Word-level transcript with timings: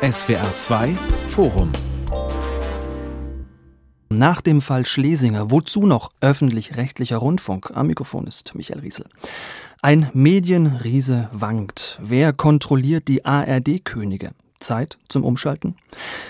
SWR 0.00 0.54
2 0.54 0.94
Forum 1.30 1.72
nach 4.10 4.40
dem 4.40 4.60
Fall 4.60 4.86
Schlesinger, 4.86 5.50
wozu 5.50 5.86
noch 5.86 6.12
öffentlich-rechtlicher 6.20 7.16
Rundfunk? 7.16 7.72
Am 7.74 7.88
Mikrofon 7.88 8.28
ist 8.28 8.54
Michael 8.54 8.78
Riesel. 8.80 9.06
Ein 9.82 10.08
Medienriese 10.14 11.28
wankt. 11.32 11.98
Wer 12.00 12.32
kontrolliert 12.32 13.08
die 13.08 13.24
ARD-Könige? 13.24 14.30
Zeit 14.60 14.98
zum 15.08 15.24
Umschalten? 15.24 15.76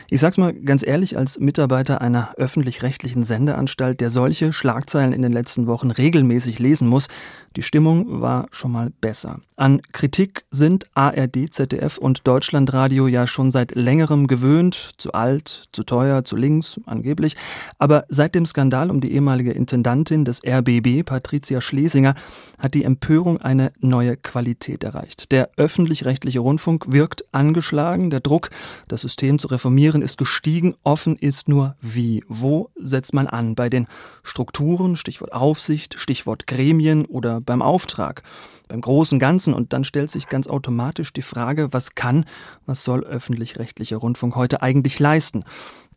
Ich 0.09 0.21
sag's 0.21 0.39
mal 0.39 0.53
ganz 0.53 0.87
ehrlich, 0.87 1.17
als 1.17 1.39
Mitarbeiter 1.39 2.01
einer 2.01 2.35
öffentlich-rechtlichen 2.37 3.23
Sendeanstalt, 3.23 4.01
der 4.01 4.11
solche 4.11 4.53
Schlagzeilen 4.53 5.13
in 5.13 5.23
den 5.23 5.33
letzten 5.33 5.67
Wochen 5.67 5.91
regelmäßig 5.91 6.59
lesen 6.59 6.89
muss, 6.89 7.09
die 7.57 7.63
Stimmung 7.63 8.21
war 8.21 8.47
schon 8.53 8.73
mal 8.73 8.93
besser. 9.01 9.41
An 9.57 9.81
Kritik 9.93 10.45
sind 10.51 10.87
ARD, 10.95 11.53
ZDF 11.53 11.99
und 11.99 12.27
Deutschlandradio 12.27 13.09
ja 13.09 13.27
schon 13.27 13.51
seit 13.51 13.75
längerem 13.75 14.27
gewöhnt, 14.27 14.93
zu 14.99 15.13
alt, 15.13 15.69
zu 15.73 15.83
teuer, 15.83 16.25
zu 16.25 16.37
links, 16.37 16.81
angeblich. 16.87 17.37
Aber 17.79 18.05
seit 18.09 18.35
dem 18.35 18.47
Skandal 18.47 18.91
um 18.91 19.01
die 19.01 19.13
ehemalige 19.13 19.51
Intendantin 19.51 20.25
des 20.25 20.41
RBB, 20.47 21.05
Patricia 21.05 21.61
Schlesinger, 21.61 22.15
hat 22.59 22.75
die 22.75 22.85
Empörung 22.85 23.41
eine 23.41 23.73
neue 23.81 24.17
Qualität 24.17 24.85
erreicht. 24.85 25.33
Der 25.33 25.51
öffentlich-rechtliche 25.57 26.41
Rundfunk 26.41 26.93
wirkt 26.93 27.25
angeschlagen, 27.33 28.11
der 28.19 28.23
Druck, 28.23 28.51
das 28.89 29.03
System 29.03 29.39
zu 29.39 29.49
reformieren, 29.49 30.03
ist 30.03 30.19
gestiegen. 30.19 30.75
Offen 30.83 31.17
ist 31.17 31.49
nur 31.49 31.77
wie. 31.81 32.25
Wo 32.29 32.71
setzt 32.77 33.15
man 33.15 33.27
an? 33.27 33.55
Bei 33.55 33.69
den 33.69 33.87
Strukturen, 34.25 34.97
Stichwort 34.97 35.33
Aufsicht, 35.33 35.99
Stichwort 35.99 36.47
Gremien 36.47 37.05
oder 37.05 37.41
beim 37.41 37.63
Auftrag, 37.63 38.23
beim 38.69 38.81
großen 38.81 39.19
Ganzen. 39.19 39.55
Und 39.55 39.73
dann 39.73 39.85
stellt 39.85 40.11
sich 40.11 40.29
ganz 40.29 40.47
automatisch 40.47 41.13
die 41.13 41.23
Frage, 41.23 41.73
was 41.73 41.95
kann, 41.95 42.25
was 42.67 42.85
soll 42.85 43.05
öffentlich-rechtlicher 43.05 43.97
Rundfunk 43.97 44.37
heute 44.37 44.63
eigentlich 44.63 44.99
leisten? 44.99 45.45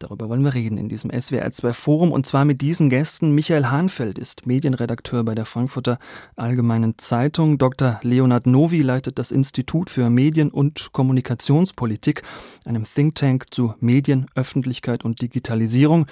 Darüber 0.02 0.30
wollen 0.30 0.44
wir 0.44 0.56
reden 0.56 0.80
in 0.80 0.90
diesem 0.90 1.12
SWR2 1.12 1.74
Forum 1.74 2.12
und 2.12 2.26
zwar 2.26 2.44
mit 2.44 2.62
diesen 2.62 2.90
Gästen. 2.90 3.36
Michael 3.36 3.68
Hahnfeld 3.68 4.18
ist 4.18 4.48
Medienredakteur 4.48 5.24
bei 5.24 5.36
der 5.36 5.46
Frankfurter 5.46 6.00
Allgemeinen 6.36 6.98
Zeitung. 6.98 7.60
Dr. 7.60 8.00
Leonard 8.02 8.48
Novi 8.48 8.82
leitet 8.82 9.20
das 9.20 9.32
Institut 9.32 9.92
für 9.92 10.10
Medien- 10.10 10.50
und 10.50 10.92
Kommunikationspolitik, 10.92 12.24
einem 12.66 12.86
Think 12.92 13.14
Tank 13.14 13.54
zu 13.54 13.76
Medien, 13.80 14.26
Öffentlichkeit 14.34 15.06
und 15.06 15.22
Digitalisierung. 15.22 16.08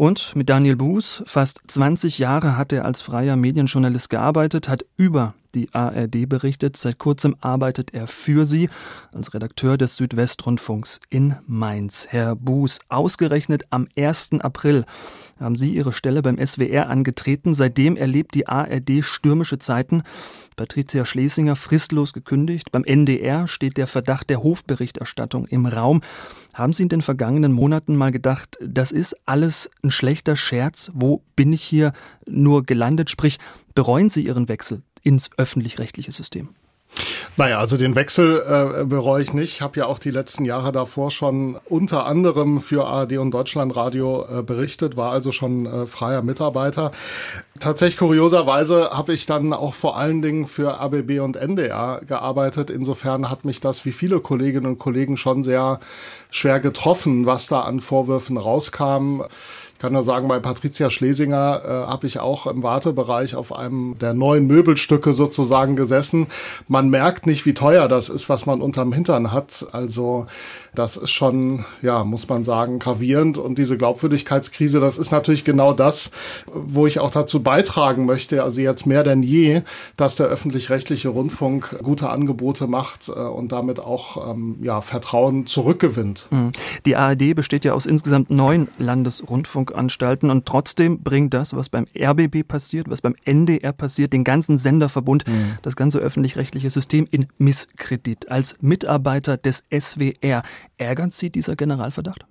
Und 0.00 0.34
mit 0.34 0.48
Daniel 0.48 0.76
Buß, 0.76 1.24
fast 1.26 1.60
20 1.66 2.18
Jahre 2.18 2.56
hat 2.56 2.72
er 2.72 2.86
als 2.86 3.02
freier 3.02 3.36
Medienjournalist 3.36 4.08
gearbeitet, 4.08 4.66
hat 4.66 4.86
über 4.96 5.34
die 5.54 5.74
ARD 5.74 6.26
berichtet. 6.26 6.78
Seit 6.78 6.96
kurzem 6.96 7.36
arbeitet 7.42 7.92
er 7.92 8.06
für 8.06 8.46
sie 8.46 8.70
als 9.12 9.34
Redakteur 9.34 9.76
des 9.76 9.98
Südwestrundfunks 9.98 11.00
in 11.10 11.36
Mainz. 11.46 12.06
Herr 12.08 12.34
Buß, 12.34 12.78
ausgerechnet 12.88 13.64
am 13.68 13.88
1. 13.94 14.40
April 14.40 14.86
haben 15.40 15.56
Sie 15.56 15.74
Ihre 15.74 15.92
Stelle 15.92 16.22
beim 16.22 16.38
SWR 16.44 16.88
angetreten. 16.88 17.54
Seitdem 17.54 17.96
erlebt 17.96 18.34
die 18.34 18.46
ARD 18.46 19.02
stürmische 19.02 19.58
Zeiten. 19.58 20.02
Patricia 20.56 21.04
Schlesinger 21.04 21.56
fristlos 21.56 22.12
gekündigt. 22.12 22.70
Beim 22.70 22.84
NDR 22.84 23.48
steht 23.48 23.76
der 23.76 23.86
Verdacht 23.86 24.30
der 24.30 24.42
Hofberichterstattung 24.42 25.46
im 25.46 25.66
Raum. 25.66 26.02
Haben 26.52 26.72
Sie 26.72 26.82
in 26.82 26.88
den 26.88 27.02
vergangenen 27.02 27.52
Monaten 27.52 27.96
mal 27.96 28.10
gedacht, 28.10 28.58
das 28.60 28.92
ist 28.92 29.16
alles 29.26 29.70
ein 29.82 29.90
schlechter 29.90 30.36
Scherz? 30.36 30.90
Wo 30.94 31.22
bin 31.36 31.52
ich 31.52 31.62
hier 31.62 31.92
nur 32.26 32.64
gelandet? 32.64 33.10
Sprich, 33.10 33.38
bereuen 33.74 34.10
Sie 34.10 34.26
Ihren 34.26 34.48
Wechsel 34.48 34.82
ins 35.02 35.30
öffentlich-rechtliche 35.38 36.12
System? 36.12 36.50
Naja, 37.36 37.58
also 37.58 37.76
den 37.76 37.94
Wechsel 37.94 38.42
äh, 38.80 38.84
bereue 38.84 39.22
ich 39.22 39.32
nicht. 39.32 39.54
Ich 39.54 39.62
habe 39.62 39.78
ja 39.78 39.86
auch 39.86 39.98
die 39.98 40.10
letzten 40.10 40.44
Jahre 40.44 40.72
davor 40.72 41.10
schon 41.10 41.58
unter 41.68 42.04
anderem 42.04 42.60
für 42.60 42.86
ARD 42.86 43.14
und 43.18 43.30
Deutschlandradio 43.30 44.26
äh, 44.40 44.42
berichtet, 44.42 44.96
war 44.96 45.12
also 45.12 45.32
schon 45.32 45.64
äh, 45.64 45.86
freier 45.86 46.22
Mitarbeiter. 46.22 46.90
Tatsächlich 47.58 47.98
kurioserweise 47.98 48.90
habe 48.90 49.12
ich 49.12 49.26
dann 49.26 49.52
auch 49.52 49.74
vor 49.74 49.96
allen 49.96 50.22
Dingen 50.22 50.46
für 50.46 50.78
ABB 50.80 51.20
und 51.20 51.36
NDR 51.36 52.00
gearbeitet. 52.06 52.70
Insofern 52.70 53.30
hat 53.30 53.44
mich 53.44 53.60
das 53.60 53.84
wie 53.84 53.92
viele 53.92 54.20
Kolleginnen 54.20 54.66
und 54.66 54.78
Kollegen 54.78 55.16
schon 55.16 55.42
sehr 55.42 55.80
schwer 56.30 56.60
getroffen, 56.60 57.26
was 57.26 57.46
da 57.46 57.62
an 57.62 57.80
Vorwürfen 57.80 58.36
rauskam 58.36 59.22
kann 59.80 59.94
nur 59.94 60.02
sagen, 60.02 60.28
bei 60.28 60.38
Patricia 60.38 60.90
Schlesinger 60.90 61.62
äh, 61.64 61.68
habe 61.90 62.06
ich 62.06 62.20
auch 62.20 62.46
im 62.46 62.62
Wartebereich 62.62 63.34
auf 63.34 63.54
einem 63.54 63.96
der 63.98 64.12
neuen 64.12 64.46
Möbelstücke 64.46 65.14
sozusagen 65.14 65.74
gesessen. 65.74 66.26
Man 66.68 66.90
merkt 66.90 67.26
nicht, 67.26 67.46
wie 67.46 67.54
teuer 67.54 67.88
das 67.88 68.10
ist, 68.10 68.28
was 68.28 68.44
man 68.44 68.60
unterm 68.60 68.92
Hintern 68.92 69.32
hat. 69.32 69.66
Also 69.72 70.26
das 70.74 70.98
ist 70.98 71.10
schon, 71.10 71.64
ja, 71.80 72.04
muss 72.04 72.28
man 72.28 72.44
sagen, 72.44 72.78
gravierend. 72.78 73.38
Und 73.38 73.56
diese 73.56 73.78
Glaubwürdigkeitskrise, 73.78 74.80
das 74.80 74.98
ist 74.98 75.10
natürlich 75.10 75.44
genau 75.44 75.72
das, 75.72 76.10
wo 76.46 76.86
ich 76.86 77.00
auch 77.00 77.10
dazu 77.10 77.42
beitragen 77.42 78.04
möchte, 78.04 78.42
also 78.42 78.60
jetzt 78.60 78.86
mehr 78.86 79.02
denn 79.02 79.22
je, 79.22 79.62
dass 79.96 80.14
der 80.14 80.26
öffentlich-rechtliche 80.26 81.08
Rundfunk 81.08 81.78
gute 81.82 82.10
Angebote 82.10 82.66
macht 82.66 83.08
äh, 83.08 83.12
und 83.12 83.50
damit 83.52 83.80
auch 83.80 84.30
ähm, 84.30 84.58
ja, 84.60 84.82
Vertrauen 84.82 85.46
zurückgewinnt. 85.46 86.26
Mhm. 86.30 86.50
Die 86.84 86.96
ARD 86.96 87.34
besteht 87.34 87.64
ja 87.64 87.72
aus 87.72 87.86
insgesamt 87.86 88.30
neun 88.30 88.68
Landesrundfunkanstalten 89.70 90.30
und 90.30 90.46
trotzdem 90.46 91.02
bringt 91.02 91.34
das, 91.34 91.54
was 91.54 91.68
beim 91.68 91.86
RBB 91.98 92.46
passiert, 92.46 92.88
was 92.90 93.00
beim 93.00 93.14
NDR 93.24 93.72
passiert, 93.72 94.12
den 94.12 94.24
ganzen 94.24 94.58
Senderverbund, 94.58 95.26
mhm. 95.26 95.56
das 95.62 95.76
ganze 95.76 95.98
öffentlich-rechtliche 95.98 96.70
System 96.70 97.06
in 97.10 97.26
Misskredit. 97.38 98.30
Als 98.30 98.56
Mitarbeiter 98.60 99.36
des 99.36 99.64
SWR 99.76 100.42
Ärgert 100.78 101.12
Sie 101.12 101.30
dieser 101.30 101.56
Generalverdacht? 101.56 102.24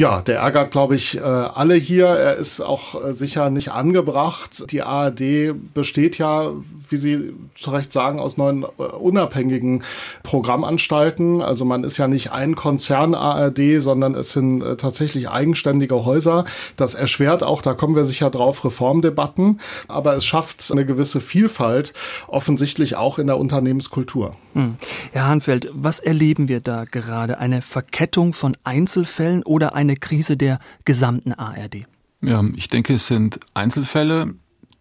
Ja, 0.00 0.22
der 0.22 0.38
ärgert, 0.38 0.70
glaube 0.70 0.94
ich, 0.94 1.18
äh, 1.18 1.20
alle 1.20 1.74
hier. 1.74 2.06
Er 2.06 2.36
ist 2.36 2.62
auch 2.62 3.04
äh, 3.04 3.12
sicher 3.12 3.50
nicht 3.50 3.70
angebracht. 3.70 4.64
Die 4.72 4.80
ARD 4.80 5.52
besteht 5.74 6.16
ja, 6.16 6.52
wie 6.88 6.96
Sie 6.96 7.34
zu 7.54 7.70
Recht 7.70 7.92
sagen, 7.92 8.18
aus 8.18 8.38
neun 8.38 8.62
äh, 8.62 8.82
unabhängigen 8.82 9.82
Programmanstalten. 10.22 11.42
Also 11.42 11.66
man 11.66 11.84
ist 11.84 11.98
ja 11.98 12.08
nicht 12.08 12.32
ein 12.32 12.54
Konzern 12.54 13.14
ARD, 13.14 13.82
sondern 13.82 14.14
es 14.14 14.32
sind 14.32 14.64
tatsächlich 14.78 15.28
eigenständige 15.28 16.02
Häuser. 16.06 16.46
Das 16.78 16.94
erschwert 16.94 17.42
auch, 17.42 17.60
da 17.60 17.74
kommen 17.74 17.94
wir 17.94 18.04
sicher 18.04 18.30
drauf, 18.30 18.64
Reformdebatten. 18.64 19.60
Aber 19.86 20.16
es 20.16 20.24
schafft 20.24 20.72
eine 20.72 20.86
gewisse 20.86 21.20
Vielfalt, 21.20 21.92
offensichtlich 22.26 22.96
auch 22.96 23.18
in 23.18 23.26
der 23.26 23.36
Unternehmenskultur. 23.36 24.34
Hm. 24.54 24.76
Herr 25.12 25.28
Hanfeld, 25.28 25.68
was 25.72 26.00
erleben 26.00 26.48
wir 26.48 26.60
da 26.60 26.84
gerade? 26.84 27.38
Eine 27.38 27.62
Verkettung 27.62 28.32
von 28.32 28.56
Einzelfällen 28.64 29.42
oder 29.44 29.74
eine 29.74 29.89
Krise 29.96 30.36
der 30.36 30.58
gesamten 30.84 31.32
ARD? 31.32 31.86
Ja, 32.22 32.44
ich 32.54 32.68
denke, 32.68 32.94
es 32.94 33.06
sind 33.06 33.40
Einzelfälle, 33.54 34.34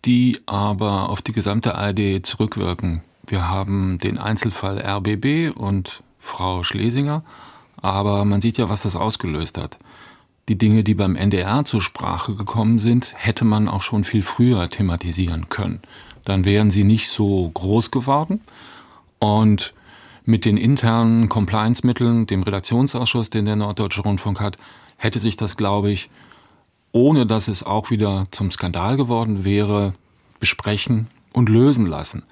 die 0.05 0.39
aber 0.45 1.09
auf 1.09 1.21
die 1.21 1.31
gesamte 1.31 1.75
ARD 1.75 2.25
zurückwirken. 2.25 3.01
Wir 3.25 3.47
haben 3.47 3.99
den 3.99 4.17
Einzelfall 4.17 4.79
RBB 4.79 5.55
und 5.55 6.03
Frau 6.19 6.63
Schlesinger, 6.63 7.23
aber 7.77 8.25
man 8.25 8.41
sieht 8.41 8.57
ja, 8.57 8.69
was 8.69 8.81
das 8.81 8.95
ausgelöst 8.95 9.57
hat. 9.57 9.77
Die 10.49 10.57
Dinge, 10.57 10.83
die 10.83 10.95
beim 10.95 11.15
NDR 11.15 11.63
zur 11.63 11.81
Sprache 11.81 12.33
gekommen 12.33 12.79
sind, 12.79 13.13
hätte 13.15 13.45
man 13.45 13.67
auch 13.67 13.83
schon 13.83 14.03
viel 14.03 14.23
früher 14.23 14.69
thematisieren 14.69 15.47
können. 15.49 15.79
Dann 16.25 16.43
wären 16.43 16.71
sie 16.71 16.83
nicht 16.83 17.09
so 17.09 17.49
groß 17.53 17.91
geworden. 17.91 18.41
Und 19.19 19.73
mit 20.25 20.45
den 20.45 20.57
internen 20.57 21.29
Compliance-Mitteln, 21.29 22.25
dem 22.25 22.43
Redaktionsausschuss, 22.43 23.29
den 23.29 23.45
der 23.45 23.55
Norddeutsche 23.55 24.01
Rundfunk 24.01 24.39
hat, 24.39 24.57
hätte 24.99 25.19
sich 25.19 25.37
das, 25.37 25.57
glaube 25.57 25.89
ich, 25.89 26.09
ohne 26.91 27.25
dass 27.25 27.47
es 27.47 27.63
auch 27.63 27.89
wieder 27.89 28.25
zum 28.31 28.51
Skandal 28.51 28.97
geworden 28.97 29.43
wäre, 29.43 29.93
besprechen 30.39 31.07
und 31.33 31.49
lösen 31.49 31.85
lassen. 31.85 32.23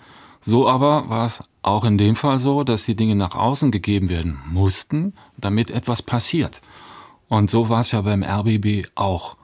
So 0.42 0.70
aber 0.70 1.10
war 1.10 1.26
es 1.26 1.44
auch 1.62 1.84
in 1.84 1.98
dem 1.98 2.16
Fall 2.16 2.40
so, 2.40 2.64
dass 2.64 2.86
die 2.86 2.96
Dinge 2.96 3.16
nach 3.16 3.36
außen 3.36 3.72
gegeben 3.72 4.10
werden 4.10 4.40
mussten, 4.50 5.14
damit 5.38 5.72
etwas 5.72 6.02
passiert. 6.02 6.62
Und 7.28 7.50
so 7.50 7.70
war 7.70 7.82
es 7.82 7.92
ja 7.92 8.02
beim 8.02 8.24
RBB 8.24 8.88
auch. 8.96 9.36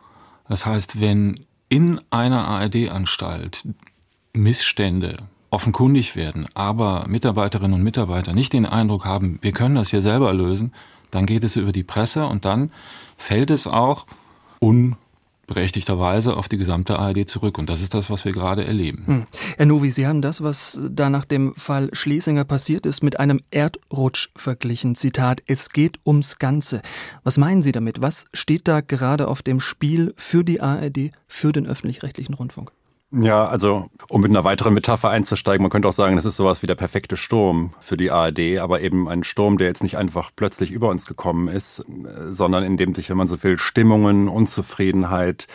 Das 0.47 0.65
heißt, 0.65 1.01
wenn 1.01 1.39
in 1.69 1.99
einer 2.09 2.47
ARD-Anstalt 2.47 3.67
Missstände 4.33 5.17
offenkundig 5.49 6.15
werden, 6.15 6.47
aber 6.53 7.05
Mitarbeiterinnen 7.07 7.73
und 7.73 7.83
Mitarbeiter 7.83 8.33
nicht 8.33 8.53
den 8.53 8.65
Eindruck 8.65 9.05
haben, 9.05 9.39
wir 9.41 9.51
können 9.51 9.75
das 9.75 9.89
hier 9.89 10.01
selber 10.01 10.33
lösen, 10.33 10.73
dann 11.13 11.25
geht 11.25 11.43
es 11.43 11.55
über 11.55 11.71
die 11.71 11.83
Presse 11.83 12.25
und 12.25 12.45
dann 12.45 12.71
fällt 13.17 13.51
es 13.51 13.67
auch 13.67 14.05
unberechtigterweise 14.59 16.35
auf 16.35 16.49
die 16.49 16.57
gesamte 16.57 16.97
ARD 16.97 17.27
zurück. 17.27 17.57
Und 17.57 17.69
das 17.69 17.81
ist 17.81 17.93
das, 17.93 18.09
was 18.09 18.25
wir 18.25 18.31
gerade 18.31 18.65
erleben. 18.65 19.03
Hm. 19.05 19.25
Herr 19.57 19.65
Novi, 19.65 19.89
Sie 19.91 20.07
haben 20.07 20.21
das, 20.21 20.41
was 20.41 20.79
da 20.89 21.09
nach 21.09 21.25
dem 21.25 21.53
Fall 21.55 21.89
Schlesinger 21.93 22.45
passiert 22.45 22.85
ist, 22.85 23.03
mit 23.03 23.19
einem 23.19 23.41
Erdrutsch 23.51 24.29
verglichen. 24.35 24.95
Zitat, 24.95 25.43
es 25.45 25.69
geht 25.69 25.99
ums 26.05 26.39
Ganze. 26.39 26.81
Was 27.23 27.37
meinen 27.37 27.61
Sie 27.61 27.71
damit? 27.71 28.01
Was 28.01 28.25
steht 28.33 28.67
da 28.67 28.81
gerade 28.81 29.27
auf 29.27 29.41
dem 29.41 29.59
Spiel 29.59 30.13
für 30.17 30.43
die 30.43 30.61
ARD, 30.61 31.11
für 31.27 31.51
den 31.51 31.67
öffentlich-rechtlichen 31.67 32.33
Rundfunk? 32.33 32.71
Ja, 33.15 33.45
also 33.45 33.89
um 34.09 34.21
mit 34.21 34.31
einer 34.31 34.43
weiteren 34.43 34.73
Metapher 34.73 35.11
einzusteigen, 35.11 35.61
man 35.61 35.69
könnte 35.69 35.87
auch 35.87 35.93
sagen, 35.93 36.15
das 36.15 36.25
ist 36.25 36.35
sowas 36.35 36.63
wie 36.63 36.67
der 36.67 36.73
perfekte 36.73 37.15
Sturm 37.15 37.73
für 37.79 37.95
die 37.95 38.09
ARD, 38.09 38.57
aber 38.59 38.81
eben 38.81 39.07
ein 39.07 39.23
Sturm, 39.23 39.59
der 39.59 39.67
jetzt 39.67 39.83
nicht 39.83 39.97
einfach 39.97 40.31
plötzlich 40.35 40.71
über 40.71 40.89
uns 40.89 41.05
gekommen 41.05 41.47
ist, 41.47 41.85
sondern 42.25 42.63
in 42.63 42.75
dem 42.75 42.95
sich, 42.95 43.11
wenn 43.11 43.17
man 43.17 43.27
so 43.27 43.43
will, 43.43 43.59
Stimmungen, 43.59 44.27
Unzufriedenheit, 44.27 45.47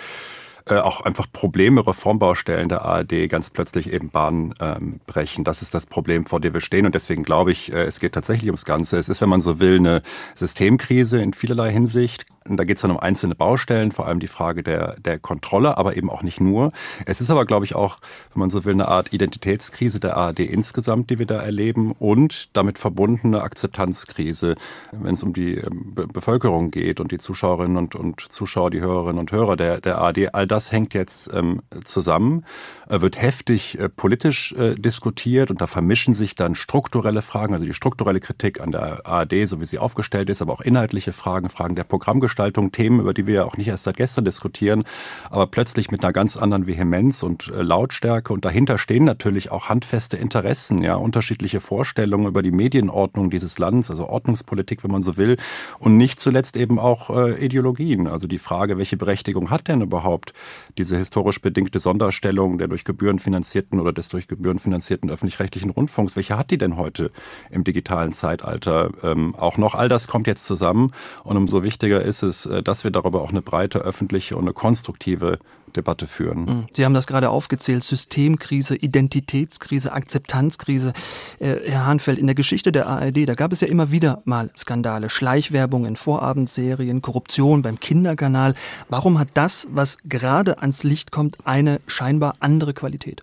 äh, 0.67 0.77
auch 0.77 1.01
einfach 1.01 1.27
Probleme, 1.33 1.85
Reformbaustellen 1.85 2.69
der 2.69 2.83
ARD 2.83 3.29
ganz 3.29 3.51
plötzlich 3.51 3.93
eben 3.93 4.11
Bahn 4.11 4.55
ähm, 4.61 5.01
brechen. 5.07 5.43
Das 5.43 5.61
ist 5.61 5.75
das 5.75 5.87
Problem, 5.87 6.27
vor 6.27 6.41
dem 6.41 6.55
wir 6.55 6.61
stehen. 6.61 6.87
Und 6.87 6.95
deswegen 6.95 7.25
glaube 7.25 7.51
ich, 7.51 7.73
äh, 7.73 7.85
es 7.85 7.99
geht 7.99 8.13
tatsächlich 8.13 8.51
ums 8.51 8.67
Ganze. 8.67 8.99
Es 8.99 9.09
ist, 9.09 9.21
wenn 9.21 9.31
man 9.31 9.41
so 9.41 9.61
will, 9.61 9.79
eine 9.79 10.03
Systemkrise 10.35 11.23
in 11.23 11.33
vielerlei 11.33 11.73
Hinsicht. 11.73 12.27
Da 12.57 12.65
geht 12.65 12.77
es 12.77 12.83
dann 12.83 12.91
um 12.91 12.99
einzelne 12.99 13.35
Baustellen, 13.35 13.93
vor 13.93 14.07
allem 14.07 14.21
die 14.21 14.29
Frage 14.29 14.63
der, 14.63 14.99
der 15.01 15.19
Kontrolle, 15.19 15.79
aber 15.79 15.97
eben 15.97 16.11
auch 16.11 16.23
nicht 16.23 16.41
nur. 16.41 16.71
Es 17.07 17.21
ist 17.21 17.31
aber, 17.31 17.45
glaube 17.45 17.65
ich, 17.65 17.75
auch, 17.75 17.99
wenn 18.33 18.41
man 18.41 18.51
so 18.51 18.65
will, 18.65 18.73
eine 18.73 18.89
Art 18.89 19.13
Identitätskrise 19.13 20.01
der 20.01 20.17
ARD 20.17 20.41
insgesamt, 20.41 21.11
die 21.11 21.19
wir 21.19 21.27
da 21.27 21.41
erleben 21.41 21.93
und 21.93 22.57
damit 22.57 22.79
verbundene 22.79 23.43
Akzeptanzkrise, 23.43 24.57
wenn 24.93 25.15
es 25.15 25.23
um 25.23 25.33
die 25.33 25.57
ähm, 25.57 25.95
Be 25.95 26.07
Bevölkerung 26.07 26.71
geht 26.71 27.01
und 27.01 27.13
die 27.13 27.19
Zuschauerinnen 27.19 27.77
und, 27.77 27.95
und 27.95 28.21
Zuschauer, 28.21 28.71
die 28.71 28.81
Hörerinnen 28.81 29.19
und 29.21 29.31
Hörer 29.31 29.57
der, 29.57 29.81
der 29.81 29.99
ARD. 29.99 30.35
All 30.35 30.47
das 30.47 30.73
hängt 30.73 30.95
jetzt 30.95 31.31
ähm, 31.33 31.63
zusammen, 31.85 32.45
äh, 32.89 33.01
wird 33.01 33.21
heftig 33.21 33.79
äh, 33.79 33.89
politisch 33.89 34.53
äh, 34.53 34.75
diskutiert 34.75 35.51
und 35.51 35.61
da 35.61 35.67
vermischen 35.67 36.15
sich 36.15 36.35
dann 36.35 36.55
strukturelle 36.55 37.23
Fragen, 37.23 37.53
also 37.55 37.65
die 37.65 37.75
strukturelle 37.75 38.21
Kritik 38.21 38.61
an 38.61 38.73
der 38.73 39.07
ARD, 39.07 39.47
so 39.47 39.61
wie 39.61 39.65
sie 39.65 39.79
aufgestellt 39.79 40.31
ist, 40.31 40.43
aber 40.43 40.53
auch 40.53 40.61
inhaltliche 40.61 41.13
Fragen, 41.13 41.49
Fragen 41.49 41.77
der 41.77 41.85
Programmgestaltung 41.85 42.38
Veranstaltung 42.39 42.71
Themen, 42.71 43.01
über 43.01 43.15
die 43.15 43.27
wir 43.27 43.35
ja 43.35 43.45
auch 43.45 43.57
nicht 43.57 43.67
erst 43.67 43.85
seit 43.85 43.97
gestern 43.97 44.25
diskutieren, 44.25 44.85
aber 45.29 45.49
plötzlich 45.49 45.91
mit 45.91 46.05
einer 46.05 46.13
ganz 46.13 46.37
anderen 46.37 46.69
Vehemenz 46.69 47.25
und 47.25 47.49
äh, 47.49 47.63
Lautstärke. 47.63 48.33
Und 48.33 48.45
dahinter 48.45 48.79
stehen 48.79 49.05
natürlich 49.05 49.51
auch 49.51 49.69
handfeste 49.69 50.17
Interessen, 50.17 50.83
ja, 50.83 50.95
unterschiedliche 50.95 51.61
Vorstellungen 51.61 52.27
über 52.27 52.43
die 52.43 52.53
Medienordnung 52.53 53.31
dieses 53.31 53.59
Landes, 53.59 53.91
also 53.91 54.07
Ordnungspolitik, 54.07 54.85
wenn 54.85 54.93
man 54.93 55.03
so 55.03 55.17
will. 55.17 55.37
Und 55.81 55.97
nicht 55.97 56.21
zuletzt 56.21 56.57
eben 56.57 56.79
auch 56.79 57.11
äh, 57.11 57.45
Ideologien. 57.45 58.07
Also 58.07 58.29
die 58.29 58.39
Frage, 58.39 58.79
welche 58.79 58.97
Berechtigung 58.97 59.51
hat 59.51 59.67
denn 59.67 59.81
überhaupt 59.81 60.33
diese 60.77 60.97
historisch 60.97 61.41
bedingte 61.41 61.81
Sonderstellung 61.81 62.59
der 62.59 62.69
durch 62.69 62.85
Gebühren 62.85 63.19
finanzierten 63.19 63.81
oder 63.81 63.93
des 63.93 64.11
durch 64.11 64.29
Gebühren 64.29 64.61
finanzierten 64.61 65.11
öffentlich-rechtlichen 65.11 65.71
Rundfunks, 65.71 66.15
welche 66.15 66.39
hat 66.39 66.53
die 66.53 66.59
denn 66.59 66.77
heute 66.77 67.11
im 67.51 67.65
digitalen 67.65 68.13
Zeitalter 68.13 68.91
ähm, 69.03 69.35
auch 69.35 69.57
noch? 69.57 69.75
All 69.75 69.89
das 69.89 70.07
kommt 70.07 70.29
jetzt 70.29 70.47
zusammen 70.47 70.93
und 71.25 71.37
umso 71.37 71.65
wichtiger 71.65 72.01
ist 72.03 72.23
es, 72.23 72.28
es, 72.29 72.47
äh, 72.47 72.63
dass 72.63 72.85
wir 72.85 72.91
darüber 72.91 73.23
auch 73.23 73.31
eine 73.31 73.43
breite 73.43 73.81
öffentliche 73.81 74.37
und 74.37 74.45
eine 74.45 74.53
konstruktive 74.53 75.39
Debatte 75.77 76.07
führen. 76.07 76.45
Mhm. 76.45 76.67
Sie 76.73 76.85
haben 76.85 76.95
das 76.95 77.07
gerade 77.07 77.31
aufgezählt, 77.31 77.83
Systemkrise, 77.85 78.77
Identitätskrise, 78.77 79.93
Akzeptanzkrise. 79.93 80.93
Äh, 81.39 81.57
Herr 81.67 81.87
Hahnfeld, 81.87 82.19
in 82.19 82.27
der 82.27 82.35
Geschichte 82.35 82.73
der 82.73 82.87
ARD, 82.87 83.29
da 83.29 83.35
gab 83.35 83.53
es 83.53 83.61
ja 83.61 83.69
immer 83.69 83.91
wieder 83.91 84.23
mal 84.25 84.51
Skandale, 84.57 85.11
Schleichwerbung 85.11 85.85
in 85.85 85.97
Vorabendserien, 85.97 87.03
Korruption 87.03 87.63
beim 87.63 87.81
Kinderkanal. 87.81 88.55
Warum 88.89 89.19
hat 89.19 89.29
das, 89.35 89.69
was 89.71 89.99
gerade 90.05 90.61
ans 90.61 90.85
Licht 90.85 91.11
kommt, 91.11 91.39
eine 91.45 91.81
scheinbar 91.87 92.35
andere 92.41 92.75
Qualität? 92.75 93.23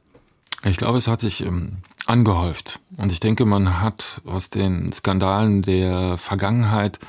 Ich 0.64 0.78
glaube, 0.78 0.98
es 0.98 1.08
hat 1.08 1.20
sich 1.20 1.42
ähm, 1.42 1.78
angehäuft. 2.06 2.80
Und 2.98 3.12
ich 3.12 3.20
denke, 3.20 3.46
man 3.46 3.82
hat 3.82 4.22
aus 4.26 4.50
den 4.50 4.92
Skandalen 4.92 5.62
der 5.62 6.18
Vergangenheit 6.18 7.00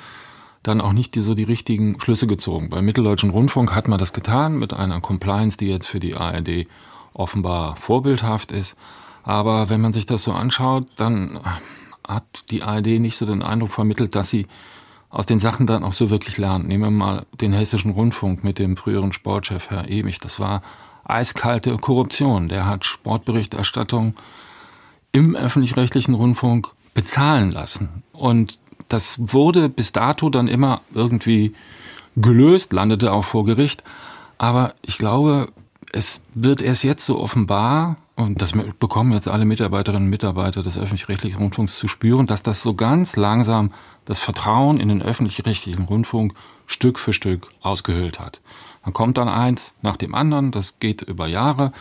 dann 0.67 0.81
auch 0.81 0.93
nicht 0.93 1.15
die, 1.15 1.21
so 1.21 1.35
die 1.35 1.45
richtigen 1.45 2.01
Schlüsse 2.01 2.27
gezogen. 2.27 2.71
Beim 2.71 2.85
Mitteldeutschen 2.85 3.31
Rundfunk 3.31 3.75
hat 3.75 3.89
man 3.89 3.99
das 3.99 4.13
getan 4.13 4.59
mit 4.59 4.73
einer 4.73 5.01
Compliance, 5.01 5.57
die 5.57 5.69
jetzt 5.69 5.87
für 5.87 6.01
die 6.01 6.15
ARD 6.15 6.67
offenbar 7.15 7.77
vorbildhaft 7.77 8.53
ist. 8.53 8.77
Aber 9.23 9.69
wenn 9.69 9.81
man 9.81 9.93
sich 9.93 10.07
das 10.07 10.23
so 10.23 10.33
anschaut, 10.33 10.87
dann 10.97 11.41
hat 12.07 12.45
die 12.51 12.63
ARD 12.63 13.01
nicht 13.01 13.17
so 13.17 13.27
den 13.27 13.43
Eindruck 13.43 13.73
vermittelt, 13.73 14.15
dass 14.15 14.31
sie 14.31 14.47
aus 15.09 15.27
den 15.27 15.39
Sachen 15.39 15.67
dann 15.67 15.85
auch 15.85 15.93
so 15.93 16.11
wirklich 16.11 16.37
lernt. 16.37 16.67
Nehmen 16.67 16.85
wir 16.85 16.91
mal 16.91 17.27
den 17.41 17.53
Hessischen 17.53 17.93
Rundfunk 17.93 18.45
mit 18.45 18.59
dem 18.59 18.77
früheren 18.77 19.13
Sportchef 19.13 19.71
Herr 19.71 19.89
Ewig. 19.89 20.19
Das 20.21 20.41
war 20.41 20.63
eiskalte 21.05 21.77
Korruption. 21.77 22.49
Der 22.49 22.67
hat 22.67 22.85
Sportberichterstattung 22.85 24.15
im 25.13 25.37
öffentlich-rechtlichen 25.37 26.15
Rundfunk 26.15 26.69
bezahlen 26.93 27.51
lassen. 27.53 28.03
Und 28.13 28.59
das 28.89 29.17
wurde 29.19 29.69
bis 29.69 29.93
dato 29.93 30.31
dann 30.31 30.49
immer 30.49 30.81
irgendwie 30.95 31.55
gelöst, 32.17 32.73
landete 32.73 33.13
auch 33.13 33.25
vor 33.25 33.45
Gericht. 33.45 33.83
Aber 34.39 34.75
ich 34.83 34.99
glaube, 34.99 35.49
es 35.93 36.21
wird 36.35 36.63
erst 36.63 36.85
jetzt 36.85 37.05
so 37.05 37.19
offenbar, 37.19 37.97
und 38.17 38.41
das 38.41 38.53
bekommen 38.79 39.13
jetzt 39.13 39.29
alle 39.29 39.45
Mitarbeiterinnen 39.45 40.05
und 40.05 40.11
Mitarbeiter 40.11 40.63
des 40.63 40.79
öffentlich-rechtlichen 40.79 41.39
Rundfunks 41.39 41.79
zu 41.79 41.87
spüren, 41.87 42.27
dass 42.27 42.43
das 42.43 42.63
so 42.63 42.75
ganz 42.75 43.17
langsam 43.17 43.73
das 44.07 44.19
Vertrauen 44.19 44.81
in 44.81 44.89
den 44.89 45.03
öffentlich-rechtlichen 45.03 45.85
Rundfunk 45.85 46.35
Stück 46.67 46.99
für 46.99 47.13
Stück 47.13 47.49
ausgehöhlt 47.61 48.19
hat. 48.19 48.41
Dann 48.85 48.93
kommt 48.93 49.19
dann 49.19 49.29
eins 49.29 49.75
nach 49.83 49.97
dem 49.97 50.15
anderen, 50.15 50.51
das 50.51 50.79
geht 50.79 51.03
über 51.03 51.27
Jahre. 51.27 51.73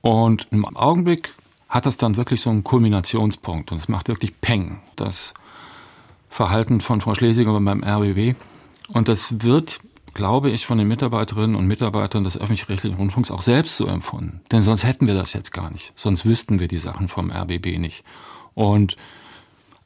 Und 0.00 0.46
im 0.50 0.64
Augenblick 0.64 1.30
hat 1.68 1.86
das 1.86 1.96
dann 1.96 2.16
wirklich 2.16 2.40
so 2.40 2.50
einen 2.50 2.64
Kulminationspunkt 2.64 3.72
und 3.72 3.78
es 3.78 3.88
macht 3.88 4.08
wirklich 4.08 4.40
Peng. 4.40 4.80
Das 4.96 5.34
Verhalten 6.34 6.80
von 6.80 7.00
Frau 7.00 7.14
Schlesinger 7.14 7.60
beim 7.60 7.84
RBB. 7.84 8.34
Und 8.88 9.06
das 9.06 9.44
wird, 9.44 9.78
glaube 10.14 10.50
ich, 10.50 10.66
von 10.66 10.78
den 10.78 10.88
Mitarbeiterinnen 10.88 11.54
und 11.54 11.68
Mitarbeitern 11.68 12.24
des 12.24 12.36
öffentlich-rechtlichen 12.36 12.96
Rundfunks 12.96 13.30
auch 13.30 13.40
selbst 13.40 13.76
so 13.76 13.86
empfunden. 13.86 14.40
Denn 14.50 14.64
sonst 14.64 14.82
hätten 14.82 15.06
wir 15.06 15.14
das 15.14 15.32
jetzt 15.32 15.52
gar 15.52 15.70
nicht. 15.70 15.92
Sonst 15.94 16.26
wüssten 16.26 16.58
wir 16.58 16.66
die 16.66 16.78
Sachen 16.78 17.06
vom 17.06 17.30
RBB 17.30 17.78
nicht. 17.78 18.02
Und 18.54 18.96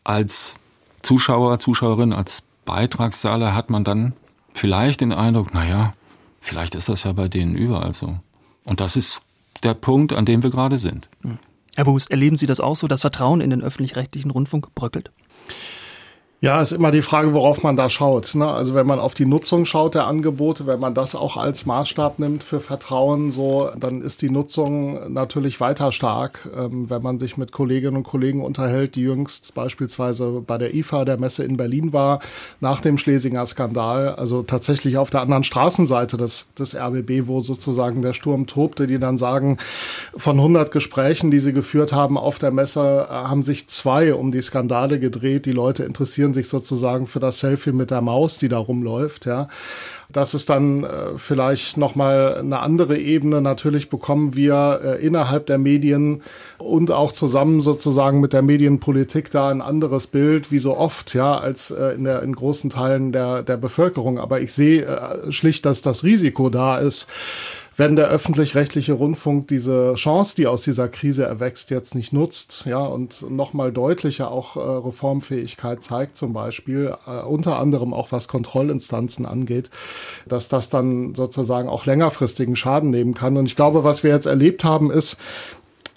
als 0.05 0.57
Zuschauer, 1.03 1.59
Zuschauerin, 1.59 2.15
als 2.15 2.45
Beitragszahler 2.65 3.55
hat 3.55 3.69
man 3.69 3.85
dann 3.85 4.15
vielleicht 4.55 5.03
den 5.03 5.13
Eindruck, 5.13 5.53
naja, 5.53 5.93
vielleicht 6.41 6.75
ist 6.75 6.89
das 6.89 7.05
ja 7.05 7.13
bei 7.13 7.29
denen 7.29 7.57
überall 7.57 7.93
so. 7.93 8.21
Und 8.65 8.81
das 8.81 8.97
ist 8.97 9.21
der 9.65 9.75
Punkt, 9.75 10.15
an 10.15 10.25
dem 10.25 10.43
wir 10.43 10.49
gerade 10.49 10.79
sind. 10.79 11.11
Herr 11.77 11.85
Buß, 11.85 12.07
erleben 12.07 12.39
Sie 12.39 12.47
das 12.47 12.61
auch 12.61 12.77
so, 12.77 12.89
dass 12.89 13.03
Vertrauen 13.03 13.43
in 13.43 13.51
den 13.51 13.61
öffentlich-rechtlichen 13.61 14.31
Rundfunk 14.31 14.75
bröckelt? 14.75 15.11
Ja, 16.41 16.61
ist 16.61 16.71
immer 16.71 16.93
die 16.93 17.03
Frage, 17.03 17.35
worauf 17.35 17.65
man 17.65 17.75
da 17.75 17.91
schaut. 17.91 18.37
Ne? 18.37 18.47
Also 18.47 18.73
wenn 18.73 18.87
man 18.87 19.01
auf 19.01 19.15
die 19.15 19.27
Nutzung 19.27 19.65
schaut 19.65 19.97
der 19.97 20.07
Angebote, 20.07 20.69
wenn 20.69 20.79
man 20.79 20.95
das 20.95 21.17
auch 21.17 21.37
als 21.37 21.67
Maßstab 21.67 22.21
nimmt 22.21 22.45
für 22.45 22.61
Vertrauen, 22.61 23.33
so, 23.33 23.71
dann 23.77 24.03
ist 24.03 24.23
die 24.23 24.31
Nutzung 24.31 25.13
natürlich 25.13 25.59
weiter 25.59 25.91
stark. 25.91 26.49
Ähm, 26.57 26.89
wenn 26.91 27.03
man 27.03 27.19
sich 27.19 27.39
mit 27.39 27.51
Kolleginnen 27.51 27.97
und 27.97 28.05
Kollegen 28.05 28.45
unterhält, 28.45 28.95
die 28.95 29.01
jüngst 29.01 29.53
beispielsweise 29.57 30.45
bei 30.47 30.59
der 30.59 30.75
IFA, 30.75 31.05
der 31.05 31.19
Messe 31.19 31.43
in 31.43 31.57
Berlin 31.57 31.93
war, 31.93 32.21
nach 32.61 32.81
dem 32.81 32.99
Schlesinger 32.99 33.45
Skandal, 33.45 34.15
also 34.15 34.45
tatsächlich 34.45 34.97
auf 34.97 35.11
der 35.11 35.23
anderen 35.23 35.43
Straßenseite 35.43 36.17
des, 36.17 36.47
des 36.57 36.77
RBB, 36.77 37.27
wo 37.27 37.41
sozusagen 37.41 38.01
der 38.01 38.13
Sturm 38.13 38.47
tobte, 38.47 38.87
die 38.87 39.01
dann 39.01 39.19
sagen, 39.19 39.59
von 40.17 40.37
100 40.37 40.71
Gesprächen, 40.71 41.33
die 41.33 41.41
sie 41.41 41.53
geführt 41.53 41.93
haben 41.93 42.17
auf 42.17 42.39
der 42.39 42.53
Messe, 42.53 43.09
äh, 43.11 43.13
haben 43.13 43.43
sich 43.43 43.67
zwei 43.67 44.15
um 44.15 44.31
die 44.31 44.41
Skandale 44.41 45.01
gedreht, 45.01 45.45
die 45.45 45.51
Leute 45.51 45.83
interessieren 45.83 46.28
interessieren 46.29 46.35
sich 46.35 46.49
sozusagen 46.49 47.07
für 47.07 47.21
das 47.21 47.41
Selfie 47.41 47.73
mit 47.73 47.91
der 47.91 48.01
Maus, 48.01 48.39
die 48.39 48.49
da 48.49 48.59
rumläuft, 48.59 49.27
ja. 49.27 49.49
Das 50.11 50.33
ist 50.33 50.49
dann 50.49 50.85
äh, 50.85 51.19
vielleicht 51.19 51.77
nochmal 51.77 52.37
eine 52.39 52.61
andere 52.61 52.97
Ebene. 52.97 53.43
Natürlich 53.43 53.91
bekommen 53.91 54.35
wir 54.35 54.81
äh, 54.83 55.07
innerhalb 55.07 55.47
der 55.47 55.59
Medien 55.59 56.23
und 56.57 56.91
auch 56.91 57.13
zusammen 57.13 57.61
sozusagen 57.61 58.21
mit 58.21 58.33
der 58.33 58.41
Medienpolitik 58.41 59.31
da 59.31 59.51
ein 59.51 59.61
anderes 59.61 60.07
Bild, 60.07 60.51
wie 60.51 60.61
so 60.61 60.79
oft, 60.79 61.15
ja, 61.15 61.37
als 61.39 61.71
äh, 61.71 61.95
in, 61.95 62.05
der, 62.05 62.23
in 62.23 62.35
großen 62.35 62.71
Teilen 62.71 63.13
der, 63.13 63.43
der 63.43 63.59
Bevölkerung. 63.59 64.19
Aber 64.19 64.41
ich 64.41 64.55
sehe 64.55 64.87
äh, 64.87 65.31
schlicht, 65.31 65.67
dass 65.67 65.83
das 65.83 66.05
Risiko 66.05 66.49
da 66.49 66.79
ist, 66.79 67.07
wenn 67.79 67.95
der 67.95 68.09
öffentlich-rechtliche 68.09 68.93
Rundfunk 68.93 69.47
diese 69.47 69.95
Chance, 69.95 70.35
die 70.35 70.49
aus 70.49 70.63
dieser 70.63 70.89
Krise 70.89 71.25
erwächst, 71.25 71.71
jetzt 71.71 71.95
nicht 71.95 72.13
nutzt, 72.13 72.67
ja, 72.67 72.81
und 72.81 73.31
nochmal 73.31 73.73
deutlicher 73.73 74.33
auch 74.33 74.57
äh, 74.57 74.61
Reformfähigkeit 74.61 75.81
zeigt, 75.81 76.17
zum 76.17 76.33
Beispiel, 76.33 76.93
äh, 77.07 77.21
unter 77.21 77.61
anderem 77.61 77.95
auch 77.95 78.11
was 78.11 78.27
Kontrollinstanzen 78.27 79.27
angeht, 79.27 79.71
dass 80.27 80.49
das 80.49 80.71
dann 80.71 81.15
sozusagen 81.15 81.69
auch 81.69 81.87
längerfristigen 81.87 82.57
Schaden 82.57 82.91
nehmen 82.91 83.15
kann. 83.15 83.37
Und 83.37 83.47
ich 83.47 83.55
glaube, 83.55 83.85
was 83.85 84.03
wir 84.03 84.11
jetzt 84.11 84.27
erlebt 84.27 84.65
haben, 84.65 84.91
ist, 84.91 85.17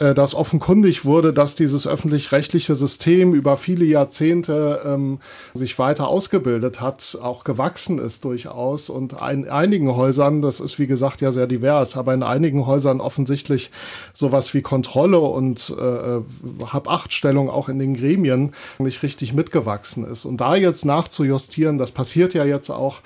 äh, 0.01 0.15
dass 0.15 0.33
offenkundig 0.33 1.05
wurde, 1.05 1.31
dass 1.31 1.55
dieses 1.55 1.85
öffentlich-rechtliche 1.85 2.73
System 2.73 3.35
über 3.35 3.55
viele 3.55 3.85
Jahrzehnte 3.85 4.81
ähm, 4.83 5.19
sich 5.53 5.77
weiter 5.77 6.07
ausgebildet 6.07 6.81
hat, 6.81 7.19
auch 7.21 7.43
gewachsen 7.43 7.99
ist 7.99 8.25
durchaus 8.25 8.89
und 8.89 9.13
in 9.13 9.47
einigen 9.47 9.95
Häusern, 9.95 10.41
das 10.41 10.59
ist 10.59 10.79
wie 10.79 10.87
gesagt 10.87 11.21
ja 11.21 11.31
sehr 11.31 11.45
divers, 11.45 11.95
aber 11.97 12.15
in 12.15 12.23
einigen 12.23 12.65
Häusern 12.65 12.99
offensichtlich 12.99 13.69
sowas 14.15 14.55
wie 14.55 14.63
Kontrolle 14.63 15.19
und 15.19 15.69
äh, 15.79 16.21
Habachtstellung 16.65 17.51
auch 17.51 17.69
in 17.69 17.77
den 17.77 17.95
Gremien 17.95 18.53
nicht 18.79 19.03
richtig 19.03 19.33
mitgewachsen 19.33 20.03
ist. 20.03 20.25
Und 20.25 20.41
da 20.41 20.55
jetzt 20.55 20.83
nachzujustieren, 20.83 21.77
das 21.77 21.91
passiert 21.91 22.33
ja 22.33 22.43
jetzt 22.43 22.71
auch, 22.71 23.01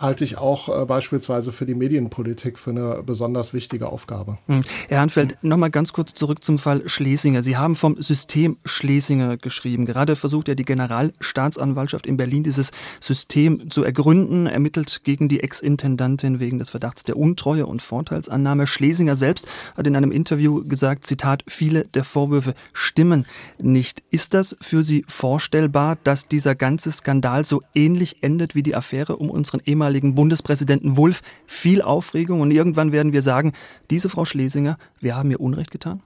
halte 0.00 0.24
ich 0.24 0.38
auch 0.38 0.68
äh, 0.68 0.86
beispielsweise 0.86 1.52
für 1.52 1.66
die 1.66 1.74
Medienpolitik 1.74 2.58
für 2.58 2.70
eine 2.70 3.02
besonders 3.04 3.52
wichtige 3.52 3.88
Aufgabe. 3.88 4.38
Hm. 4.46 4.62
Herr 4.88 5.00
Hanfeld, 5.00 5.36
nochmal 5.42 5.70
ganz 5.70 5.92
kurz 5.92 6.14
zurück 6.14 6.42
zum 6.42 6.58
Fall 6.58 6.88
Schlesinger. 6.88 7.42
Sie 7.42 7.58
haben 7.58 7.76
vom 7.76 8.00
System 8.00 8.56
Schlesinger 8.64 9.36
geschrieben. 9.36 9.84
Gerade 9.84 10.16
versucht 10.16 10.48
ja 10.48 10.54
die 10.54 10.64
Generalstaatsanwaltschaft 10.64 12.06
in 12.06 12.16
Berlin 12.16 12.42
dieses 12.42 12.72
System 12.98 13.70
zu 13.70 13.84
ergründen, 13.84 14.46
ermittelt 14.46 15.02
gegen 15.04 15.28
die 15.28 15.40
Ex-Intendantin 15.40 16.40
wegen 16.40 16.58
des 16.58 16.70
Verdachts 16.70 17.04
der 17.04 17.18
Untreue 17.18 17.66
und 17.66 17.82
Vorteilsannahme. 17.82 18.66
Schlesinger 18.66 19.16
selbst 19.16 19.46
hat 19.76 19.86
in 19.86 19.96
einem 19.96 20.12
Interview 20.12 20.64
gesagt, 20.66 21.06
Zitat, 21.06 21.44
viele 21.46 21.82
der 21.82 22.04
Vorwürfe 22.04 22.54
stimmen 22.72 23.26
nicht. 23.62 24.02
Ist 24.10 24.32
das 24.32 24.56
für 24.62 24.82
Sie 24.82 25.04
vorstellbar, 25.08 25.98
dass 26.04 26.26
dieser 26.26 26.54
ganze 26.54 26.90
Skandal 26.90 27.44
so 27.44 27.60
ähnlich 27.74 28.22
endet 28.22 28.54
wie 28.54 28.62
die 28.62 28.74
Affäre 28.74 29.16
um 29.16 29.28
unseren 29.28 29.60
ehemaligen 29.66 29.89
Bundespräsidenten 30.14 30.96
Wulff? 30.96 31.22
Viel 31.46 31.82
Aufregung 31.82 32.40
und 32.40 32.50
irgendwann 32.50 32.92
werden 32.92 33.12
wir 33.12 33.22
sagen, 33.22 33.52
diese 33.90 34.08
Frau 34.08 34.24
Schlesinger, 34.24 34.78
wir 35.00 35.16
haben 35.16 35.30
ihr 35.30 35.40
Unrecht 35.40 35.70
getan? 35.70 36.02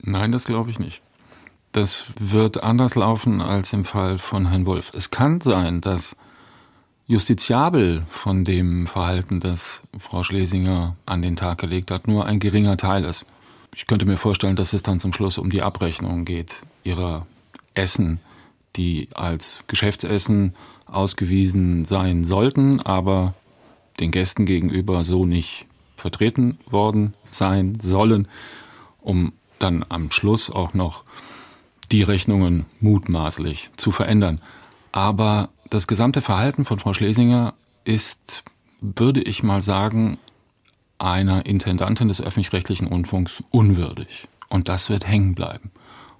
Nein, 0.00 0.32
das 0.32 0.44
glaube 0.44 0.70
ich 0.70 0.78
nicht. 0.78 1.02
Das 1.72 2.06
wird 2.18 2.62
anders 2.62 2.94
laufen 2.94 3.40
als 3.40 3.72
im 3.72 3.84
Fall 3.84 4.18
von 4.18 4.46
Herrn 4.46 4.66
Wulff. 4.66 4.92
Es 4.94 5.10
kann 5.10 5.40
sein, 5.40 5.80
dass 5.80 6.16
justiziabel 7.06 8.04
von 8.08 8.44
dem 8.44 8.86
Verhalten, 8.86 9.40
das 9.40 9.82
Frau 9.98 10.22
Schlesinger 10.22 10.96
an 11.06 11.22
den 11.22 11.36
Tag 11.36 11.58
gelegt 11.58 11.90
hat, 11.90 12.06
nur 12.06 12.26
ein 12.26 12.38
geringer 12.38 12.76
Teil 12.76 13.04
ist. 13.04 13.24
Ich 13.74 13.86
könnte 13.86 14.06
mir 14.06 14.16
vorstellen, 14.16 14.56
dass 14.56 14.72
es 14.72 14.82
dann 14.82 15.00
zum 15.00 15.12
Schluss 15.12 15.38
um 15.38 15.50
die 15.50 15.62
Abrechnung 15.62 16.24
geht 16.24 16.60
ihrer 16.84 17.26
Essen, 17.74 18.20
die 18.76 19.08
als 19.14 19.64
Geschäftsessen 19.66 20.54
ausgewiesen 20.88 21.84
sein 21.84 22.24
sollten, 22.24 22.80
aber 22.80 23.34
den 24.00 24.10
Gästen 24.10 24.44
gegenüber 24.44 25.04
so 25.04 25.24
nicht 25.24 25.66
vertreten 25.96 26.58
worden 26.70 27.14
sein 27.30 27.78
sollen, 27.80 28.28
um 29.00 29.32
dann 29.58 29.84
am 29.88 30.10
Schluss 30.10 30.50
auch 30.50 30.74
noch 30.74 31.04
die 31.90 32.02
Rechnungen 32.02 32.66
mutmaßlich 32.80 33.70
zu 33.76 33.90
verändern. 33.90 34.40
Aber 34.92 35.48
das 35.70 35.86
gesamte 35.86 36.22
Verhalten 36.22 36.64
von 36.64 36.78
Frau 36.78 36.94
Schlesinger 36.94 37.54
ist, 37.84 38.44
würde 38.80 39.20
ich 39.22 39.42
mal 39.42 39.60
sagen, 39.60 40.18
einer 40.98 41.46
Intendantin 41.46 42.08
des 42.08 42.20
öffentlich-rechtlichen 42.20 42.88
Rundfunks 42.88 43.42
unwürdig. 43.50 44.28
Und 44.48 44.68
das 44.68 44.90
wird 44.90 45.06
hängen 45.06 45.34
bleiben. 45.34 45.70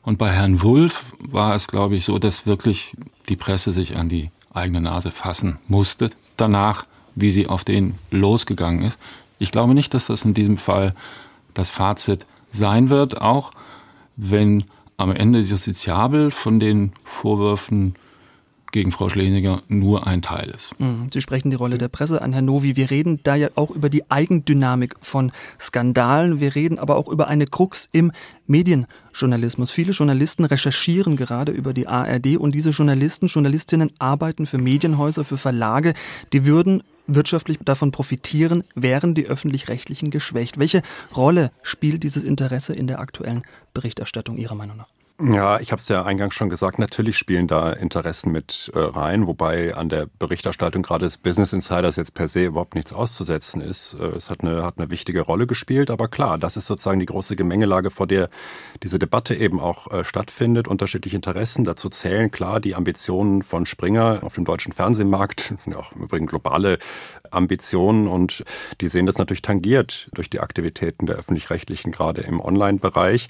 Und 0.02 0.18
bei 0.18 0.32
Herrn 0.32 0.62
Wulff 0.62 1.14
war 1.18 1.54
es, 1.54 1.66
glaube 1.66 1.96
ich, 1.96 2.04
so, 2.04 2.18
dass 2.18 2.46
wirklich 2.46 2.96
die 3.28 3.37
Presse 3.37 3.72
sich 3.72 3.96
an 3.96 4.08
die 4.08 4.30
eigene 4.59 4.81
Nase 4.81 5.11
fassen 5.11 5.59
musste, 5.69 6.11
danach, 6.37 6.85
wie 7.15 7.31
sie 7.31 7.47
auf 7.47 7.65
den 7.65 7.95
losgegangen 8.11 8.83
ist. 8.83 8.99
Ich 9.38 9.53
glaube 9.53 9.75
nicht, 9.75 9.95
dass 9.95 10.07
das 10.07 10.25
in 10.25 10.35
diesem 10.35 10.57
Fall 10.57 10.95
das 11.55 11.71
Fazit 11.71 12.27
sein 12.50 12.91
wird, 12.91 13.21
auch 13.21 13.50
wenn 14.17 14.65
am 14.97 15.12
Ende 15.12 15.41
justiziabel 15.41 16.31
von 16.31 16.61
den 16.61 16.93
Vorwürfen 17.05 17.95
gegen 18.72 18.90
Frau 18.92 19.08
Schlesinger 19.08 19.62
nur 19.68 20.06
ein 20.06 20.22
Teil 20.22 20.50
ist. 20.50 20.78
Mhm. 20.78 21.08
Sie 21.12 21.20
sprechen 21.20 21.50
die 21.50 21.56
Rolle 21.56 21.78
der 21.78 21.88
Presse 21.88 22.22
an, 22.22 22.32
Herr 22.32 22.42
Novi. 22.42 22.76
Wir 22.76 22.90
reden 22.90 23.20
da 23.22 23.34
ja 23.34 23.48
auch 23.54 23.70
über 23.70 23.88
die 23.88 24.10
Eigendynamik 24.10 24.96
von 25.00 25.32
Skandalen. 25.58 26.40
Wir 26.40 26.54
reden 26.54 26.78
aber 26.78 26.96
auch 26.96 27.08
über 27.08 27.28
eine 27.28 27.46
Krux 27.46 27.88
im 27.92 28.12
Medienjournalismus. 28.46 29.70
Viele 29.70 29.92
Journalisten 29.92 30.44
recherchieren 30.44 31.16
gerade 31.16 31.52
über 31.52 31.72
die 31.72 31.88
ARD 31.88 32.37
und 32.37 32.54
diese 32.54 32.70
Journalisten, 32.70 33.26
Journalistinnen 33.26 33.90
arbeiten 33.98 34.46
für 34.46 34.58
Medienhäuser, 34.58 35.25
für 35.25 35.37
Verlage. 35.37 35.94
Die 36.32 36.44
würden 36.44 36.82
wirtschaftlich 37.06 37.58
davon 37.64 37.90
profitieren, 37.90 38.62
wären 38.75 39.14
die 39.14 39.26
öffentlich-rechtlichen 39.26 40.10
geschwächt. 40.10 40.58
Welche 40.58 40.82
Rolle 41.16 41.50
spielt 41.62 42.02
dieses 42.02 42.22
Interesse 42.22 42.75
in 42.75 42.87
der 42.87 43.00
aktuellen 43.00 43.42
Berichterstattung 43.75 44.37
Ihrer 44.37 44.54
Meinung 44.54 44.76
nach? 44.76 44.98
Ja, 45.20 45.58
ich 45.58 45.72
habe 45.72 45.82
es 45.82 45.88
ja 45.88 46.04
eingangs 46.04 46.37
schon 46.37 46.48
gesagt, 46.48 46.78
natürlich 46.78 47.18
spielen 47.18 47.48
da 47.48 47.72
Interessen 47.72 48.30
mit 48.30 48.70
äh, 48.72 48.78
rein, 48.78 49.26
wobei 49.26 49.75
an 49.75 49.88
der 49.88 50.06
Berichterstattung 50.06 50.84
gerade 50.84 51.06
des 51.06 51.18
Business 51.18 51.52
Insiders 51.52 51.96
jetzt 51.96 52.14
per 52.14 52.28
se 52.28 52.44
überhaupt 52.44 52.76
nichts 52.76 52.92
auszusetzen 52.92 53.60
ist. 53.60 53.94
Äh, 53.94 54.10
es 54.10 54.30
hat 54.30 54.42
eine, 54.42 54.62
hat 54.64 54.78
eine 54.78 54.90
wichtige 54.90 55.22
Rolle 55.22 55.48
gespielt, 55.48 55.90
aber 55.90 56.06
klar, 56.06 56.38
das 56.38 56.56
ist 56.56 56.68
sozusagen 56.68 57.00
die 57.00 57.06
große 57.06 57.34
Gemengelage, 57.34 57.90
vor 57.90 58.06
der 58.06 58.30
diese 58.84 59.00
Debatte 59.00 59.34
eben 59.34 59.58
auch 59.58 59.90
äh, 59.90 60.04
stattfindet. 60.04 60.68
Unterschiedliche 60.68 61.16
Interessen, 61.16 61.64
dazu 61.64 61.88
zählen 61.88 62.30
klar 62.30 62.60
die 62.60 62.76
Ambitionen 62.76 63.42
von 63.42 63.66
Springer 63.66 64.20
auf 64.22 64.34
dem 64.34 64.44
deutschen 64.44 64.72
Fernsehmarkt, 64.72 65.52
auch 65.75 65.90
im 65.96 66.04
Übrigen 66.04 66.26
globale 66.26 66.78
Ambitionen 67.32 68.06
und 68.06 68.44
die 68.80 68.88
sehen 68.88 69.06
das 69.06 69.18
natürlich 69.18 69.42
tangiert 69.42 70.10
durch 70.14 70.30
die 70.30 70.38
Aktivitäten 70.38 71.06
der 71.06 71.16
öffentlich-rechtlichen, 71.16 71.90
gerade 71.90 72.20
im 72.20 72.40
Online-Bereich. 72.40 73.28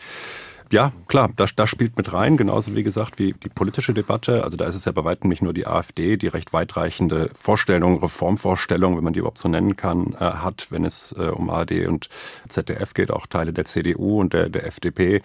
Ja, 0.71 0.93
klar, 1.07 1.31
das, 1.35 1.55
das 1.55 1.71
spielt 1.71 1.97
mit 1.97 2.13
rein, 2.13 2.37
genauso 2.37 2.77
wie 2.77 2.83
gesagt 2.83 3.19
wie 3.19 3.33
die 3.33 3.49
politische 3.49 3.95
Debatte. 3.95 4.45
Also 4.45 4.59
da 4.59 4.67
ist 4.67 4.75
es 4.75 4.85
ja 4.85 4.93
bei 4.93 5.03
weitem 5.03 5.31
nicht 5.31 5.41
nur 5.41 5.55
die 5.55 5.67
AfD, 5.67 6.19
die 6.19 6.27
recht 6.27 6.53
weitreichende 6.53 7.31
Vorstellungen, 7.35 7.99
Reformvorstellungen, 7.99 8.99
wenn 8.99 9.05
man 9.05 9.15
die 9.15 9.21
überhaupt 9.21 9.39
so 9.39 9.49
nennen 9.49 9.77
kann, 9.77 10.15
äh, 10.21 10.25
hat, 10.25 10.67
wenn 10.69 10.85
es 10.85 11.15
äh, 11.19 11.31
um 11.31 11.49
ARD 11.49 11.87
und 11.87 12.11
ZDF 12.49 12.93
geht. 12.93 13.11
Auch 13.11 13.27
Teile 13.27 13.55
der 13.55 13.65
CDU 13.65 14.21
und 14.21 14.35
der, 14.35 14.51
der 14.51 14.67
FDP 14.67 15.23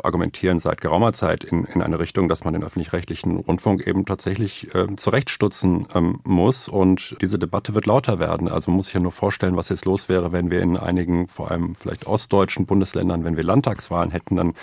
argumentieren 0.00 0.60
seit 0.60 0.80
geraumer 0.80 1.12
Zeit 1.12 1.42
in, 1.42 1.64
in 1.64 1.82
eine 1.82 1.98
Richtung, 1.98 2.28
dass 2.28 2.44
man 2.44 2.54
den 2.54 2.62
öffentlich-rechtlichen 2.62 3.38
Rundfunk 3.38 3.84
eben 3.88 4.06
tatsächlich 4.06 4.72
äh, 4.76 4.94
zurechtstutzen 4.94 5.88
ähm, 5.92 6.20
muss. 6.22 6.68
Und 6.68 7.16
diese 7.20 7.40
Debatte 7.40 7.74
wird 7.74 7.86
lauter 7.86 8.20
werden. 8.20 8.48
Also 8.48 8.70
man 8.70 8.76
muss 8.76 8.86
sich 8.86 8.94
ja 8.94 9.00
nur 9.00 9.12
vorstellen, 9.12 9.56
was 9.56 9.70
jetzt 9.70 9.86
los 9.86 10.08
wäre, 10.08 10.30
wenn 10.30 10.52
wir 10.52 10.60
in 10.60 10.76
einigen, 10.76 11.26
vor 11.26 11.50
allem 11.50 11.74
vielleicht 11.74 12.06
ostdeutschen 12.06 12.66
Bundesländern, 12.66 13.24
wenn 13.24 13.36
wir 13.36 13.42
Landtagswahlen 13.42 14.12
hätten, 14.12 14.36
dann 14.36 14.54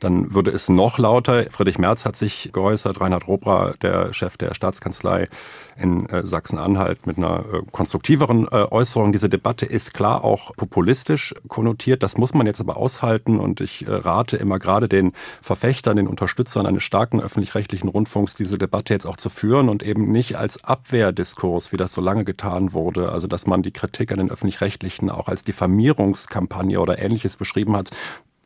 dann 0.00 0.34
würde 0.34 0.50
es 0.50 0.68
noch 0.68 0.98
lauter. 0.98 1.44
Friedrich 1.50 1.78
Merz 1.78 2.04
hat 2.04 2.16
sich 2.16 2.50
geäußert, 2.52 3.00
Reinhard 3.00 3.28
Robra, 3.28 3.74
der 3.82 4.12
Chef 4.12 4.36
der 4.36 4.54
Staatskanzlei 4.54 5.28
in 5.76 6.06
äh, 6.06 6.26
Sachsen-Anhalt, 6.26 7.06
mit 7.06 7.18
einer 7.18 7.40
äh, 7.40 7.62
konstruktiveren 7.70 8.46
äh, 8.50 8.66
Äußerung. 8.70 9.12
Diese 9.12 9.28
Debatte 9.28 9.66
ist 9.66 9.94
klar 9.94 10.24
auch 10.24 10.54
populistisch 10.56 11.34
konnotiert. 11.48 12.02
Das 12.02 12.16
muss 12.16 12.34
man 12.34 12.46
jetzt 12.46 12.60
aber 12.60 12.76
aushalten 12.76 13.38
und 13.38 13.60
ich 13.60 13.84
rate 13.88 14.36
immer 14.36 14.58
gerade 14.58 14.88
den 14.88 15.12
Verfechtern, 15.40 15.96
den 15.96 16.06
Unterstützern 16.06 16.66
eines 16.66 16.82
starken 16.82 17.20
öffentlich-rechtlichen 17.20 17.88
Rundfunks, 17.88 18.34
diese 18.34 18.58
Debatte 18.58 18.92
jetzt 18.94 19.06
auch 19.06 19.16
zu 19.16 19.30
führen 19.30 19.68
und 19.68 19.82
eben 19.82 20.10
nicht 20.10 20.36
als 20.36 20.64
Abwehrdiskurs, 20.64 21.72
wie 21.72 21.76
das 21.76 21.92
so 21.92 22.00
lange 22.00 22.24
getan 22.24 22.72
wurde. 22.72 23.12
Also, 23.12 23.26
dass 23.26 23.46
man 23.46 23.62
die 23.62 23.72
Kritik 23.72 24.12
an 24.12 24.18
den 24.18 24.30
öffentlich-rechtlichen 24.30 25.10
auch 25.10 25.28
als 25.28 25.44
Diffamierungskampagne 25.44 26.80
oder 26.80 26.98
ähnliches 26.98 27.36
beschrieben 27.36 27.76
hat 27.76 27.90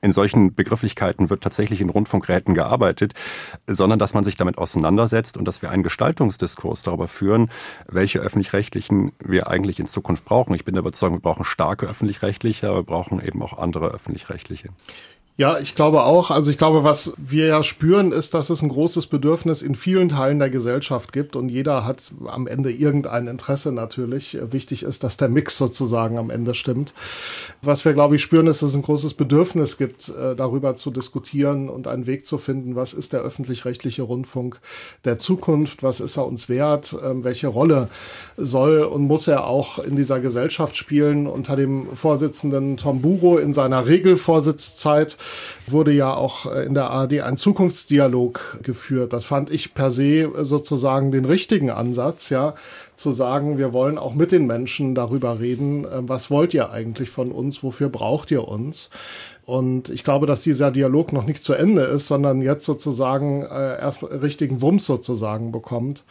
in 0.05 0.13
solchen 0.13 0.55
Begrifflichkeiten 0.55 1.31
wird 1.31 1.43
tatsächlich 1.43 1.81
in 1.81 1.89
Rundfunkräten 1.89 2.55
gearbeitet, 2.55 3.15
sondern 3.67 3.99
dass 3.99 4.13
man 4.13 4.23
sich 4.23 4.37
damit 4.37 4.59
auseinandersetzt 4.59 5.39
und 5.39 5.47
dass 5.47 5.63
wir 5.63 5.71
einen 5.71 5.83
Gestaltungsdiskurs 5.83 6.83
darüber 6.83 7.09
führen, 7.09 7.51
welche 7.89 8.19
öffentlich-rechtlichen 8.19 9.13
wir 9.25 9.49
eigentlich 9.49 9.81
in 9.81 9.87
Zukunft 9.87 10.27
brauchen. 10.27 10.55
Ich 10.55 10.65
bin 10.67 10.75
der 10.75 10.81
Überzeugung, 10.81 11.17
wir 11.17 11.23
brauchen 11.23 11.47
starke 11.47 11.87
öffentlich-rechtliche, 11.87 12.69
aber 12.69 12.81
wir 12.81 12.85
brauchen 12.85 13.25
eben 13.25 13.43
auch 13.43 13.57
andere 13.57 13.89
öffentlich-rechtliche. 13.89 14.69
Ja, 15.37 15.59
ich 15.59 15.75
glaube 15.75 16.05
auch. 16.05 16.31
Also 16.31 16.53
ich 16.53 16.59
glaube, 16.59 16.85
was 16.85 17.13
wir 17.17 17.47
ja 17.47 17.65
spüren, 17.65 18.13
ist, 18.13 18.35
dass 18.35 18.51
es 18.51 18.63
ein 18.63 18.69
großes 18.69 19.09
Bedürfnis 19.09 19.63
in 19.63 19.75
vielen 19.75 20.09
Teilen 20.09 20.39
der 20.39 20.49
Gesellschaft 20.49 21.13
gibt 21.13 21.35
und 21.35 21.49
jeder 21.49 21.85
hat 21.85 22.13
am 22.27 22.47
Ende 22.47 22.71
irgendein 22.71 23.27
Interesse 23.27 23.73
natürlich. 23.73 24.39
Wichtig 24.53 24.85
ist, 24.85 25.03
dass 25.03 25.17
der 25.17 25.29
Mix 25.29 25.59
sozusagen 25.59 26.19
am 26.19 26.31
Ende 26.31 26.55
stimmt. 26.55 26.95
Was 27.63 27.85
wir, 27.85 27.95
glaube 27.95 28.15
ich, 28.15 28.23
spüren, 28.23 28.47
ist, 28.47 28.63
dass 28.63 28.71
es 28.71 28.77
ein 28.77 28.83
großes 28.83 29.15
Bedürfnis 29.15 29.77
gibt, 29.77 30.09
äh, 30.09 30.37
darüber 30.37 30.77
zu 30.77 30.93
diskutieren 30.93 31.69
und 31.69 31.89
einen 31.89 32.07
Weg 32.07 32.27
zu 32.27 32.39
finden, 32.39 32.77
was 32.77 32.93
ist 32.93 33.13
der 33.13 33.23
öffentlich-rechtliche 33.23 34.03
Rundfunk 34.03 34.61
der 35.05 35.19
Zukunft, 35.19 35.83
was 35.83 35.99
ist 35.99 36.17
er 36.17 36.27
uns 36.27 36.49
wert, 36.49 36.97
ähm, 37.05 37.25
welche 37.25 37.49
Rolle 37.49 37.89
soll 38.37 38.83
und 38.83 39.03
muss 39.09 39.27
er 39.27 39.49
auch 39.49 39.81
in 39.81 39.97
dieser 39.97 40.21
Gesellschaft 40.21 40.77
spielen. 40.77 41.27
Unter 41.27 41.57
dem 41.57 41.89
Vorsitzenden 41.93 42.77
Tom 42.77 43.03
Buro 43.03 43.39
in 43.39 43.53
seiner 43.53 43.87
Regelvorsitzzeit 43.87 45.19
wurde 45.67 45.93
ja 45.93 46.15
auch 46.15 46.47
äh, 46.53 46.65
in 46.65 46.75
der 46.75 46.91
ARD 46.91 47.21
ein 47.21 47.37
Zukunftsdialog 47.37 48.59
geführt. 48.63 49.13
Das 49.13 49.25
fand 49.25 49.51
ich 49.51 49.75
per 49.75 49.91
se 49.91 50.31
sozusagen 50.43 51.13
den 51.13 51.25
richtigen 51.25 51.71
Ansatz, 51.71 52.31
ja, 52.31 52.55
zu 52.97 53.13
sagen, 53.13 53.59
wir 53.59 53.73
wollen 53.73 53.99
auch 53.99 54.15
mit 54.15 54.33
den 54.33 54.47
Menschen 54.47 54.95
darüber 54.95 55.41
reden, 55.41 55.85
äh, 55.85 56.01
was 56.03 56.31
wollt 56.31 56.55
ihr 56.55 56.71
eigentlich 56.71 57.11
von 57.11 57.33
uns, 57.33 57.63
wofür 57.63 57.89
braucht 57.89 58.31
ihr 58.31 58.47
uns? 58.47 58.91
Und 59.47 59.91
ich 59.91 60.05
glaube, 60.05 60.27
dass 60.27 60.41
dieser 60.41 60.71
Dialog 60.71 61.13
noch 61.13 61.27
nicht 61.27 61.45
zu 61.45 61.53
Ende 61.53 61.83
ist, 61.83 62.07
sondern 62.07 62.41
jetzt 62.41 62.65
sozusagen 62.65 63.43
äh, 63.43 63.79
erst 63.79 64.03
richtigen 64.03 64.63
Wumms 64.63 64.87
sozusagen 64.87 65.53
bekommt. 65.53 66.05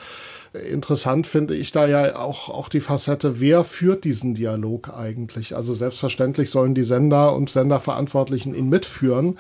Interessant 0.54 1.26
finde 1.26 1.56
ich 1.56 1.72
da 1.72 1.88
ja 1.88 2.16
auch, 2.16 2.50
auch 2.50 2.70
die 2.70 2.80
Facette, 2.80 3.40
wer 3.40 3.64
führt 3.64 4.04
diesen 4.04 4.36
Dialog 4.36 4.94
eigentlich? 4.96 5.56
Also 5.56 5.74
selbstverständlich 5.74 6.52
sollen 6.52 6.76
die 6.76 6.84
Sender 6.84 7.34
und 7.34 7.50
Senderverantwortlichen 7.50 8.54
ihn 8.54 8.70
mitführen. 8.70 9.40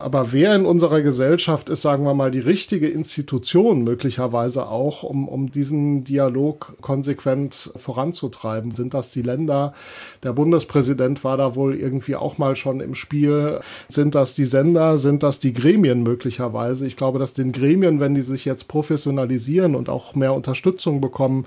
Aber 0.00 0.32
wer 0.32 0.54
in 0.54 0.64
unserer 0.64 1.02
Gesellschaft 1.02 1.68
ist, 1.68 1.82
sagen 1.82 2.04
wir 2.04 2.14
mal, 2.14 2.30
die 2.30 2.38
richtige 2.38 2.88
Institution 2.88 3.82
möglicherweise 3.82 4.68
auch, 4.68 5.02
um, 5.02 5.26
um 5.26 5.50
diesen 5.50 6.04
Dialog 6.04 6.76
konsequent 6.80 7.72
voranzutreiben? 7.74 8.70
Sind 8.70 8.94
das 8.94 9.10
die 9.10 9.22
Länder? 9.22 9.74
Der 10.22 10.32
Bundespräsident 10.32 11.24
war 11.24 11.36
da 11.36 11.56
wohl 11.56 11.74
irgendwie 11.74 12.14
auch 12.14 12.38
mal 12.38 12.54
schon 12.54 12.80
im 12.80 12.94
Spiel. 12.94 13.58
Sind 13.88 14.14
das 14.14 14.34
die 14.34 14.44
Sender? 14.44 14.98
Sind 14.98 15.24
das 15.24 15.40
die 15.40 15.52
Gremien 15.52 16.04
möglicherweise? 16.04 16.86
Ich 16.86 16.96
glaube, 16.96 17.18
dass 17.18 17.34
den 17.34 17.50
Gremien, 17.50 17.98
wenn 17.98 18.14
die 18.14 18.22
sich 18.22 18.44
jetzt 18.44 18.68
professionalisieren 18.68 19.74
und 19.74 19.88
auch 19.88 20.14
mehr 20.14 20.32
Unterstützung 20.32 21.00
bekommen, 21.00 21.44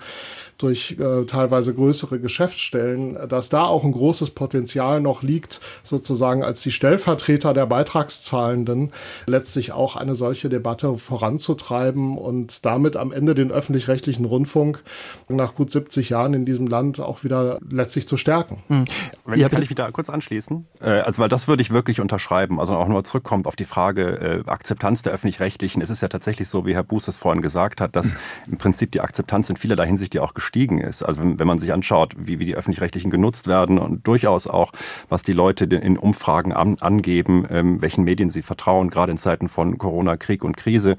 durch 0.62 0.98
äh, 1.00 1.26
teilweise 1.26 1.74
größere 1.74 2.20
Geschäftsstellen, 2.20 3.18
dass 3.28 3.50
da 3.50 3.64
auch 3.64 3.84
ein 3.84 3.92
großes 3.92 4.32
Potenzial 4.32 5.02
noch 5.02 5.24
liegt, 5.24 5.62
sozusagen 5.84 6.44
als 6.44 6.62
die 6.62 6.72
Stellvertreter 6.72 7.54
der 7.54 7.66
Beitragszahlenden 7.66 8.92
letztlich 9.26 9.72
auch 9.72 9.96
eine 9.96 10.16
solche 10.16 10.50
Debatte 10.50 10.98
voranzutreiben 10.98 12.18
und 12.18 12.66
damit 12.66 12.96
am 12.96 13.12
Ende 13.12 13.36
den 13.36 13.52
öffentlich-rechtlichen 13.52 14.26
Rundfunk 14.26 14.84
nach 15.30 15.56
gut 15.56 15.72
70 15.72 16.10
Jahren 16.10 16.34
in 16.34 16.46
diesem 16.46 16.68
Land 16.68 17.00
auch 17.00 17.24
wieder 17.24 17.60
letztlich 17.70 18.08
zu 18.08 18.18
stärken. 18.18 18.64
Hm. 18.68 18.86
Wenn 19.26 19.40
ja, 19.40 19.50
kann 19.50 19.62
ich 19.62 19.70
wieder 19.70 19.92
kurz 19.92 20.10
anschließen? 20.10 20.68
Äh, 20.82 20.90
also 20.90 21.22
weil 21.22 21.30
das 21.30 21.48
würde 21.48 21.62
ich 21.62 21.72
wirklich 21.72 22.00
unterschreiben. 22.00 22.60
Also 22.60 22.76
auch 22.76 22.88
nur 22.88 23.04
zurückkommt 23.04 23.48
auf 23.48 23.56
die 23.56 23.66
Frage 23.66 24.44
äh, 24.46 24.50
Akzeptanz 24.50 25.02
der 25.02 25.14
öffentlich-rechtlichen. 25.14 25.82
Es 25.82 25.90
ist 25.90 26.02
ja 26.02 26.08
tatsächlich 26.08 26.48
so, 26.48 26.66
wie 26.66 26.76
Herr 26.76 26.84
Buß 26.84 27.08
es 27.08 27.18
vorhin 27.18 27.42
gesagt 27.42 27.82
hat, 27.82 27.96
dass 27.96 28.16
im 28.48 28.58
Prinzip 28.58 28.92
die 28.92 29.02
Akzeptanz 29.02 29.50
in 29.50 29.58
vielerlei 29.58 29.88
Hinsicht 29.88 30.16
ja 30.16 30.22
auch 30.22 30.34
gestiegen 30.52 30.80
ist. 30.80 31.02
Also 31.02 31.22
wenn, 31.24 31.48
man 31.48 31.60
sich 31.60 31.72
anschaut, 31.72 32.14
wie, 32.18 32.40
wie 32.40 32.46
die 32.46 32.56
öffentlich-rechtlichen 32.56 33.10
genutzt 33.10 33.48
werden 33.48 33.80
und 33.80 34.06
durchaus 34.06 34.48
auch, 34.48 34.74
was 35.08 35.24
die 35.24 35.32
Leute 35.32 35.64
in 35.64 35.98
Umfragen 35.98 36.52
an, 36.52 36.76
angeben, 36.82 37.48
ähm, 37.50 37.82
welchen 37.82 38.04
Medien 38.04 38.30
sie 38.30 38.42
vertrauen, 38.42 38.90
gerade 38.90 39.14
in 39.14 39.18
Zeiten 39.18 39.48
von 39.48 39.78
Corona, 39.78 40.18
Krieg 40.18 40.44
und 40.44 40.58
Krise 40.58 40.98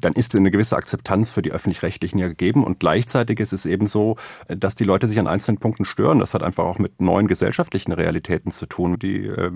dann 0.00 0.12
ist 0.12 0.34
eine 0.34 0.50
gewisse 0.50 0.76
Akzeptanz 0.76 1.30
für 1.30 1.42
die 1.42 1.52
öffentlich-rechtlichen 1.52 2.18
ja 2.18 2.28
gegeben. 2.28 2.64
Und 2.64 2.80
gleichzeitig 2.80 3.40
ist 3.40 3.52
es 3.52 3.66
eben 3.66 3.86
so, 3.86 4.16
dass 4.48 4.74
die 4.74 4.84
Leute 4.84 5.06
sich 5.06 5.18
an 5.18 5.26
einzelnen 5.26 5.58
Punkten 5.58 5.84
stören. 5.84 6.18
Das 6.18 6.34
hat 6.34 6.42
einfach 6.42 6.64
auch 6.64 6.78
mit 6.78 7.00
neuen 7.00 7.26
gesellschaftlichen 7.26 7.92
Realitäten 7.92 8.50
zu 8.50 8.66
tun. 8.66 8.98
Die 8.98 9.26
äh, 9.26 9.52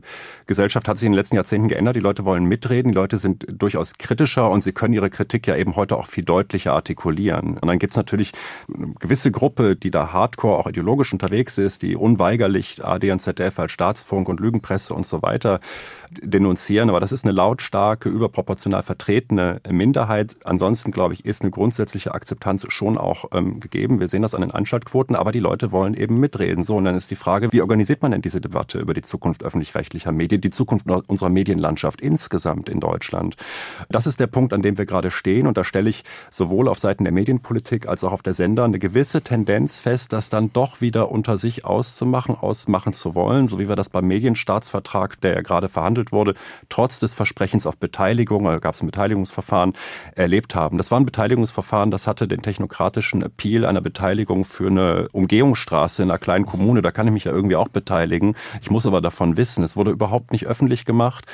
Gesellschaft 0.46 0.88
hat 0.88 0.98
sich 0.98 1.06
in 1.06 1.12
den 1.12 1.18
letzten 1.18 1.36
Jahrzehnten 1.36 1.68
geändert. 1.68 1.96
Die 1.96 2.00
Leute 2.00 2.24
wollen 2.24 2.44
mitreden. 2.44 2.92
Die 2.92 2.96
Leute 2.96 3.18
sind 3.18 3.46
durchaus 3.48 3.94
kritischer 3.98 4.50
und 4.50 4.62
sie 4.62 4.72
können 4.72 4.94
ihre 4.94 5.10
Kritik 5.10 5.46
ja 5.46 5.56
eben 5.56 5.76
heute 5.76 5.96
auch 5.96 6.06
viel 6.06 6.24
deutlicher 6.24 6.72
artikulieren. 6.72 7.58
Und 7.58 7.66
dann 7.66 7.78
gibt 7.78 7.92
es 7.92 7.96
natürlich 7.96 8.32
eine 8.74 8.94
gewisse 8.98 9.30
Gruppe, 9.30 9.76
die 9.76 9.90
da 9.90 10.12
hardcore 10.12 10.58
auch 10.58 10.66
ideologisch 10.66 11.12
unterwegs 11.12 11.58
ist, 11.58 11.82
die 11.82 11.96
unweigerlich 11.96 12.84
AD 12.84 13.10
und 13.10 13.20
ZDF 13.20 13.58
als 13.58 13.72
Staatsfunk 13.72 14.28
und 14.28 14.40
Lügenpresse 14.40 14.94
und 14.94 15.06
so 15.06 15.22
weiter 15.22 15.60
denunzieren. 16.22 16.88
Aber 16.88 17.00
das 17.00 17.12
ist 17.12 17.24
eine 17.24 17.32
lautstarke, 17.32 18.08
überproportional 18.08 18.82
vertretene 18.82 19.60
Minderheit. 19.70 20.36
Ansonsten, 20.44 20.90
glaube 20.90 21.14
ich, 21.14 21.24
ist 21.24 21.42
eine 21.42 21.50
grundsätzliche 21.50 22.14
Akzeptanz 22.14 22.66
schon 22.68 22.98
auch 22.98 23.26
ähm, 23.32 23.60
gegeben. 23.60 24.00
Wir 24.00 24.08
sehen 24.08 24.22
das 24.22 24.34
an 24.34 24.40
den 24.40 24.50
Anschaltquoten, 24.50 25.16
aber 25.16 25.32
die 25.32 25.40
Leute 25.40 25.72
wollen 25.72 25.94
eben 25.94 26.18
mitreden. 26.18 26.64
So, 26.64 26.76
und 26.76 26.84
dann 26.84 26.96
ist 26.96 27.10
die 27.10 27.16
Frage, 27.16 27.48
wie 27.52 27.62
organisiert 27.62 28.02
man 28.02 28.12
denn 28.12 28.22
diese 28.22 28.40
Debatte 28.40 28.78
über 28.78 28.94
die 28.94 29.02
Zukunft 29.02 29.44
öffentlich-rechtlicher 29.44 30.12
Medien, 30.12 30.40
die 30.40 30.50
Zukunft 30.50 30.86
unserer 30.90 31.30
Medienlandschaft 31.30 32.00
insgesamt 32.00 32.68
in 32.68 32.80
Deutschland? 32.80 33.36
Das 33.88 34.06
ist 34.06 34.20
der 34.20 34.26
Punkt, 34.26 34.52
an 34.52 34.62
dem 34.62 34.78
wir 34.78 34.86
gerade 34.86 35.10
stehen. 35.10 35.46
Und 35.46 35.56
da 35.56 35.64
stelle 35.64 35.90
ich 35.90 36.04
sowohl 36.30 36.68
auf 36.68 36.78
Seiten 36.78 37.04
der 37.04 37.12
Medienpolitik 37.12 37.88
als 37.88 38.04
auch 38.04 38.12
auf 38.12 38.22
der 38.22 38.34
Sender 38.34 38.64
eine 38.64 38.78
gewisse 38.78 39.22
Tendenz 39.22 39.80
fest, 39.80 40.12
das 40.12 40.28
dann 40.28 40.52
doch 40.52 40.80
wieder 40.80 41.10
unter 41.10 41.38
sich 41.38 41.64
auszumachen, 41.64 42.34
ausmachen 42.34 42.92
zu 42.92 43.14
wollen, 43.14 43.46
so 43.46 43.58
wie 43.58 43.68
wir 43.68 43.76
das 43.76 43.88
beim 43.88 44.06
Medienstaatsvertrag, 44.06 45.20
der 45.20 45.34
ja 45.34 45.40
gerade 45.42 45.68
verhandelt 45.68 45.99
wurde, 46.12 46.34
trotz 46.68 46.98
des 46.98 47.14
Versprechens 47.14 47.66
auf 47.66 47.76
Beteiligung, 47.76 48.44
da 48.44 48.58
gab 48.58 48.74
es 48.74 48.82
ein 48.82 48.86
Beteiligungsverfahren, 48.86 49.74
erlebt 50.14 50.54
haben. 50.54 50.78
Das 50.78 50.90
war 50.90 50.98
ein 50.98 51.06
Beteiligungsverfahren, 51.06 51.90
das 51.90 52.06
hatte 52.06 52.26
den 52.26 52.42
technokratischen 52.42 53.22
Appeal 53.22 53.64
einer 53.64 53.80
Beteiligung 53.80 54.44
für 54.44 54.68
eine 54.68 55.08
Umgehungsstraße 55.12 56.02
in 56.02 56.10
einer 56.10 56.18
kleinen 56.18 56.46
Kommune. 56.46 56.82
Da 56.82 56.90
kann 56.90 57.06
ich 57.06 57.12
mich 57.12 57.24
ja 57.24 57.32
irgendwie 57.32 57.56
auch 57.56 57.68
beteiligen. 57.68 58.34
Ich 58.62 58.70
muss 58.70 58.86
aber 58.86 59.00
davon 59.00 59.36
wissen, 59.36 59.62
es 59.62 59.76
wurde 59.76 59.90
überhaupt 59.90 60.32
nicht 60.32 60.46
öffentlich 60.46 60.84
gemacht. 60.84 61.26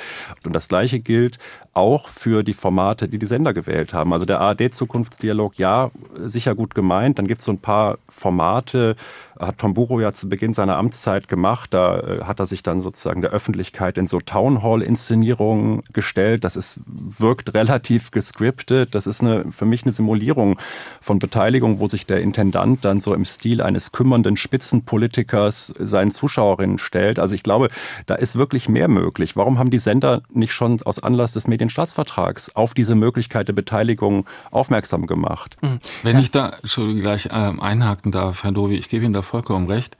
Und 0.45 0.55
das 0.55 0.67
Gleiche 0.67 0.99
gilt 0.99 1.37
auch 1.73 2.09
für 2.09 2.43
die 2.43 2.53
Formate, 2.53 3.07
die 3.07 3.19
die 3.19 3.25
Sender 3.25 3.53
gewählt 3.53 3.93
haben. 3.93 4.11
Also 4.13 4.25
der 4.25 4.41
ARD-Zukunftsdialog, 4.41 5.57
ja, 5.57 5.91
sicher 6.15 6.55
gut 6.55 6.75
gemeint. 6.75 7.19
Dann 7.19 7.27
gibt 7.27 7.41
es 7.41 7.45
so 7.45 7.51
ein 7.51 7.59
paar 7.59 7.97
Formate, 8.09 8.95
hat 9.39 9.57
Tom 9.57 9.73
Buro 9.73 9.99
ja 9.99 10.13
zu 10.13 10.29
Beginn 10.29 10.53
seiner 10.53 10.77
Amtszeit 10.77 11.27
gemacht. 11.27 11.73
Da 11.73 11.99
äh, 11.99 12.23
hat 12.23 12.39
er 12.39 12.45
sich 12.45 12.63
dann 12.63 12.81
sozusagen 12.81 13.21
der 13.21 13.31
Öffentlichkeit 13.31 13.97
in 13.97 14.07
so 14.07 14.19
Townhall-Inszenierungen 14.19 15.83
gestellt. 15.93 16.43
Das 16.43 16.55
ist, 16.55 16.79
wirkt 16.85 17.53
relativ 17.53 18.11
gescriptet. 18.11 18.95
Das 18.95 19.07
ist 19.07 19.21
eine, 19.21 19.51
für 19.51 19.65
mich 19.65 19.83
eine 19.83 19.91
Simulierung 19.91 20.57
von 21.01 21.19
Beteiligung, 21.19 21.79
wo 21.79 21.87
sich 21.87 22.05
der 22.05 22.21
Intendant 22.21 22.83
dann 22.85 22.99
so 22.99 23.13
im 23.13 23.25
Stil 23.25 23.61
eines 23.61 23.91
kümmernden 23.91 24.37
Spitzenpolitikers 24.37 25.73
seinen 25.79 26.11
Zuschauerinnen 26.11 26.79
stellt. 26.79 27.19
Also 27.19 27.35
ich 27.35 27.43
glaube, 27.43 27.69
da 28.05 28.15
ist 28.15 28.35
wirklich 28.35 28.69
mehr 28.69 28.87
möglich. 28.87 29.35
Warum 29.35 29.59
haben 29.59 29.69
die 29.69 29.79
Sender 29.79 30.21
nicht 30.29 30.53
schon 30.53 30.81
aus 30.83 31.01
Anlass 31.01 31.33
des 31.33 31.47
Medienstaatsvertrags 31.47 32.55
auf 32.55 32.73
diese 32.73 32.95
Möglichkeit 32.95 33.47
der 33.47 33.53
Beteiligung 33.53 34.25
aufmerksam 34.51 35.07
gemacht? 35.07 35.57
Mhm. 35.61 35.79
Wenn 36.03 36.19
ich 36.19 36.31
da 36.31 36.57
schon 36.63 36.99
gleich 36.99 37.29
ähm, 37.31 37.59
einhaken 37.59 38.11
darf, 38.11 38.43
Herr 38.43 38.51
Dovi, 38.51 38.75
ich 38.75 38.89
gebe 38.89 39.05
Ihnen 39.05 39.13
da 39.13 39.21
vollkommen 39.27 39.67
recht. 39.67 39.97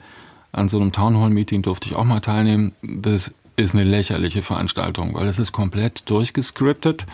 An 0.52 0.68
so 0.68 0.80
einem 0.80 0.92
Townhall-Meeting 0.92 1.62
durfte 1.62 1.90
ich 1.90 1.96
auch 1.96 2.04
mal 2.04 2.22
teilnehmen. 2.22 2.74
Das 2.82 3.34
ist 3.56 3.74
eine 3.74 3.84
lächerliche 3.84 4.42
Veranstaltung, 4.42 5.14
weil 5.14 5.28
es 5.28 5.40
ist 5.40 5.52
komplett 5.52 6.10
durchgescriptet. 6.10 7.06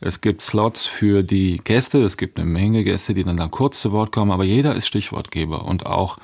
Es 0.00 0.20
gibt 0.20 0.42
Slots 0.42 0.86
für 0.86 1.22
die 1.22 1.58
Gäste, 1.64 2.02
es 2.02 2.16
gibt 2.16 2.38
eine 2.38 2.48
Menge 2.48 2.84
Gäste, 2.84 3.14
die 3.14 3.24
dann 3.24 3.38
da 3.38 3.48
kurz 3.48 3.80
zu 3.80 3.92
Wort 3.92 4.12
kommen, 4.12 4.30
aber 4.30 4.44
jeder 4.44 4.74
ist 4.74 4.86
Stichwortgeber 4.86 5.64
und 5.64 5.86
auch 5.86 6.18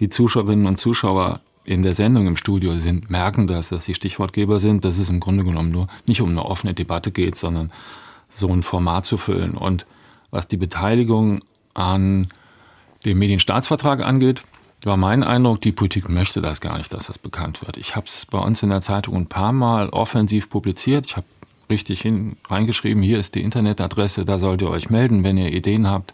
die 0.00 0.08
Zuschauerinnen 0.08 0.66
und 0.66 0.78
Zuschauer 0.78 1.40
in 1.64 1.82
der 1.82 1.94
Sendung 1.94 2.26
im 2.26 2.36
Studio 2.36 2.76
sind, 2.76 3.10
merken 3.10 3.46
das, 3.46 3.68
dass 3.68 3.84
sie 3.84 3.94
Stichwortgeber 3.94 4.58
sind, 4.58 4.84
dass 4.84 4.98
es 4.98 5.08
im 5.08 5.20
Grunde 5.20 5.44
genommen 5.44 5.70
nur 5.70 5.86
nicht 6.06 6.20
um 6.20 6.30
eine 6.30 6.44
offene 6.44 6.74
Debatte 6.74 7.12
geht, 7.12 7.36
sondern 7.36 7.70
so 8.28 8.48
ein 8.48 8.64
Format 8.64 9.04
zu 9.04 9.16
füllen. 9.16 9.54
Und 9.54 9.86
was 10.32 10.48
die 10.48 10.56
Beteiligung 10.56 11.38
an 11.74 12.26
dem 13.04 13.18
Medienstaatsvertrag 13.18 14.00
angeht, 14.00 14.42
war 14.84 14.96
mein 14.96 15.22
Eindruck, 15.22 15.60
die 15.60 15.72
Politik 15.72 16.08
möchte 16.08 16.40
das 16.40 16.60
gar 16.60 16.78
nicht, 16.78 16.92
dass 16.92 17.06
das 17.06 17.18
bekannt 17.18 17.64
wird. 17.64 17.76
Ich 17.76 17.94
habe 17.96 18.06
es 18.06 18.26
bei 18.26 18.38
uns 18.38 18.62
in 18.62 18.70
der 18.70 18.80
Zeitung 18.80 19.16
ein 19.16 19.26
paar 19.26 19.52
Mal 19.52 19.88
offensiv 19.90 20.50
publiziert. 20.50 21.06
Ich 21.06 21.16
habe 21.16 21.26
richtig 21.70 22.00
hin, 22.00 22.36
reingeschrieben, 22.48 23.02
hier 23.02 23.18
ist 23.18 23.34
die 23.34 23.42
Internetadresse, 23.42 24.24
da 24.24 24.38
sollt 24.38 24.62
ihr 24.62 24.70
euch 24.70 24.90
melden, 24.90 25.24
wenn 25.24 25.38
ihr 25.38 25.52
Ideen 25.52 25.88
habt 25.88 26.12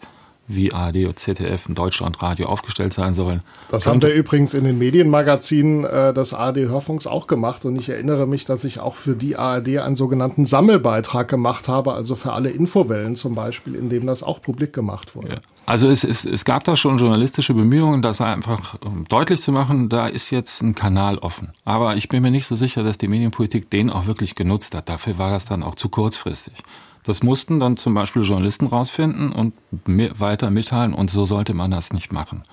wie 0.49 0.73
ARD 0.73 1.05
und 1.05 1.19
ZDF 1.19 1.69
in 1.69 1.75
Deutschlandradio 1.75 2.47
aufgestellt 2.47 2.91
sein 2.91 3.13
sollen. 3.13 3.41
Das 3.69 3.85
haben 3.85 4.01
wir 4.01 4.11
übrigens 4.11 4.55
in 4.55 4.63
den 4.63 4.79
Medienmagazinen 4.79 5.85
äh, 5.85 6.11
des 6.11 6.33
ARD 6.33 6.57
Hörfunks 6.57 7.05
auch 7.05 7.27
gemacht 7.27 7.65
und 7.65 7.75
ich 7.75 7.89
erinnere 7.89 8.25
mich, 8.25 8.45
dass 8.45 8.63
ich 8.63 8.79
auch 8.79 8.95
für 8.95 9.15
die 9.15 9.37
ARD 9.37 9.77
einen 9.77 9.95
sogenannten 9.95 10.47
Sammelbeitrag 10.47 11.27
gemacht 11.27 11.67
habe, 11.67 11.93
also 11.93 12.15
für 12.15 12.33
alle 12.33 12.49
Infowellen 12.49 13.15
zum 13.15 13.35
Beispiel, 13.35 13.75
in 13.75 13.89
dem 13.89 14.07
das 14.07 14.23
auch 14.23 14.41
publik 14.41 14.73
gemacht 14.73 15.15
wurde. 15.15 15.33
Ja. 15.33 15.39
Also 15.69 15.87
es, 15.87 16.03
es, 16.03 16.25
es 16.25 16.45
gab 16.45 16.63
da 16.63 16.75
schon 16.75 16.97
journalistische 16.97 17.53
Bemühungen, 17.53 18.01
das 18.01 18.21
einfach 18.21 18.79
deutlich 19.07 19.39
zu 19.39 19.51
machen, 19.51 19.87
da 19.87 20.07
ist 20.07 20.31
jetzt 20.31 20.63
ein 20.63 20.73
Kanal 20.73 21.19
offen. 21.19 21.49
Aber 21.63 21.95
ich 21.95 22.09
bin 22.09 22.23
mir 22.23 22.31
nicht 22.31 22.47
so 22.47 22.55
sicher, 22.55 22.81
dass 22.81 22.97
die 22.97 23.07
Medienpolitik 23.07 23.69
den 23.69 23.91
auch 23.91 24.07
wirklich 24.07 24.33
genutzt 24.33 24.73
hat. 24.73 24.89
Dafür 24.89 25.19
war 25.19 25.29
das 25.29 25.45
dann 25.45 25.61
auch 25.61 25.75
zu 25.75 25.89
kurzfristig. 25.89 26.55
Das 27.03 27.21
mussten 27.21 27.59
dann 27.59 27.77
zum 27.77 27.93
Beispiel 27.93 28.23
Journalisten 28.23 28.65
rausfinden 28.65 29.31
und 29.31 29.53
weiter 29.85 30.49
mitteilen 30.49 30.95
und 30.95 31.11
so 31.11 31.25
sollte 31.25 31.53
man 31.53 31.69
das 31.69 31.93
nicht 31.93 32.11
machen. 32.11 32.45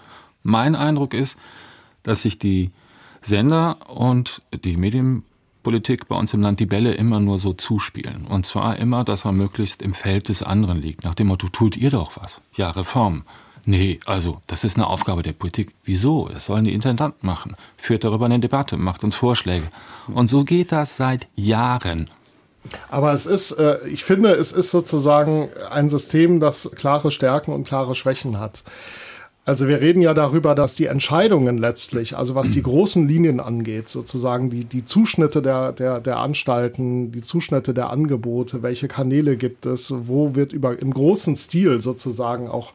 Mein 0.43 0.77
Eindruck 0.77 1.15
ist, 1.15 1.39
dass 2.03 2.21
sich 2.21 2.39
die 2.39 2.71
Sender 3.23 3.79
und 3.89 4.43
die 4.53 4.77
Medienpolitik 5.67 6.09
bei 6.09 6.17
uns 6.17 6.33
im 6.33 6.43
Land 6.43 6.61
die 6.61 6.67
Bälle 6.67 6.95
immer 6.95 7.19
nur 7.19 7.39
so 7.39 7.53
zuspielen. 7.53 8.27
Und 8.29 8.47
zwar 8.47 8.79
immer, 8.79 9.05
dass 9.05 9.25
er 9.25 9.33
möglichst 9.33 9.83
im 9.83 9.95
Feld 9.95 10.29
des 10.29 10.43
anderen 10.43 10.81
liegt. 10.81 11.05
Nach 11.05 11.15
dem 11.15 11.27
Motto, 11.27 11.49
tut 11.49 11.77
ihr 11.77 11.91
doch 11.91 12.13
was. 12.17 12.41
Ja, 12.55 12.71
Reform. 12.71 13.25
Nee, 13.65 13.99
also, 14.07 14.41
das 14.47 14.63
ist 14.63 14.77
eine 14.77 14.87
Aufgabe 14.87 15.23
der 15.23 15.33
Politik. 15.33 15.75
Wieso? 15.85 16.29
Das 16.33 16.47
sollen 16.47 16.65
die 16.65 16.73
Intendanten 16.73 17.27
machen. 17.27 17.57
Führt 17.77 18.05
darüber 18.05 18.27
eine 18.27 18.39
Debatte, 18.39 18.77
macht 18.77 19.03
uns 19.03 19.17
Vorschläge. 19.17 19.67
Und 20.07 20.29
so 20.29 20.45
geht 20.45 20.71
das 20.71 20.97
seit 20.97 21.27
Jahren. 21.35 22.09
Aber 22.89 23.13
es 23.13 23.27
ist, 23.27 23.53
äh, 23.53 23.79
ich 23.89 24.05
finde, 24.05 24.31
es 24.35 24.53
ist 24.53 24.71
sozusagen 24.71 25.49
ein 25.69 25.89
System, 25.89 26.39
das 26.39 26.71
klare 26.77 27.11
Stärken 27.11 27.53
und 27.53 27.67
klare 27.67 27.97
Schwächen 27.97 28.39
hat. 28.39 28.63
Also 29.47 29.69
wir 29.69 29.81
reden 29.81 30.03
ja 30.03 30.13
darüber, 30.13 30.57
dass 30.57 30.75
die 30.75 30.87
Entscheidungen 30.87 31.57
letztlich, 31.57 32.17
also 32.17 32.35
was 32.35 32.51
die 32.51 32.65
großen 32.65 33.07
Linien 33.07 33.39
angeht, 33.39 33.89
sozusagen 33.89 34.51
die, 34.51 34.65
die 34.65 34.85
Zuschnitte 34.85 35.41
der, 35.41 35.71
der, 35.71 36.01
der 36.01 36.19
Anstalten, 36.19 37.13
die 37.13 37.23
Zuschnitte 37.23 37.73
der 37.73 37.91
Angebote, 37.91 38.65
welche 38.65 38.89
Kanäle 38.89 39.37
gibt 39.37 39.65
es, 39.65 39.95
wo 39.97 40.35
wird 40.35 40.53
über 40.53 40.77
im 40.83 40.93
großen 40.93 41.37
Stil 41.37 41.81
sozusagen 41.81 42.49
auch 42.49 42.73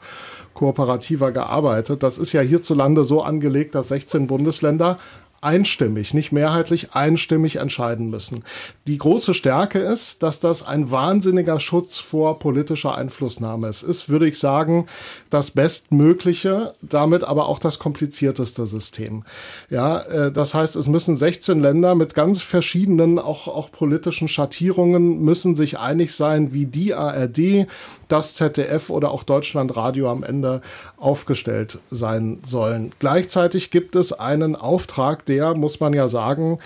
kooperativer 0.54 1.34
gearbeitet. 1.34 2.04
Das 2.04 2.18
ist 2.18 2.32
ja 2.32 2.40
hierzulande 2.40 3.04
so 3.04 3.22
angelegt, 3.22 3.76
dass 3.76 3.90
16 3.90 4.28
Bundesländer 4.28 4.98
einstimmig, 5.42 6.14
nicht 6.14 6.32
mehrheitlich, 6.32 6.94
einstimmig 6.94 7.56
entscheiden 7.56 8.12
müssen. 8.12 8.44
Die 8.86 9.00
große 9.00 9.34
Stärke 9.34 9.80
ist, 9.80 10.22
dass 10.22 10.40
das 10.40 10.64
ein 10.64 10.92
wahnsinniger 10.92 11.60
Schutz 11.60 11.98
vor 11.98 12.38
politischer 12.38 12.94
Einflussnahme 12.96 13.68
ist. 13.68 13.82
Ist, 13.82 14.10
würde 14.10 14.28
ich 14.28 14.38
sagen, 14.38 14.86
das 15.32 15.50
bestmögliche, 15.50 16.76
damit 16.84 17.24
aber 17.24 17.48
auch 17.48 17.58
das 17.58 17.80
komplizierteste 17.80 18.68
System. 18.68 19.24
Ja, 19.72 20.02
äh, 20.02 20.32
das 20.32 20.54
heißt, 20.54 20.76
es 20.76 20.88
müssen 20.88 21.18
16 21.18 21.60
Länder 21.60 21.96
mit 21.96 22.14
ganz 22.14 22.44
verschiedenen, 22.44 23.18
auch, 23.18 23.48
auch 23.48 23.72
politischen 23.72 24.28
Schattierungen 24.28 25.24
müssen 25.24 25.56
sich 25.56 25.80
einig 25.80 26.14
sein, 26.14 26.54
wie 26.54 26.68
die 26.68 26.94
ARD, 26.94 27.66
das 28.08 28.36
ZDF 28.36 28.92
oder 28.92 29.10
auch 29.10 29.24
Deutschlandradio 29.24 30.12
am 30.12 30.22
Ende 30.24 30.62
aufgestellt 30.98 31.80
sein 31.90 32.40
sollen. 32.44 32.92
Gleichzeitig 33.00 33.72
gibt 33.72 33.96
es 33.96 34.14
einen 34.14 34.56
Auftrag, 34.56 35.26
der, 35.32 35.56
muss 35.56 35.80
man 35.80 35.94
ja 35.94 36.08
sagen, 36.08 36.60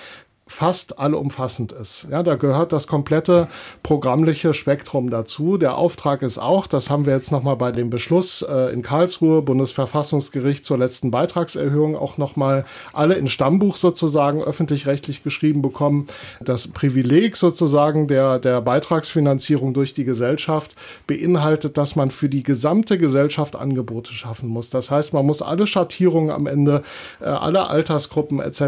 fast 0.47 0.99
allumfassend 0.99 1.71
ist. 1.71 2.05
Ja, 2.11 2.21
da 2.21 2.35
gehört 2.35 2.71
das 2.71 2.85
komplette 2.85 3.47
programmliche 3.81 4.53
Spektrum 4.53 5.09
dazu. 5.09 5.57
Der 5.57 5.75
Auftrag 5.75 6.21
ist 6.21 6.37
auch, 6.37 6.67
das 6.67 6.91
haben 6.91 7.07
wir 7.07 7.13
jetzt 7.13 7.31
nochmal 7.31 7.55
bei 7.55 7.71
dem 7.71 7.89
Beschluss 7.89 8.43
äh, 8.43 8.71
in 8.71 8.83
Karlsruhe, 8.83 9.41
Bundesverfassungsgericht 9.41 10.63
zur 10.63 10.77
letzten 10.77 11.09
Beitragserhöhung 11.09 11.95
auch 11.95 12.19
nochmal 12.19 12.63
alle 12.93 13.15
in 13.15 13.27
Stammbuch 13.27 13.75
sozusagen 13.75 14.43
öffentlich-rechtlich 14.43 15.23
geschrieben 15.23 15.63
bekommen. 15.63 16.07
Das 16.39 16.67
Privileg 16.67 17.37
sozusagen 17.37 18.07
der, 18.07 18.37
der 18.37 18.61
Beitragsfinanzierung 18.61 19.73
durch 19.73 19.95
die 19.95 20.03
Gesellschaft 20.03 20.75
beinhaltet, 21.07 21.75
dass 21.75 21.95
man 21.95 22.11
für 22.11 22.29
die 22.29 22.43
gesamte 22.43 22.99
Gesellschaft 22.99 23.55
Angebote 23.55 24.13
schaffen 24.13 24.49
muss. 24.49 24.69
Das 24.69 24.91
heißt, 24.91 25.11
man 25.11 25.25
muss 25.25 25.41
alle 25.41 25.65
Schattierungen 25.65 26.29
am 26.29 26.45
Ende, 26.45 26.83
äh, 27.19 27.25
alle 27.25 27.67
Altersgruppen 27.67 28.39
etc. 28.39 28.61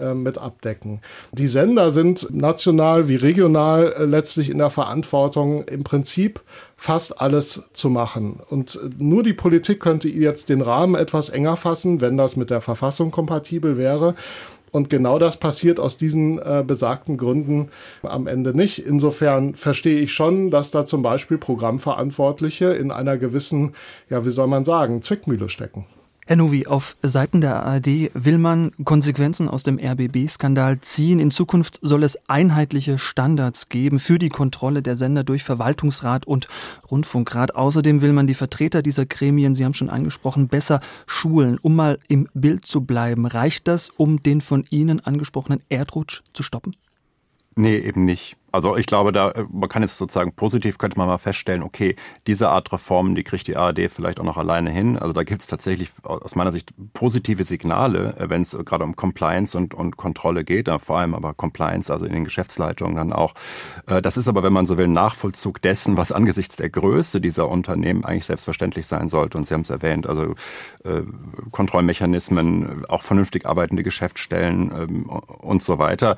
Äh, 0.00 0.14
mit 0.14 0.38
abdecken. 0.38 1.00
Die 1.32 1.48
Sender 1.48 1.90
sind 1.90 2.28
national 2.30 3.08
wie 3.08 3.16
regional 3.16 3.92
äh, 3.92 4.04
letztlich 4.04 4.50
in 4.50 4.58
der 4.58 4.70
Verantwortung, 4.70 5.64
im 5.64 5.84
Prinzip 5.84 6.40
fast 6.76 7.20
alles 7.20 7.70
zu 7.72 7.90
machen. 7.90 8.40
Und 8.48 8.76
äh, 8.76 8.90
nur 8.98 9.22
die 9.22 9.32
Politik 9.32 9.80
könnte 9.80 10.08
jetzt 10.08 10.48
den 10.48 10.60
Rahmen 10.60 10.94
etwas 10.94 11.28
enger 11.28 11.56
fassen, 11.56 12.00
wenn 12.00 12.16
das 12.16 12.36
mit 12.36 12.50
der 12.50 12.60
Verfassung 12.60 13.10
kompatibel 13.10 13.76
wäre. 13.76 14.14
Und 14.72 14.90
genau 14.90 15.18
das 15.18 15.38
passiert 15.38 15.80
aus 15.80 15.96
diesen 15.96 16.38
äh, 16.38 16.62
besagten 16.66 17.16
Gründen 17.16 17.70
am 18.02 18.26
Ende 18.26 18.54
nicht. 18.54 18.78
Insofern 18.78 19.54
verstehe 19.54 20.00
ich 20.00 20.12
schon, 20.12 20.50
dass 20.50 20.70
da 20.70 20.84
zum 20.84 21.02
Beispiel 21.02 21.38
Programmverantwortliche 21.38 22.66
in 22.66 22.90
einer 22.90 23.16
gewissen, 23.16 23.74
ja, 24.10 24.24
wie 24.26 24.30
soll 24.30 24.48
man 24.48 24.64
sagen, 24.64 25.02
Zwickmühle 25.02 25.48
stecken. 25.48 25.86
Herr 26.28 26.34
Novi, 26.34 26.66
auf 26.66 26.96
Seiten 27.02 27.40
der 27.40 27.62
ARD 27.62 28.10
will 28.12 28.38
man 28.38 28.72
Konsequenzen 28.84 29.48
aus 29.48 29.62
dem 29.62 29.78
RBB-Skandal 29.78 30.80
ziehen. 30.80 31.20
In 31.20 31.30
Zukunft 31.30 31.78
soll 31.82 32.02
es 32.02 32.18
einheitliche 32.28 32.98
Standards 32.98 33.68
geben 33.68 34.00
für 34.00 34.18
die 34.18 34.28
Kontrolle 34.28 34.82
der 34.82 34.96
Sender 34.96 35.22
durch 35.22 35.44
Verwaltungsrat 35.44 36.26
und 36.26 36.48
Rundfunkrat. 36.90 37.54
Außerdem 37.54 38.02
will 38.02 38.12
man 38.12 38.26
die 38.26 38.34
Vertreter 38.34 38.82
dieser 38.82 39.06
Gremien, 39.06 39.54
Sie 39.54 39.64
haben 39.64 39.74
schon 39.74 39.88
angesprochen, 39.88 40.48
besser 40.48 40.80
schulen. 41.06 41.58
Um 41.62 41.76
mal 41.76 42.00
im 42.08 42.28
Bild 42.34 42.66
zu 42.66 42.80
bleiben, 42.80 43.24
reicht 43.26 43.68
das, 43.68 43.90
um 43.90 44.20
den 44.20 44.40
von 44.40 44.64
Ihnen 44.68 44.98
angesprochenen 44.98 45.62
Erdrutsch 45.68 46.22
zu 46.32 46.42
stoppen? 46.42 46.74
Nee, 47.54 47.78
eben 47.78 48.04
nicht. 48.04 48.36
Also 48.52 48.76
ich 48.76 48.86
glaube, 48.86 49.12
da 49.12 49.30
äh, 49.32 49.44
man 49.50 49.68
kann 49.68 49.82
jetzt 49.82 49.98
sozusagen 49.98 50.32
positiv 50.32 50.78
könnte 50.78 50.98
man 50.98 51.08
mal 51.08 51.18
feststellen, 51.18 51.62
okay, 51.62 51.96
diese 52.26 52.48
Art 52.48 52.72
Reformen, 52.72 53.14
die 53.14 53.24
kriegt 53.24 53.46
die 53.48 53.56
ARD 53.56 53.90
vielleicht 53.90 54.20
auch 54.20 54.24
noch 54.24 54.36
alleine 54.36 54.70
hin. 54.70 54.98
Also 54.98 55.12
da 55.12 55.24
gibt 55.24 55.42
es 55.42 55.46
tatsächlich 55.46 55.90
aus 56.02 56.34
meiner 56.34 56.52
Sicht 56.52 56.72
positive 56.92 57.44
Signale, 57.44 58.16
äh, 58.18 58.30
wenn 58.30 58.42
es 58.42 58.56
gerade 58.64 58.84
um 58.84 58.96
Compliance 58.96 59.56
und, 59.56 59.74
und 59.74 59.96
Kontrolle 59.96 60.44
geht, 60.44 60.70
vor 60.80 60.98
allem 60.98 61.14
aber 61.14 61.34
Compliance, 61.34 61.92
also 61.92 62.04
in 62.04 62.12
den 62.12 62.24
Geschäftsleitungen 62.24 62.96
dann 62.96 63.12
auch. 63.12 63.34
Äh, 63.86 64.00
das 64.02 64.16
ist 64.16 64.28
aber, 64.28 64.42
wenn 64.42 64.52
man 64.52 64.66
so 64.66 64.78
will, 64.78 64.88
Nachvollzug 64.88 65.60
dessen, 65.62 65.96
was 65.96 66.12
angesichts 66.12 66.56
der 66.56 66.70
Größe 66.70 67.20
dieser 67.20 67.48
Unternehmen 67.48 68.04
eigentlich 68.04 68.26
selbstverständlich 68.26 68.86
sein 68.86 69.08
sollte. 69.08 69.38
Und 69.38 69.46
Sie 69.46 69.54
haben 69.54 69.62
es 69.62 69.70
erwähnt, 69.70 70.06
also 70.06 70.34
äh, 70.84 71.02
Kontrollmechanismen, 71.50 72.86
auch 72.86 73.02
vernünftig 73.02 73.46
arbeitende 73.46 73.82
Geschäftsstellen 73.82 74.72
ähm, 74.74 75.06
und 75.06 75.62
so 75.62 75.78
weiter. 75.78 76.16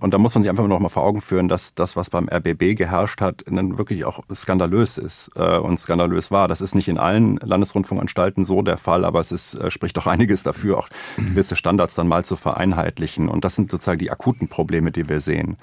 Und 0.00 0.14
da 0.14 0.18
muss 0.18 0.34
man 0.34 0.42
sich 0.42 0.50
einfach 0.50 0.66
noch 0.66 0.78
mal 0.78 0.88
vor 0.88 1.02
Augen 1.02 1.20
führen, 1.20 1.48
dass 1.48 1.69
das, 1.74 1.96
was 1.96 2.10
beim 2.10 2.28
RBB 2.28 2.76
geherrscht 2.76 3.20
hat, 3.20 3.44
dann 3.46 3.78
wirklich 3.78 4.04
auch 4.04 4.20
skandalös 4.34 4.98
ist 4.98 5.30
äh, 5.36 5.58
und 5.58 5.78
skandalös 5.78 6.30
war. 6.30 6.48
Das 6.48 6.60
ist 6.60 6.74
nicht 6.74 6.88
in 6.88 6.98
allen 6.98 7.36
Landesrundfunkanstalten 7.36 8.44
so 8.44 8.62
der 8.62 8.78
Fall, 8.78 9.04
aber 9.04 9.20
es 9.20 9.32
ist, 9.32 9.54
äh, 9.54 9.70
spricht 9.70 9.96
doch 9.96 10.06
einiges 10.06 10.42
dafür, 10.42 10.78
auch 10.78 10.88
gewisse 11.16 11.56
Standards 11.56 11.94
dann 11.94 12.08
mal 12.08 12.24
zu 12.24 12.36
vereinheitlichen. 12.36 13.28
Und 13.28 13.44
das 13.44 13.56
sind 13.56 13.70
sozusagen 13.70 13.98
die 13.98 14.10
akuten 14.10 14.48
Probleme, 14.48 14.92
die 14.92 15.08
wir 15.08 15.20
sehen. 15.20 15.56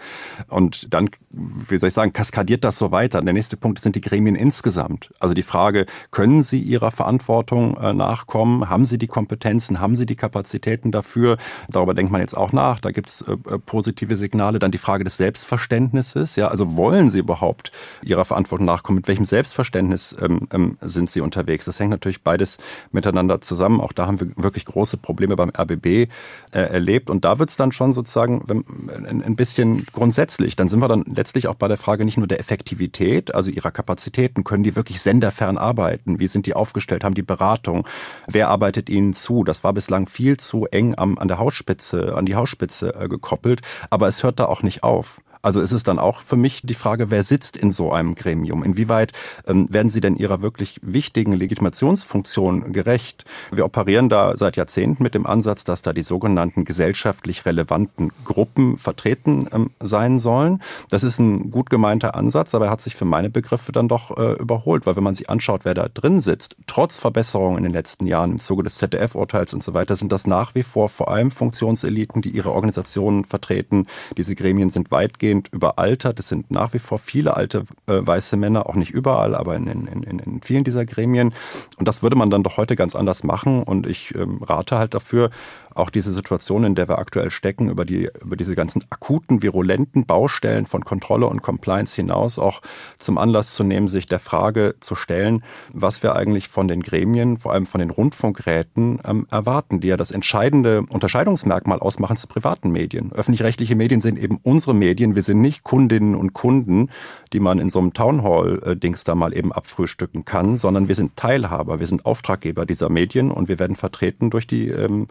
Und 0.47 0.93
dann, 0.93 1.09
wie 1.31 1.77
soll 1.77 1.89
ich 1.89 1.93
sagen, 1.93 2.13
kaskadiert 2.13 2.63
das 2.63 2.77
so 2.77 2.91
weiter. 2.91 3.21
Der 3.21 3.33
nächste 3.33 3.57
Punkt 3.57 3.79
sind 3.79 3.95
die 3.95 4.01
Gremien 4.01 4.35
insgesamt. 4.35 5.11
Also 5.19 5.33
die 5.33 5.43
Frage, 5.43 5.85
können 6.11 6.43
sie 6.43 6.59
ihrer 6.59 6.91
Verantwortung 6.91 7.77
äh, 7.77 7.93
nachkommen? 7.93 8.69
Haben 8.69 8.85
sie 8.85 8.97
die 8.97 9.07
Kompetenzen? 9.07 9.79
Haben 9.79 9.95
sie 9.95 10.05
die 10.05 10.15
Kapazitäten 10.15 10.91
dafür? 10.91 11.37
Darüber 11.69 11.93
denkt 11.93 12.11
man 12.11 12.21
jetzt 12.21 12.35
auch 12.35 12.51
nach. 12.51 12.79
Da 12.79 12.91
gibt 12.91 13.09
es 13.09 13.21
äh, 13.21 13.33
äh, 13.33 13.59
positive 13.59 14.15
Signale. 14.15 14.59
Dann 14.59 14.71
die 14.71 14.77
Frage 14.77 15.03
des 15.03 15.17
Selbstverständnisses 15.17 15.96
Selbstverständnisses? 15.97 16.35
Ja, 16.35 16.47
also 16.47 16.75
wollen 16.75 17.09
Sie 17.09 17.19
überhaupt 17.19 17.71
Ihrer 18.03 18.25
Verantwortung 18.25 18.65
nachkommen? 18.65 18.97
Mit 18.97 19.07
welchem 19.07 19.25
Selbstverständnis 19.25 20.15
ähm, 20.21 20.47
ähm, 20.53 20.77
sind 20.81 21.09
Sie 21.09 21.21
unterwegs? 21.21 21.65
Das 21.65 21.79
hängt 21.79 21.91
natürlich 21.91 22.23
beides 22.23 22.57
miteinander 22.91 23.41
zusammen. 23.41 23.81
Auch 23.81 23.93
da 23.93 24.07
haben 24.07 24.19
wir 24.19 24.27
wirklich 24.37 24.65
große 24.65 24.97
Probleme 24.97 25.35
beim 25.35 25.49
RBB 25.49 25.85
äh, 25.85 26.07
erlebt. 26.51 27.09
Und 27.09 27.25
da 27.25 27.39
wird 27.39 27.49
es 27.49 27.57
dann 27.57 27.71
schon 27.71 27.93
sozusagen 27.93 28.45
ein, 28.49 29.21
ein 29.23 29.35
bisschen 29.35 29.85
grundsätzlich. 29.91 30.55
Dann 30.55 30.69
sind 30.69 30.79
wir 30.79 30.87
dann 30.87 31.03
letztlich 31.03 31.47
auch 31.47 31.55
bei 31.55 31.67
der 31.67 31.77
Frage 31.77 32.05
nicht 32.05 32.17
nur 32.17 32.27
der 32.27 32.39
Effektivität, 32.39 33.33
also 33.33 33.49
ihrer 33.49 33.71
Kapazitäten. 33.71 34.43
Können 34.43 34.63
die 34.63 34.75
wirklich 34.75 35.01
senderfern 35.01 35.57
arbeiten? 35.57 36.19
Wie 36.19 36.27
sind 36.27 36.45
die 36.45 36.53
aufgestellt? 36.53 37.03
Haben 37.03 37.15
die 37.15 37.23
Beratung? 37.23 37.87
Wer 38.27 38.49
arbeitet 38.49 38.89
ihnen 38.89 39.13
zu? 39.13 39.43
Das 39.43 39.63
war 39.63 39.73
bislang 39.73 40.07
viel 40.07 40.37
zu 40.37 40.65
eng 40.65 40.95
am, 40.97 41.17
an 41.17 41.27
der 41.27 41.39
Hausspitze, 41.39 42.15
an 42.15 42.25
die 42.25 42.35
Hausspitze 42.35 42.95
äh, 42.95 43.07
gekoppelt. 43.07 43.61
Aber 43.89 44.07
es 44.07 44.23
hört 44.23 44.39
da 44.39 44.45
auch 44.45 44.63
nicht 44.63 44.83
auf. 44.83 45.21
Also 45.47 45.61
ist 45.61 45.71
es 45.71 45.83
dann 45.83 45.97
auch 45.97 46.19
für 46.23 46.35
mich 46.35 46.63
die 46.65 46.73
Frage, 46.73 47.09
wer 47.09 47.23
sitzt 47.23 47.55
in 47.55 47.71
so 47.71 47.93
einem 47.93 48.15
Gremium? 48.15 48.65
Inwieweit 48.65 49.13
ähm, 49.47 49.69
werden 49.71 49.87
Sie 49.87 50.01
denn 50.01 50.17
Ihrer 50.17 50.41
wirklich 50.41 50.81
wichtigen 50.83 51.31
Legitimationsfunktion 51.31 52.73
gerecht? 52.73 53.23
Wir 53.53 53.63
operieren 53.63 54.09
da 54.09 54.35
seit 54.35 54.57
Jahrzehnten 54.57 55.03
mit 55.03 55.13
dem 55.13 55.25
Ansatz, 55.25 55.63
dass 55.63 55.81
da 55.81 55.93
die 55.93 56.01
sogenannten 56.01 56.65
gesellschaftlich 56.65 57.45
relevanten 57.45 58.11
Gruppen 58.25 58.75
vertreten 58.75 59.47
ähm, 59.53 59.69
sein 59.79 60.19
sollen. 60.19 60.61
Das 60.89 61.05
ist 61.05 61.17
ein 61.17 61.49
gut 61.49 61.69
gemeinter 61.69 62.15
Ansatz, 62.15 62.53
aber 62.53 62.65
er 62.65 62.71
hat 62.71 62.81
sich 62.81 62.97
für 62.97 63.05
meine 63.05 63.29
Begriffe 63.29 63.71
dann 63.71 63.87
doch 63.87 64.17
äh, 64.17 64.33
überholt, 64.33 64.85
weil 64.85 64.97
wenn 64.97 65.03
man 65.03 65.15
sich 65.15 65.29
anschaut, 65.29 65.63
wer 65.63 65.75
da 65.75 65.87
drin 65.87 66.19
sitzt, 66.19 66.57
trotz 66.67 66.99
Verbesserungen 66.99 67.59
in 67.59 67.63
den 67.63 67.71
letzten 67.71 68.05
Jahren 68.05 68.33
im 68.33 68.39
Zuge 68.39 68.63
des 68.63 68.75
ZDF-Urteils 68.75 69.53
und 69.53 69.63
so 69.63 69.73
weiter, 69.73 69.95
sind 69.95 70.11
das 70.11 70.27
nach 70.27 70.55
wie 70.55 70.63
vor 70.63 70.89
vor 70.89 71.09
allem 71.09 71.31
Funktionseliten, 71.31 72.21
die 72.21 72.31
ihre 72.31 72.51
Organisationen 72.51 73.23
vertreten. 73.23 73.87
Diese 74.17 74.35
Gremien 74.35 74.69
sind 74.69 74.91
weitgehend 74.91 75.36
weitgehend 75.37 75.53
überaltert. 75.53 76.19
Es 76.19 76.27
sind 76.27 76.51
nach 76.51 76.73
wie 76.73 76.79
vor 76.79 76.97
viele 76.97 77.35
alte 77.35 77.65
äh, 77.87 77.99
weiße 78.01 78.37
Männer, 78.37 78.67
auch 78.67 78.75
nicht 78.75 78.91
überall, 78.91 79.35
aber 79.35 79.55
in, 79.55 79.67
in, 79.67 79.87
in, 79.87 80.19
in 80.19 80.41
vielen 80.41 80.63
dieser 80.63 80.85
Gremien. 80.85 81.33
Und 81.77 81.87
das 81.87 82.03
würde 82.03 82.15
man 82.15 82.29
dann 82.29 82.43
doch 82.43 82.57
heute 82.57 82.75
ganz 82.75 82.95
anders 82.95 83.23
machen. 83.23 83.63
Und 83.63 83.87
ich 83.87 84.13
ähm, 84.15 84.41
rate 84.43 84.77
halt 84.77 84.93
dafür, 84.93 85.29
auch 85.77 85.89
diese 85.89 86.11
Situation, 86.11 86.63
in 86.63 86.75
der 86.75 86.87
wir 86.87 86.97
aktuell 86.97 87.31
stecken, 87.31 87.69
über, 87.69 87.85
die, 87.85 88.09
über 88.21 88.35
diese 88.35 88.55
ganzen 88.55 88.83
akuten, 88.89 89.43
virulenten 89.43 90.05
Baustellen 90.05 90.65
von 90.65 90.83
Kontrolle 90.83 91.27
und 91.27 91.41
Compliance 91.41 91.95
hinaus 91.95 92.39
auch 92.39 92.61
zum 92.97 93.17
Anlass 93.17 93.53
zu 93.53 93.63
nehmen, 93.63 93.87
sich 93.87 94.05
der 94.05 94.19
Frage 94.19 94.75
zu 94.79 94.95
stellen, 94.95 95.43
was 95.71 96.03
wir 96.03 96.15
eigentlich 96.15 96.47
von 96.47 96.67
den 96.67 96.81
Gremien, 96.81 97.37
vor 97.37 97.53
allem 97.53 97.65
von 97.65 97.79
den 97.79 97.89
Rundfunkräten 97.89 98.99
ähm, 99.05 99.27
erwarten, 99.29 99.79
die 99.79 99.87
ja 99.87 99.97
das 99.97 100.11
entscheidende 100.11 100.81
Unterscheidungsmerkmal 100.89 101.79
ausmachen 101.79 102.17
zu 102.17 102.27
privaten 102.27 102.71
Medien. 102.71 103.11
Öffentlich-rechtliche 103.11 103.75
Medien 103.75 104.01
sind 104.01 104.19
eben 104.19 104.39
unsere 104.43 104.73
Medien. 104.73 105.15
Wir 105.15 105.23
sind 105.27 105.41
nicht 105.41 105.63
Kundinnen 105.63 106.15
und 106.15 106.33
Kunden, 106.33 106.89
die 107.33 107.39
man 107.39 107.59
in 107.59 107.69
so 107.69 107.77
einem 107.79 107.93
Townhall-Dings 107.93 109.03
da 109.03 109.13
mal 109.13 109.37
eben 109.37 109.51
abfrühstücken 109.51 110.25
kann, 110.25 110.57
sondern 110.57 110.87
wir 110.87 110.95
sind 110.95 111.15
Teilhaber, 111.15 111.79
wir 111.79 111.87
sind 111.87 112.05
Auftraggeber 112.05 112.65
dieser 112.65 112.89
Medien 112.89 113.29
und 113.29 113.47
wir 113.47 113.59
werden 113.59 113.75
vertreten 113.75 114.31
durch 114.31 114.47
die 114.47 114.69
ähm, 114.69 115.07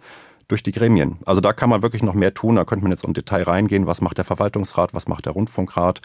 durch 0.49 0.63
die 0.63 0.73
Gremien. 0.73 1.17
Also 1.25 1.41
da 1.41 1.53
kann 1.53 1.71
man 1.71 1.83
wirklich 1.83 2.03
noch 2.03 2.15
mehr 2.15 2.35
tun. 2.35 2.57
Da 2.57 2.65
könnte 2.65 2.85
man 2.85 2.93
jetzt 2.93 3.05
im 3.05 3.15
Detail 3.15 3.43
reingehen. 3.43 3.87
Was 3.87 4.01
macht 4.01 4.19
der 4.19 4.25
Verwaltungsrat? 4.25 4.95
Was 4.95 5.09
macht 5.09 5.27
der 5.27 5.33
Rundfunkrat? 5.33 6.03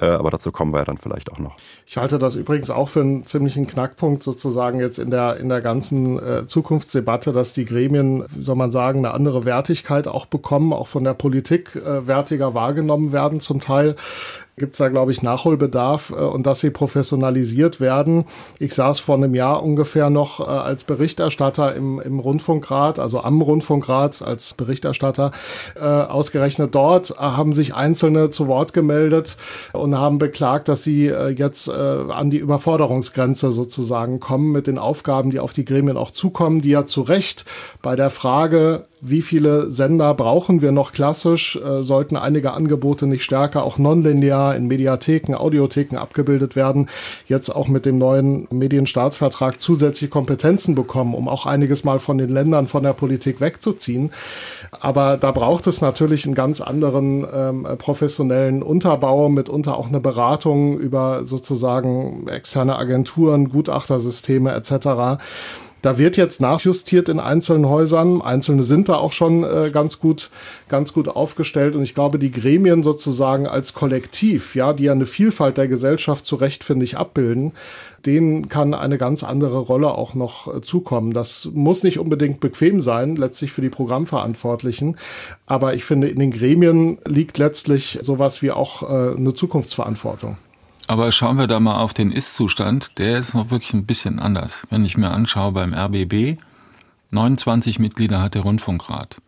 Äh, 0.00 0.06
aber 0.06 0.30
dazu 0.30 0.50
kommen 0.50 0.72
wir 0.72 0.78
ja 0.78 0.84
dann 0.84 0.98
vielleicht 0.98 1.30
auch 1.30 1.38
noch. 1.38 1.56
Ich 1.86 1.96
halte 1.96 2.18
das 2.18 2.34
übrigens 2.34 2.70
auch 2.70 2.88
für 2.88 3.00
einen 3.00 3.26
ziemlichen 3.26 3.66
Knackpunkt 3.66 4.22
sozusagen 4.22 4.80
jetzt 4.80 4.98
in 4.98 5.10
der, 5.10 5.36
in 5.36 5.48
der 5.48 5.60
ganzen 5.60 6.18
äh, 6.18 6.46
Zukunftsdebatte, 6.46 7.32
dass 7.32 7.52
die 7.52 7.64
Gremien, 7.64 8.24
wie 8.30 8.42
soll 8.42 8.56
man 8.56 8.70
sagen, 8.70 9.00
eine 9.00 9.14
andere 9.14 9.44
Wertigkeit 9.44 10.08
auch 10.08 10.26
bekommen, 10.26 10.72
auch 10.72 10.88
von 10.88 11.04
der 11.04 11.14
Politik 11.14 11.76
äh, 11.76 12.06
wertiger 12.06 12.54
wahrgenommen 12.54 13.12
werden 13.12 13.40
zum 13.40 13.60
Teil. 13.60 13.96
Gibt 14.56 14.74
es 14.74 14.78
da, 14.78 14.88
glaube 14.88 15.12
ich, 15.12 15.22
Nachholbedarf 15.22 16.10
äh, 16.10 16.14
und 16.14 16.46
dass 16.46 16.60
sie 16.60 16.70
professionalisiert 16.70 17.80
werden. 17.80 18.26
Ich 18.58 18.74
saß 18.74 19.00
vor 19.00 19.16
einem 19.16 19.34
Jahr 19.34 19.62
ungefähr 19.62 20.10
noch 20.10 20.40
äh, 20.40 20.44
als 20.44 20.84
Berichterstatter 20.84 21.74
im, 21.74 22.00
im 22.00 22.20
Rundfunkrat, 22.20 22.98
also 22.98 23.22
am 23.22 23.42
Rundfunkrat 23.42 24.22
als 24.22 24.54
Berichterstatter. 24.54 25.32
Äh, 25.74 25.84
ausgerechnet 25.84 26.74
dort 26.74 27.18
haben 27.18 27.52
sich 27.52 27.74
Einzelne 27.74 28.30
zu 28.30 28.46
Wort 28.46 28.72
gemeldet 28.72 29.36
und 29.72 29.96
haben 29.96 30.18
beklagt, 30.18 30.68
dass 30.68 30.82
sie 30.82 31.06
jetzt 31.06 31.68
an 31.68 32.30
die 32.30 32.38
Überforderungsgrenze 32.38 33.52
sozusagen 33.52 34.20
kommen 34.20 34.52
mit 34.52 34.66
den 34.66 34.78
Aufgaben, 34.78 35.30
die 35.30 35.40
auf 35.40 35.52
die 35.52 35.64
Gremien 35.64 35.96
auch 35.96 36.10
zukommen, 36.10 36.60
die 36.60 36.70
ja 36.70 36.86
zu 36.86 37.02
Recht 37.02 37.44
bei 37.82 37.96
der 37.96 38.10
Frage, 38.10 38.86
wie 39.00 39.22
viele 39.22 39.70
Sender 39.70 40.14
brauchen 40.14 40.60
wir 40.60 40.72
noch 40.72 40.92
klassisch, 40.92 41.56
äh, 41.56 41.82
sollten 41.82 42.16
einige 42.16 42.52
Angebote 42.52 43.06
nicht 43.06 43.22
stärker 43.22 43.64
auch 43.64 43.78
nonlinear 43.78 44.54
in 44.54 44.66
Mediatheken, 44.66 45.34
Audiotheken 45.34 45.96
abgebildet 45.96 46.56
werden, 46.56 46.88
jetzt 47.26 47.48
auch 47.48 47.68
mit 47.68 47.86
dem 47.86 47.98
neuen 47.98 48.46
Medienstaatsvertrag 48.50 49.60
zusätzliche 49.60 50.10
Kompetenzen 50.10 50.74
bekommen, 50.74 51.14
um 51.14 51.28
auch 51.28 51.46
einiges 51.46 51.84
mal 51.84 51.98
von 51.98 52.18
den 52.18 52.30
Ländern, 52.30 52.68
von 52.68 52.82
der 52.82 52.92
Politik 52.92 53.40
wegzuziehen. 53.40 54.12
Aber 54.70 55.16
da 55.16 55.30
braucht 55.30 55.66
es 55.66 55.80
natürlich 55.80 56.26
einen 56.26 56.34
ganz 56.34 56.60
anderen 56.60 57.26
ähm, 57.32 57.66
professionellen 57.78 58.62
Unterbau, 58.62 59.28
mitunter 59.28 59.78
auch 59.78 59.88
eine 59.88 60.00
Beratung 60.00 60.78
über 60.78 61.24
sozusagen 61.24 62.28
externe 62.28 62.76
Agenturen, 62.76 63.48
Gutachtersysteme 63.48 64.52
etc. 64.52 65.20
Da 65.82 65.96
wird 65.96 66.16
jetzt 66.16 66.40
nachjustiert 66.40 67.08
in 67.08 67.20
einzelnen 67.20 67.68
Häusern. 67.68 68.20
Einzelne 68.20 68.62
sind 68.62 68.88
da 68.88 68.96
auch 68.96 69.12
schon 69.12 69.44
äh, 69.44 69.70
ganz 69.72 69.98
gut, 69.98 70.30
ganz 70.68 70.92
gut 70.92 71.08
aufgestellt. 71.08 71.74
Und 71.74 71.82
ich 71.82 71.94
glaube, 71.94 72.18
die 72.18 72.30
Gremien 72.30 72.82
sozusagen 72.82 73.46
als 73.46 73.72
Kollektiv, 73.72 74.54
ja, 74.54 74.72
die 74.72 74.84
ja 74.84 74.92
eine 74.92 75.06
Vielfalt 75.06 75.56
der 75.56 75.68
Gesellschaft 75.68 76.26
zu 76.26 76.36
Recht, 76.36 76.64
finde 76.64 76.84
ich, 76.84 76.98
abbilden, 76.98 77.52
denen 78.04 78.48
kann 78.48 78.74
eine 78.74 78.98
ganz 78.98 79.24
andere 79.24 79.58
Rolle 79.58 79.92
auch 79.92 80.14
noch 80.14 80.54
äh, 80.54 80.60
zukommen. 80.60 81.14
Das 81.14 81.48
muss 81.52 81.82
nicht 81.82 81.98
unbedingt 81.98 82.40
bequem 82.40 82.80
sein, 82.80 83.16
letztlich 83.16 83.52
für 83.52 83.62
die 83.62 83.70
Programmverantwortlichen. 83.70 84.96
Aber 85.46 85.74
ich 85.74 85.84
finde, 85.84 86.08
in 86.08 86.18
den 86.18 86.30
Gremien 86.30 86.98
liegt 87.06 87.38
letztlich 87.38 87.98
sowas 88.02 88.42
wie 88.42 88.50
auch 88.50 88.82
äh, 88.82 89.16
eine 89.16 89.32
Zukunftsverantwortung. 89.32 90.36
Aber 90.90 91.12
schauen 91.12 91.36
wir 91.36 91.46
da 91.46 91.60
mal 91.60 91.78
auf 91.78 91.94
den 91.94 92.10
Ist-Zustand. 92.10 92.98
Der 92.98 93.16
ist 93.16 93.32
noch 93.32 93.50
wirklich 93.50 93.74
ein 93.74 93.86
bisschen 93.86 94.18
anders. 94.18 94.66
Wenn 94.70 94.84
ich 94.84 94.96
mir 94.96 95.12
anschaue 95.12 95.52
beim 95.52 95.72
RBB, 95.72 96.36
29 97.12 97.78
Mitglieder 97.78 98.20
hat 98.20 98.34
der 98.34 98.42
Rundfunkrat. 98.42 99.22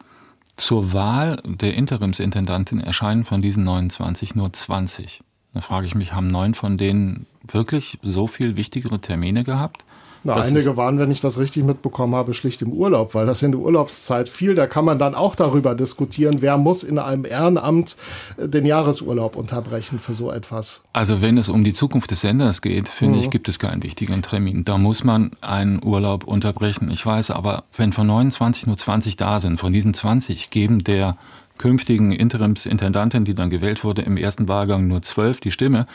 Zur 0.57 0.93
Wahl 0.93 1.41
der 1.45 1.75
Interimsintendantin 1.75 2.81
erscheinen 2.81 3.25
von 3.25 3.43
diesen 3.43 3.63
29 3.63 4.35
nur 4.35 4.53
20. 4.53 5.23
Da 5.55 5.61
frage 5.61 5.87
ich 5.87 5.95
mich, 5.95 6.13
haben 6.13 6.27
neun 6.27 6.55
von 6.55 6.79
denen 6.79 7.27
wirklich 7.47 8.01
so 8.03 8.27
viel 8.27 8.57
wichtigere 8.57 9.01
Termine 9.01 9.45
gehabt? 9.45 9.85
Na, 10.25 10.35
einige 10.35 10.77
waren, 10.77 10.99
wenn 10.99 11.11
ich 11.11 11.21
das 11.21 11.39
richtig 11.39 11.65
mitbekommen 11.65 12.15
habe, 12.15 12.33
schlicht 12.33 12.63
im 12.63 12.73
Urlaub, 12.73 13.15
weil 13.15 13.27
das 13.27 13.43
in 13.43 13.53
der 13.53 13.61
Urlaubszeit 13.61 14.29
fiel. 14.29 14.55
Da 14.55 14.67
kann 14.67 14.85
man 14.85 14.99
dann 14.99 15.15
auch 15.15 15.35
darüber 15.35 15.75
diskutieren, 15.75 16.37
wer 16.41 16.59
muss 16.59 16.85
in 16.85 16.99
einem 16.99 17.25
Ehrenamt 17.25 17.97
äh, 18.37 18.49
den 18.49 18.65
Jahresurlaub 18.65 19.37
unterbrechen 19.37 19.99
für 19.99 20.15
so 20.15 20.31
etwas. 20.31 20.83
Also 20.93 21.23
wenn 21.23 21.39
es 21.39 21.49
um 21.49 21.65
die 21.65 21.73
Zukunft 21.73 22.11
des 22.11 22.21
Senders 22.21 22.63
geht, 22.63 22.89
finde 22.89 23.17
mhm. 23.17 23.25
ich, 23.25 23.31
gibt 23.31 23.49
es 23.49 23.59
keinen 23.59 23.83
wichtigen 23.83 24.23
Termin. 24.23 24.65
Da 24.65 24.79
muss 24.79 25.03
man 25.03 25.33
einen 25.41 25.83
Urlaub 25.83 26.25
unterbrechen. 26.25 26.91
Ich 26.91 27.05
weiß 27.05 27.31
aber, 27.33 27.65
wenn 27.77 27.93
von 27.93 28.07
29 28.07 28.67
nur 28.67 28.77
20 28.77 29.17
da 29.17 29.41
sind, 29.41 29.59
von 29.59 29.73
diesen 29.73 29.93
20 29.93 30.51
geben 30.51 30.85
der 30.85 31.17
künftigen 31.59 32.13
Interimsintendantin, 32.13 33.25
die 33.25 33.35
dann 33.35 33.51
gewählt 33.51 33.85
wurde, 33.85 34.03
im 34.03 34.17
ersten 34.17 34.49
Wahlgang 34.49 34.89
nur 34.89 35.03
12 35.03 35.41
die 35.41 35.51
Stimme, 35.51 35.87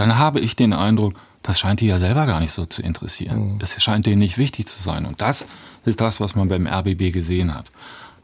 dann 0.00 0.16
habe 0.16 0.40
ich 0.40 0.56
den 0.56 0.72
Eindruck, 0.72 1.12
das 1.42 1.60
scheint 1.60 1.80
die 1.80 1.86
ja 1.86 1.98
selber 1.98 2.24
gar 2.24 2.40
nicht 2.40 2.52
so 2.52 2.64
zu 2.64 2.80
interessieren. 2.80 3.54
Mhm. 3.54 3.58
Das 3.58 3.80
scheint 3.82 4.06
denen 4.06 4.18
nicht 4.18 4.38
wichtig 4.38 4.66
zu 4.66 4.80
sein. 4.80 5.04
Und 5.04 5.20
das 5.20 5.44
ist 5.84 6.00
das, 6.00 6.20
was 6.20 6.34
man 6.34 6.48
beim 6.48 6.66
RBB 6.66 7.12
gesehen 7.12 7.54
hat. 7.54 7.70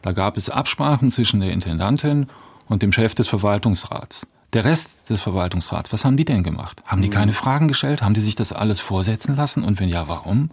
Da 0.01 0.13
gab 0.13 0.39
es 0.39 0.49
Absprachen 0.49 1.11
zwischen 1.11 1.41
der 1.41 1.51
Intendantin 1.51 2.29
und 2.67 2.83
dem 2.83 2.93
Chef 2.93 3.15
des 3.15 3.29
Verwaltungsrats. 3.29 4.27
Der 4.55 4.65
Rest 4.65 5.01
des 5.11 5.21
Verwaltungsrats, 5.21 5.93
was 5.93 6.07
haben 6.07 6.17
die 6.17 6.25
denn 6.25 6.43
gemacht? 6.43 6.83
Haben 6.87 7.03
die 7.03 7.09
mhm. 7.09 7.13
keine 7.13 7.33
Fragen 7.35 7.69
gestellt? 7.69 8.01
Haben 8.01 8.15
die 8.15 8.23
sich 8.23 8.37
das 8.37 8.55
alles 8.55 8.81
vorsetzen 8.81 9.37
lassen? 9.37 9.63
Und 9.63 9.79
wenn 9.79 9.91
ja, 9.91 10.09
warum? 10.09 10.51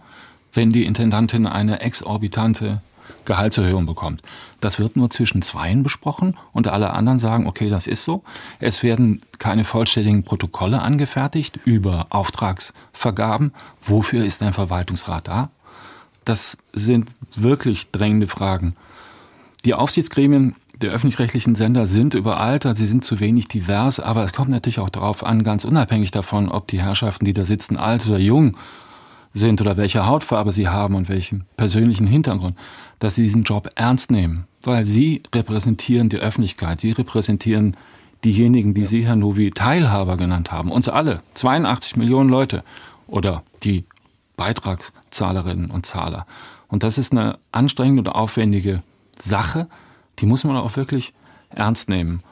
Wenn 0.52 0.72
die 0.72 0.84
Intendantin 0.84 1.46
eine 1.46 1.80
exorbitante 1.80 2.82
Gehaltserhöhung 3.24 3.86
bekommt. 3.86 4.22
Das 4.60 4.78
wird 4.78 4.96
nur 4.96 5.10
zwischen 5.10 5.42
Zweien 5.42 5.82
besprochen 5.82 6.36
und 6.52 6.68
alle 6.68 6.90
anderen 6.92 7.18
sagen, 7.18 7.46
okay, 7.46 7.70
das 7.70 7.86
ist 7.86 8.04
so. 8.04 8.22
Es 8.60 8.82
werden 8.82 9.20
keine 9.38 9.64
vollständigen 9.64 10.24
Protokolle 10.24 10.80
angefertigt 10.80 11.58
über 11.64 12.06
Auftragsvergaben. 12.10 13.52
Wofür 13.82 14.24
ist 14.24 14.42
ein 14.42 14.52
Verwaltungsrat 14.52 15.28
da? 15.28 15.50
Das 16.24 16.56
sind 16.72 17.10
wirklich 17.34 17.90
drängende 17.90 18.26
Fragen. 18.26 18.74
Die 19.64 19.74
Aufsichtsgremien 19.74 20.56
der 20.80 20.92
öffentlich-rechtlichen 20.92 21.54
Sender 21.54 21.86
sind 21.86 22.14
überaltert, 22.14 22.76
sie 22.76 22.86
sind 22.86 23.04
zu 23.04 23.20
wenig 23.20 23.48
divers, 23.48 24.00
aber 24.00 24.24
es 24.24 24.32
kommt 24.32 24.50
natürlich 24.50 24.80
auch 24.80 24.90
darauf 24.90 25.24
an, 25.24 25.44
ganz 25.44 25.64
unabhängig 25.64 26.10
davon, 26.10 26.48
ob 26.48 26.66
die 26.66 26.82
Herrschaften, 26.82 27.24
die 27.24 27.32
da 27.32 27.44
sitzen, 27.44 27.76
alt 27.76 28.06
oder 28.06 28.18
jung 28.18 28.56
sind 29.34 29.60
oder 29.60 29.76
welche 29.76 30.06
Hautfarbe 30.06 30.52
sie 30.52 30.68
haben 30.68 30.94
und 30.94 31.08
welchen 31.08 31.44
persönlichen 31.56 32.06
Hintergrund, 32.06 32.56
dass 33.00 33.16
sie 33.16 33.24
diesen 33.24 33.42
Job 33.42 33.68
ernst 33.74 34.10
nehmen, 34.10 34.46
weil 34.62 34.84
sie 34.84 35.22
repräsentieren 35.34 36.08
die 36.08 36.18
Öffentlichkeit, 36.18 36.80
sie 36.80 36.92
repräsentieren 36.92 37.76
diejenigen, 38.24 38.74
die 38.74 38.86
Sie, 38.86 39.06
Herr 39.06 39.16
Novi, 39.16 39.50
Teilhaber 39.50 40.16
genannt 40.16 40.50
haben, 40.50 40.72
uns 40.72 40.88
alle, 40.88 41.20
82 41.34 41.96
Millionen 41.96 42.30
Leute. 42.30 42.64
Oder 43.06 43.42
die 43.62 43.84
Beitragszahlerinnen 44.36 45.70
und 45.70 45.84
Zahler. 45.84 46.26
Und 46.68 46.82
das 46.82 46.96
ist 46.96 47.12
eine 47.12 47.38
anstrengende 47.52 48.00
und 48.00 48.08
aufwendige 48.08 48.82
Sache, 49.20 49.68
die 50.18 50.26
muss 50.26 50.44
man 50.44 50.56
auch 50.56 50.76
wirklich 50.76 51.12
ernst 51.50 51.88
nehmen 51.88 52.22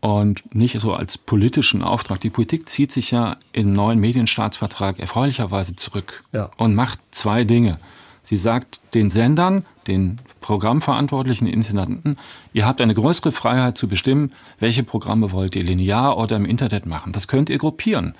und 0.00 0.54
nicht 0.54 0.78
so 0.80 0.94
als 0.94 1.18
politischen 1.18 1.82
Auftrag. 1.82 2.20
Die 2.20 2.30
Politik 2.30 2.68
zieht 2.68 2.92
sich 2.92 3.10
ja 3.10 3.36
im 3.52 3.72
neuen 3.72 3.98
Medienstaatsvertrag 3.98 4.98
erfreulicherweise 4.98 5.74
zurück 5.76 6.24
ja. 6.32 6.50
und 6.56 6.74
macht 6.74 7.00
zwei 7.10 7.44
Dinge. 7.44 7.78
Sie 8.22 8.36
sagt 8.36 8.80
den 8.94 9.10
Sendern, 9.10 9.64
den 9.86 10.16
Programmverantwortlichen, 10.42 11.46
Intendanten, 11.46 12.18
ihr 12.52 12.66
habt 12.66 12.80
eine 12.80 12.94
größere 12.94 13.32
Freiheit 13.32 13.78
zu 13.78 13.88
bestimmen, 13.88 14.32
welche 14.60 14.82
Programme 14.82 15.32
wollt 15.32 15.56
ihr 15.56 15.64
linear 15.64 16.18
oder 16.18 16.36
im 16.36 16.44
Internet 16.44 16.84
machen. 16.84 17.12
Das 17.12 17.26
könnt 17.26 17.48
ihr 17.48 17.58
gruppieren. 17.58 18.14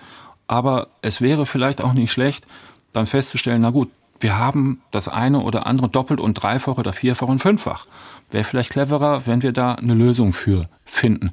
Aber 0.46 0.88
es 1.02 1.20
wäre 1.20 1.44
vielleicht 1.44 1.82
auch 1.82 1.92
nicht 1.92 2.10
schlecht, 2.10 2.46
dann 2.92 3.04
festzustellen, 3.04 3.60
na 3.60 3.70
gut, 3.70 3.90
wir 4.18 4.38
haben 4.38 4.80
das 4.90 5.08
eine 5.08 5.40
oder 5.40 5.66
andere 5.66 5.88
doppelt 5.88 6.20
und 6.20 6.34
dreifach 6.34 6.78
oder 6.78 6.92
vierfach 6.92 7.28
und 7.28 7.40
fünffach. 7.40 7.84
Wäre 8.30 8.44
vielleicht 8.44 8.70
cleverer, 8.70 9.26
wenn 9.26 9.42
wir 9.42 9.52
da 9.52 9.74
eine 9.74 9.94
Lösung 9.94 10.32
für 10.32 10.68
finden. 10.84 11.32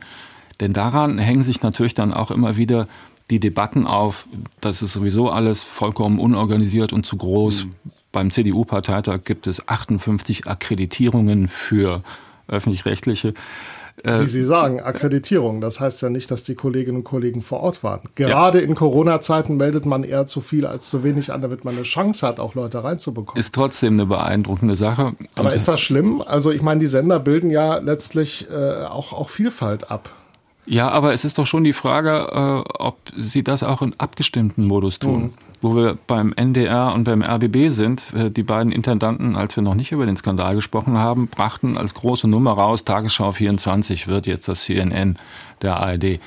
Denn 0.59 0.73
daran 0.73 1.17
hängen 1.17 1.43
sich 1.43 1.61
natürlich 1.61 1.93
dann 1.93 2.13
auch 2.13 2.31
immer 2.31 2.55
wieder 2.55 2.87
die 3.29 3.39
Debatten 3.39 3.87
auf, 3.87 4.27
das 4.61 4.81
ist 4.81 4.93
sowieso 4.93 5.29
alles 5.29 5.63
vollkommen 5.63 6.19
unorganisiert 6.19 6.93
und 6.93 7.05
zu 7.05 7.17
groß. 7.17 7.65
Mhm. 7.65 7.69
Beim 8.11 8.31
CDU-Parteitag 8.31 9.23
gibt 9.25 9.47
es 9.47 9.67
58 9.67 10.47
Akkreditierungen 10.47 11.47
für 11.47 12.03
öffentlich-rechtliche. 12.47 13.33
Äh, 14.03 14.21
Wie 14.21 14.27
Sie 14.27 14.43
sagen, 14.43 14.81
Akkreditierung. 14.81 15.61
Das 15.61 15.79
heißt 15.79 16.01
ja 16.01 16.09
nicht, 16.09 16.29
dass 16.29 16.43
die 16.43 16.55
Kolleginnen 16.55 16.97
und 16.97 17.03
Kollegen 17.03 17.41
vor 17.41 17.61
Ort 17.61 17.83
waren. 17.83 18.01
Gerade 18.15 18.61
ja. 18.61 18.67
in 18.67 18.75
Corona-Zeiten 18.75 19.57
meldet 19.57 19.85
man 19.85 20.03
eher 20.03 20.27
zu 20.27 20.41
viel 20.41 20.65
als 20.65 20.89
zu 20.89 21.03
wenig 21.03 21.31
an, 21.31 21.41
damit 21.41 21.65
man 21.65 21.75
eine 21.75 21.83
Chance 21.83 22.27
hat, 22.27 22.39
auch 22.39 22.55
Leute 22.55 22.83
reinzubekommen. 22.83 23.39
Ist 23.39 23.55
trotzdem 23.55 23.93
eine 23.93 24.05
beeindruckende 24.05 24.75
Sache. 24.75 25.13
Aber 25.35 25.53
ist 25.53 25.67
das 25.67 25.79
schlimm? 25.81 26.21
Also 26.21 26.51
ich 26.51 26.61
meine, 26.61 26.81
die 26.81 26.87
Sender 26.87 27.19
bilden 27.19 27.49
ja 27.49 27.77
letztlich 27.77 28.47
äh, 28.49 28.83
auch, 28.83 29.13
auch 29.13 29.29
Vielfalt 29.29 29.89
ab. 29.89 30.09
Ja, 30.65 30.89
aber 30.89 31.13
es 31.13 31.25
ist 31.25 31.37
doch 31.37 31.45
schon 31.45 31.63
die 31.63 31.73
Frage, 31.73 32.27
äh, 32.31 32.69
ob 32.79 32.97
Sie 33.15 33.43
das 33.43 33.63
auch 33.63 33.81
in 33.81 33.93
abgestimmten 33.97 34.65
Modus 34.65 34.99
tun. 34.99 35.23
Mhm. 35.23 35.33
Wo 35.61 35.75
wir 35.75 35.97
beim 36.07 36.33
NDR 36.33 36.93
und 36.93 37.05
beim 37.05 37.21
RBB 37.21 37.69
sind, 37.69 38.13
äh, 38.13 38.29
die 38.29 38.43
beiden 38.43 38.71
Intendanten, 38.71 39.35
als 39.35 39.55
wir 39.55 39.63
noch 39.63 39.75
nicht 39.75 39.91
über 39.91 40.05
den 40.05 40.17
Skandal 40.17 40.55
gesprochen 40.55 40.97
haben, 40.97 41.27
brachten 41.27 41.77
als 41.77 41.93
große 41.93 42.27
Nummer 42.27 42.53
raus, 42.53 42.83
Tagesschau 42.83 43.31
24 43.31 44.07
wird 44.07 44.27
jetzt 44.27 44.47
das 44.47 44.63
CNN 44.63 45.17
der 45.61 45.77
ARD. 45.77 46.19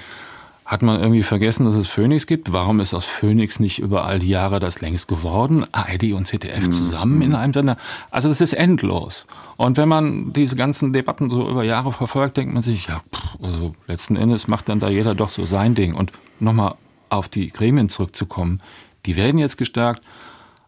Hat 0.69 0.83
man 0.83 1.01
irgendwie 1.01 1.23
vergessen, 1.23 1.65
dass 1.65 1.77
es 1.77 1.89
Phoenix 1.89 2.27
gibt? 2.27 2.53
Warum 2.53 2.81
ist 2.81 2.93
aus 2.93 3.07
Phoenix 3.07 3.59
nicht 3.59 3.79
über 3.79 4.05
all 4.05 4.19
die 4.19 4.29
Jahre 4.29 4.61
das 4.61 4.83
längst 4.83 5.09
geworden? 5.09 5.65
ARD 5.73 6.13
und 6.13 6.27
ZDF 6.27 6.67
mhm. 6.67 6.71
zusammen 6.71 7.23
in 7.23 7.35
einem 7.35 7.55
Sender? 7.55 7.79
Also 8.11 8.29
das 8.29 8.43
ist 8.43 8.53
endlos. 8.53 9.27
Und 9.57 9.79
wenn 9.79 9.89
man 9.89 10.35
diese 10.35 10.57
ganzen 10.57 10.93
Debatten 10.93 11.31
so 11.31 11.49
über 11.49 11.65
Jahre 11.65 11.91
verfolgt, 11.91 12.37
denkt 12.37 12.53
man 12.53 12.63
sich, 12.63 12.89
ja, 12.89 13.01
pff, 13.15 13.43
also 13.43 13.75
letzten 13.87 14.17
Endes 14.17 14.47
macht 14.47 14.69
dann 14.69 14.79
da 14.79 14.91
jeder 14.91 15.15
doch 15.15 15.31
so 15.31 15.47
sein 15.47 15.75
Ding. 15.75 15.95
Und 15.95 16.13
nochmal 16.39 16.75
auf 17.09 17.31
die 17.31 17.49
Gremien 17.51 17.89
zurückzukommen, 17.89 18.61
die 19.07 19.17
werden 19.17 19.39
jetzt 19.39 19.57
gestärkt, 19.57 20.03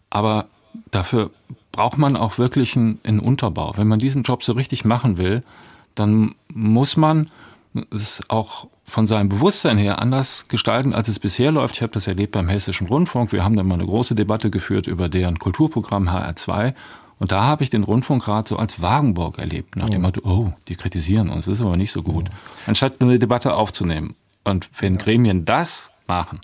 aber 0.09 0.47
dafür 0.91 1.31
braucht 1.73 1.99
man 1.99 2.17
auch 2.17 2.39
wirklich 2.39 2.75
einen, 2.75 3.01
einen 3.05 3.21
Unterbau. 3.21 3.75
Wenn 3.77 3.87
man 3.87 3.99
diesen 3.99 4.23
Job 4.23 4.45
so 4.45 4.55
richtig 4.55 4.87
machen 4.87 5.19
will, 5.19 5.43
dann 5.95 6.37
muss 6.49 6.97
man 6.97 7.29
es 7.91 8.23
auch 8.29 8.67
von 8.91 9.07
seinem 9.07 9.29
Bewusstsein 9.29 9.79
her 9.79 10.01
anders 10.01 10.47
gestalten, 10.49 10.95
als 10.95 11.09
es 11.09 11.19
bisher 11.19 11.53
läuft. 11.53 11.77
Ich 11.77 11.83
habe 11.83 11.93
das 11.93 12.07
erlebt 12.07 12.33
beim 12.33 12.49
Hessischen 12.49 12.89
Rundfunk. 12.89 13.33
Wir 13.33 13.45
haben 13.45 13.57
dann 13.57 13.67
mal 13.67 13.75
eine 13.75 13.87
große 13.87 14.15
Debatte 14.15 14.51
geführt 14.51 14.87
über 14.87 15.09
deren 15.09 15.39
Kulturprogramm 15.39 16.09
HR2. 16.09 16.75
Und 17.19 17.33
da 17.33 17.45
habe 17.45 17.63
ich 17.63 17.71
den 17.71 17.85
Rundfunkrat 17.85 18.49
so 18.49 18.57
als 18.57 18.81
Wagenburg 18.81 19.39
erlebt, 19.39 19.77
nach 19.77 19.91
dem 19.91 20.03
Motto, 20.03 20.23
oh, 20.25 20.53
die 20.69 20.75
kritisieren 20.75 21.29
uns, 21.29 21.45
das 21.45 21.59
ist 21.59 21.65
aber 21.65 21.77
nicht 21.77 21.93
so 21.93 22.03
gut. 22.03 22.31
Anstatt 22.67 23.01
eine 23.01 23.19
Debatte 23.19 23.55
aufzunehmen. 23.55 24.17
Und 24.43 24.69
wenn 24.81 24.97
Gremien 24.97 25.45
das 25.45 25.91
machen, 26.07 26.41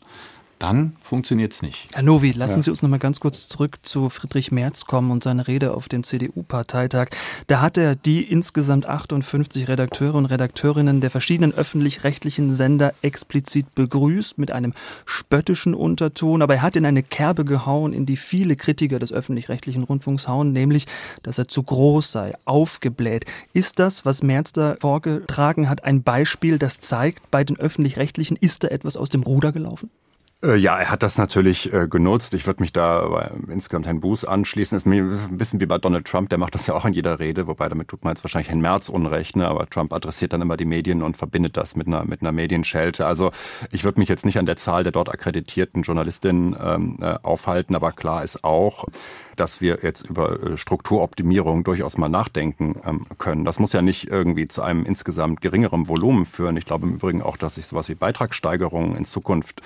dann 0.59 0.97
funktioniert 1.01 1.53
es 1.53 1.61
nicht. 1.61 1.89
Herr 1.93 2.03
Novi, 2.03 2.33
lassen 2.33 2.59
ja. 2.59 2.63
Sie 2.63 2.71
uns 2.71 2.81
noch 2.81 2.89
mal 2.89 2.99
ganz 2.99 3.21
kurz 3.21 3.49
zurück 3.49 3.79
zu 3.83 4.09
Friedrich 4.09 4.51
Merz 4.51 4.87
kommen 4.87 5.11
und 5.11 5.23
seine 5.23 5.47
Rede 5.47 5.75
auf 5.75 5.89
dem 5.89 6.03
CDU-Parteitag. 6.03 7.09
Da 7.47 7.61
hat 7.61 7.77
er 7.77 7.95
die 7.95 8.23
insgesamt 8.23 8.87
58 8.87 9.69
Redakteure 9.69 10.15
und 10.15 10.27
Redakteurinnen 10.27 11.01
der 11.01 11.11
verschiedenen 11.11 11.53
öffentlich-rechtlichen 11.53 12.53
Sender 12.53 12.95
explizit 13.03 13.75
begrüßt 13.75 14.39
mit 14.39 14.51
einem 14.51 14.73
spöttischen 15.05 15.75
Unterton, 15.75 16.41
aber 16.41 16.55
er 16.55 16.63
hat 16.63 16.77
in 16.77 16.87
eine 16.87 17.03
Kerbe 17.03 17.45
gehauen, 17.45 17.93
in 17.93 18.07
die 18.07 18.17
viele 18.17 18.57
Kritiker 18.57 18.99
des 18.99 19.13
öffentlich-rechtlichen 19.13 19.83
Rundfunks 19.83 20.27
hauen, 20.27 20.53
nämlich, 20.53 20.87
dass 21.23 21.39
er 21.39 21.49
zu 21.49 21.63
groß 21.63 22.11
sei, 22.11 22.35
aufgebläht. 22.47 23.27
Ist 23.53 23.79
das, 23.79 24.07
was 24.07 24.23
Merz 24.23 24.53
da 24.53 24.77
vorgetragen 24.81 25.69
hat, 25.69 25.85
ein 25.85 26.03
Beispiel, 26.03 26.59
das 26.59 26.81
zeigt, 26.81 27.31
bei 27.31 27.45
den 27.45 27.59
öffentlich-rechtlichen 27.59 28.39
ist 28.41 28.65
da 28.65 28.69
etwas 28.69 28.97
aus 28.97 29.11
dem 29.11 29.23
Ruder 29.23 29.53
gelaufen? 29.53 29.91
Äh, 30.47 30.57
ja, 30.57 30.79
er 30.79 30.91
hat 30.91 31.03
das 31.03 31.19
natürlich 31.19 31.73
äh, 31.73 31.89
genutzt. 31.89 32.35
Ich 32.35 32.47
würde 32.47 32.63
mich 32.63 32.73
da 32.73 33.31
insgesamt 33.49 33.87
Herrn 33.87 34.01
Buß 34.01 34.25
anschließen. 34.25 34.79
Ist 34.79 34.87
ein 34.87 35.39
bisschen 35.39 35.61
wie 35.61 35.67
bei 35.67 35.79
Donald 35.79 36.07
Trump, 36.07 36.29
der 36.29 36.39
macht 36.39 36.55
das 36.55 36.67
ja 36.67 36.75
auch 36.75 36.85
in 36.85 36.93
jeder 36.93 37.19
Rede, 37.19 37.47
wobei 37.47 37.69
damit 37.69 37.89
tut 37.89 38.05
man 38.05 38.13
jetzt 38.13 38.23
wahrscheinlich 38.23 38.49
Herrn 38.49 38.61
Merz 38.61 38.89
Unrecht, 38.89 39.37
ne? 39.37 39.49
aber 39.49 39.69
Trump 39.69 39.93
adressiert 39.93 40.33
dann 40.33 40.43
immer 40.43 40.57
die 40.57 40.65
Medien 40.65 41.03
und 41.03 41.17
verbindet 41.17 41.57
das 41.57 41.75
mit 41.75 41.89
einer, 41.89 42.05
mit 42.05 42.21
einer 42.21 42.33
Medienschelte. 42.33 43.07
Also 43.07 43.33
ich 43.73 43.85
würde 43.85 43.99
mich 43.99 44.09
jetzt 44.09 44.25
nicht 44.25 44.39
an 44.39 44.47
der 44.47 44.57
Zahl 44.57 44.85
der 44.85 44.93
dort 44.93 45.09
akkreditierten 45.09 45.83
Journalistinnen 45.83 46.57
ähm, 46.63 46.99
äh, 47.01 47.17
aufhalten, 47.23 47.75
aber 47.75 47.93
klar 47.93 48.23
ist 48.23 48.45
auch, 48.45 48.87
dass 49.37 49.61
wir 49.61 49.79
jetzt 49.83 50.09
über 50.09 50.43
äh, 50.43 50.57
Strukturoptimierung 50.57 51.65
durchaus 51.65 51.99
mal 51.99 52.09
nachdenken 52.09 52.75
ähm, 52.85 53.07
können. 53.19 53.45
Das 53.45 53.59
muss 53.59 53.73
ja 53.73 53.83
nicht 53.83 54.09
irgendwie 54.09 54.49
zu 54.49 54.63
einem 54.63 54.85
insgesamt 54.85 55.41
geringeren 55.41 55.89
Volumen 55.89 56.27
führen. 56.27 56.57
Ich 56.57 56.65
glaube 56.65 56.87
im 56.87 56.95
Übrigen 56.95 57.23
auch, 57.23 57.37
dass 57.37 57.57
sich 57.57 57.67
sowas 57.67 57.89
wie 57.89 57.95
Beitragssteigerungen 57.95 58.97
in 58.97 59.05
Zukunft 59.05 59.63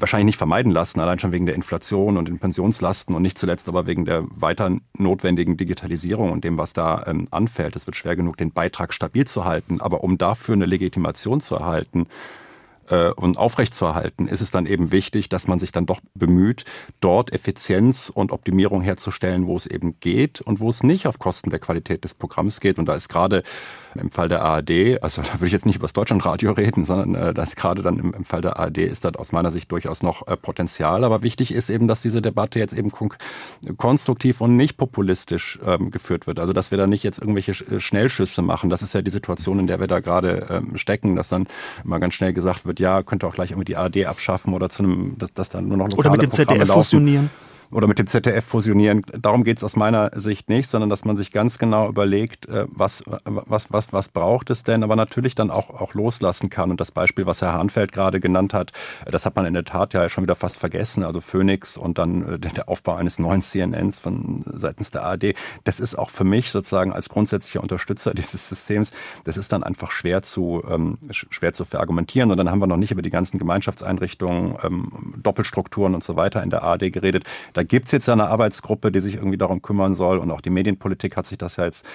wahrscheinlich 0.00 0.26
nicht 0.26 0.38
vermeiden 0.38 0.72
lassen, 0.72 1.00
allein 1.00 1.18
schon 1.18 1.32
wegen 1.32 1.46
der 1.46 1.54
Inflation 1.54 2.16
und 2.16 2.28
den 2.28 2.38
Pensionslasten 2.38 3.14
und 3.14 3.22
nicht 3.22 3.38
zuletzt 3.38 3.68
aber 3.68 3.86
wegen 3.86 4.04
der 4.04 4.24
weiter 4.30 4.70
notwendigen 4.96 5.56
Digitalisierung 5.56 6.30
und 6.30 6.44
dem, 6.44 6.58
was 6.58 6.72
da 6.72 7.04
ähm, 7.06 7.28
anfällt. 7.30 7.76
Es 7.76 7.86
wird 7.86 7.96
schwer 7.96 8.16
genug, 8.16 8.36
den 8.36 8.52
Beitrag 8.52 8.92
stabil 8.92 9.26
zu 9.26 9.44
halten, 9.44 9.80
aber 9.80 10.04
um 10.04 10.18
dafür 10.18 10.54
eine 10.54 10.66
Legitimation 10.66 11.40
zu 11.40 11.56
erhalten, 11.56 12.06
äh, 12.88 13.10
und 13.10 13.38
aufrechtzuerhalten, 13.38 14.28
ist 14.28 14.40
es 14.40 14.50
dann 14.50 14.66
eben 14.66 14.92
wichtig, 14.92 15.28
dass 15.28 15.46
man 15.46 15.58
sich 15.58 15.72
dann 15.72 15.86
doch 15.86 16.00
bemüht, 16.14 16.64
dort 17.00 17.32
Effizienz 17.32 18.10
und 18.12 18.32
Optimierung 18.32 18.82
herzustellen, 18.82 19.46
wo 19.46 19.56
es 19.56 19.66
eben 19.66 19.98
geht 20.00 20.40
und 20.40 20.60
wo 20.60 20.68
es 20.68 20.82
nicht 20.82 21.06
auf 21.06 21.18
Kosten 21.18 21.50
der 21.50 21.58
Qualität 21.58 22.04
des 22.04 22.14
Programms 22.14 22.60
geht. 22.60 22.78
Und 22.78 22.86
da 22.88 22.94
ist 22.94 23.08
gerade 23.08 23.42
im 23.94 24.10
Fall 24.10 24.28
der 24.28 24.42
ARD, 24.42 25.02
also 25.02 25.22
da 25.32 25.34
würde 25.34 25.46
ich 25.46 25.52
jetzt 25.52 25.66
nicht 25.66 25.76
über 25.76 25.84
das 25.84 25.92
Deutschlandradio 25.92 26.52
reden, 26.52 26.84
sondern 26.84 27.14
äh, 27.14 27.34
das 27.34 27.56
gerade 27.56 27.82
dann 27.82 27.98
im, 27.98 28.14
im, 28.14 28.24
Fall 28.24 28.40
der 28.40 28.58
ARD 28.58 28.78
ist 28.78 29.04
das 29.04 29.14
aus 29.16 29.32
meiner 29.32 29.52
Sicht 29.52 29.70
durchaus 29.72 30.02
noch 30.02 30.26
äh, 30.26 30.36
Potenzial. 30.36 31.04
Aber 31.04 31.22
wichtig 31.22 31.52
ist 31.52 31.70
eben, 31.70 31.88
dass 31.88 32.02
diese 32.02 32.22
Debatte 32.22 32.58
jetzt 32.58 32.72
eben 32.72 32.90
konstruktiv 33.76 34.40
und 34.40 34.56
nicht 34.56 34.76
populistisch 34.76 35.58
ähm, 35.64 35.90
geführt 35.90 36.26
wird. 36.26 36.38
Also 36.38 36.52
dass 36.52 36.70
wir 36.70 36.78
da 36.78 36.86
nicht 36.86 37.02
jetzt 37.02 37.18
irgendwelche 37.18 37.52
äh, 37.52 37.80
Schnellschüsse 37.80 38.42
machen. 38.42 38.70
Das 38.70 38.82
ist 38.82 38.94
ja 38.94 39.02
die 39.02 39.10
Situation, 39.10 39.58
in 39.58 39.66
der 39.66 39.80
wir 39.80 39.86
da 39.86 40.00
gerade 40.00 40.46
ähm, 40.50 40.76
stecken, 40.76 41.16
dass 41.16 41.28
dann 41.28 41.46
immer 41.84 42.00
ganz 42.00 42.14
schnell 42.14 42.32
gesagt 42.32 42.66
wird, 42.66 42.75
ja, 42.80 43.02
könnte 43.02 43.26
auch 43.26 43.34
gleich 43.34 43.50
irgendwie 43.50 43.64
die 43.64 43.76
ARD 43.76 44.06
abschaffen 44.06 44.54
oder 44.54 44.68
zu 44.68 44.82
einem, 44.82 45.16
dass, 45.18 45.32
dass 45.32 45.48
dann 45.48 45.68
nur 45.68 45.76
noch 45.76 45.88
lokale 45.88 45.98
Oder 46.00 46.10
mit 46.10 46.22
dem 46.22 46.30
Programme 46.30 46.46
ZDF 46.46 46.68
laufen. 46.68 46.82
fusionieren 46.82 47.30
oder 47.70 47.86
mit 47.86 47.98
dem 47.98 48.06
ZDF 48.06 48.44
fusionieren. 48.44 49.02
Darum 49.20 49.44
geht 49.44 49.58
es 49.58 49.64
aus 49.64 49.76
meiner 49.76 50.10
Sicht 50.14 50.48
nicht, 50.48 50.68
sondern 50.68 50.90
dass 50.90 51.04
man 51.04 51.16
sich 51.16 51.32
ganz 51.32 51.58
genau 51.58 51.88
überlegt, 51.88 52.46
äh, 52.48 52.66
was, 52.68 53.02
was, 53.24 53.72
was, 53.72 53.92
was 53.92 54.08
braucht 54.08 54.50
es 54.50 54.62
denn, 54.62 54.82
aber 54.82 54.96
natürlich 54.96 55.34
dann 55.34 55.50
auch, 55.50 55.70
auch 55.70 55.94
loslassen 55.94 56.50
kann. 56.50 56.70
Und 56.70 56.80
das 56.80 56.90
Beispiel, 56.90 57.26
was 57.26 57.42
Herr 57.42 57.52
Hahnfeld 57.52 57.92
gerade 57.92 58.20
genannt 58.20 58.54
hat, 58.54 58.72
das 59.10 59.26
hat 59.26 59.36
man 59.36 59.46
in 59.46 59.54
der 59.54 59.64
Tat 59.64 59.94
ja 59.94 60.08
schon 60.08 60.24
wieder 60.24 60.36
fast 60.36 60.58
vergessen. 60.58 61.04
Also 61.04 61.20
Phoenix 61.20 61.76
und 61.76 61.98
dann 61.98 62.34
äh, 62.34 62.38
der 62.38 62.68
Aufbau 62.68 62.94
eines 62.94 63.18
neuen 63.18 63.42
CNNs 63.42 63.98
von 63.98 64.42
seitens 64.46 64.90
der 64.90 65.04
ARD. 65.04 65.34
Das 65.64 65.80
ist 65.80 65.96
auch 65.96 66.10
für 66.10 66.24
mich 66.24 66.50
sozusagen 66.50 66.92
als 66.92 67.08
grundsätzlicher 67.08 67.62
Unterstützer 67.62 68.14
dieses 68.14 68.48
Systems, 68.48 68.92
das 69.24 69.36
ist 69.36 69.52
dann 69.52 69.62
einfach 69.62 69.90
schwer 69.90 70.22
zu, 70.22 70.62
ähm, 70.68 70.98
schwer 71.10 71.52
zu 71.52 71.64
verargumentieren. 71.64 72.30
Und 72.30 72.36
dann 72.36 72.50
haben 72.50 72.60
wir 72.60 72.66
noch 72.66 72.76
nicht 72.76 72.92
über 72.92 73.02
die 73.02 73.10
ganzen 73.10 73.38
Gemeinschaftseinrichtungen, 73.38 74.56
ähm, 74.62 74.90
Doppelstrukturen 75.22 75.94
und 75.94 76.02
so 76.02 76.16
weiter 76.16 76.42
in 76.42 76.50
der 76.50 76.62
ARD 76.62 76.92
geredet. 76.92 77.24
Da 77.56 77.62
gibt's 77.62 77.90
jetzt 77.90 78.06
ja 78.06 78.12
eine 78.12 78.28
Arbeitsgruppe, 78.28 78.92
die 78.92 79.00
sich 79.00 79.14
irgendwie 79.14 79.38
darum 79.38 79.62
kümmern 79.62 79.94
soll. 79.94 80.18
Und 80.18 80.30
auch 80.30 80.42
die 80.42 80.50
Medienpolitik 80.50 81.16
hat 81.16 81.24
sich 81.24 81.38
das 81.38 81.56
ja 81.56 81.64
jetzt 81.64 81.86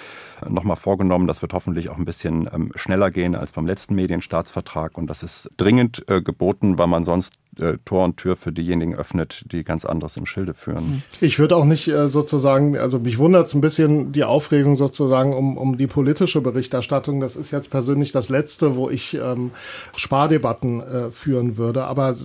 nochmal 0.49 0.75
vorgenommen. 0.75 1.27
Das 1.27 1.43
wird 1.43 1.53
hoffentlich 1.53 1.89
auch 1.89 1.97
ein 1.97 2.05
bisschen 2.05 2.49
ähm, 2.51 2.71
schneller 2.73 3.11
gehen 3.11 3.35
als 3.35 3.51
beim 3.51 3.67
letzten 3.67 3.93
Medienstaatsvertrag. 3.93 4.97
Und 4.97 5.07
das 5.07 5.21
ist 5.21 5.51
dringend 5.57 6.03
äh, 6.09 6.23
geboten, 6.23 6.79
weil 6.79 6.87
man 6.87 7.05
sonst 7.05 7.35
äh, 7.59 7.77
Tor 7.85 8.05
und 8.05 8.17
Tür 8.17 8.35
für 8.35 8.51
diejenigen 8.51 8.95
öffnet, 8.95 9.43
die 9.51 9.63
ganz 9.63 9.85
anderes 9.85 10.17
im 10.17 10.25
Schilde 10.25 10.55
führen. 10.55 11.03
Ich 11.19 11.37
würde 11.37 11.55
auch 11.55 11.65
nicht 11.65 11.87
äh, 11.89 12.07
sozusagen, 12.07 12.77
also 12.79 12.97
mich 12.97 13.19
wundert 13.19 13.45
es 13.45 13.53
ein 13.53 13.61
bisschen 13.61 14.11
die 14.13 14.23
Aufregung 14.23 14.77
sozusagen 14.77 15.33
um, 15.33 15.57
um 15.57 15.77
die 15.77 15.87
politische 15.87 16.41
Berichterstattung. 16.41 17.19
Das 17.19 17.35
ist 17.35 17.51
jetzt 17.51 17.69
persönlich 17.69 18.11
das 18.11 18.29
Letzte, 18.29 18.75
wo 18.75 18.89
ich 18.89 19.13
ähm, 19.13 19.51
Spardebatten 19.95 20.81
äh, 20.81 21.11
führen 21.11 21.57
würde. 21.57 21.83
Aber 21.83 22.15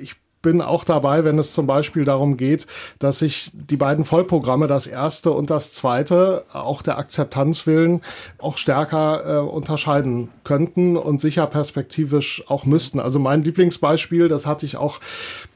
ich 0.00 0.16
bin 0.42 0.60
auch 0.60 0.84
dabei, 0.84 1.24
wenn 1.24 1.38
es 1.38 1.54
zum 1.54 1.66
Beispiel 1.66 2.04
darum 2.04 2.36
geht, 2.36 2.66
dass 2.98 3.20
sich 3.20 3.50
die 3.54 3.76
beiden 3.76 4.04
Vollprogramme, 4.04 4.66
das 4.66 4.86
erste 4.86 5.30
und 5.30 5.50
das 5.50 5.72
zweite, 5.72 6.44
auch 6.52 6.82
der 6.82 6.98
Akzeptanz 6.98 7.66
willen, 7.66 8.02
auch 8.38 8.58
stärker 8.58 9.22
äh, 9.24 9.38
unterscheiden 9.38 10.28
könnten 10.44 10.96
und 10.96 11.20
sicher 11.20 11.46
perspektivisch 11.46 12.44
auch 12.48 12.66
müssten. 12.66 13.00
Also 13.00 13.18
mein 13.18 13.42
Lieblingsbeispiel, 13.42 14.28
das 14.28 14.46
hatte 14.46 14.66
ich 14.66 14.76
auch 14.76 15.00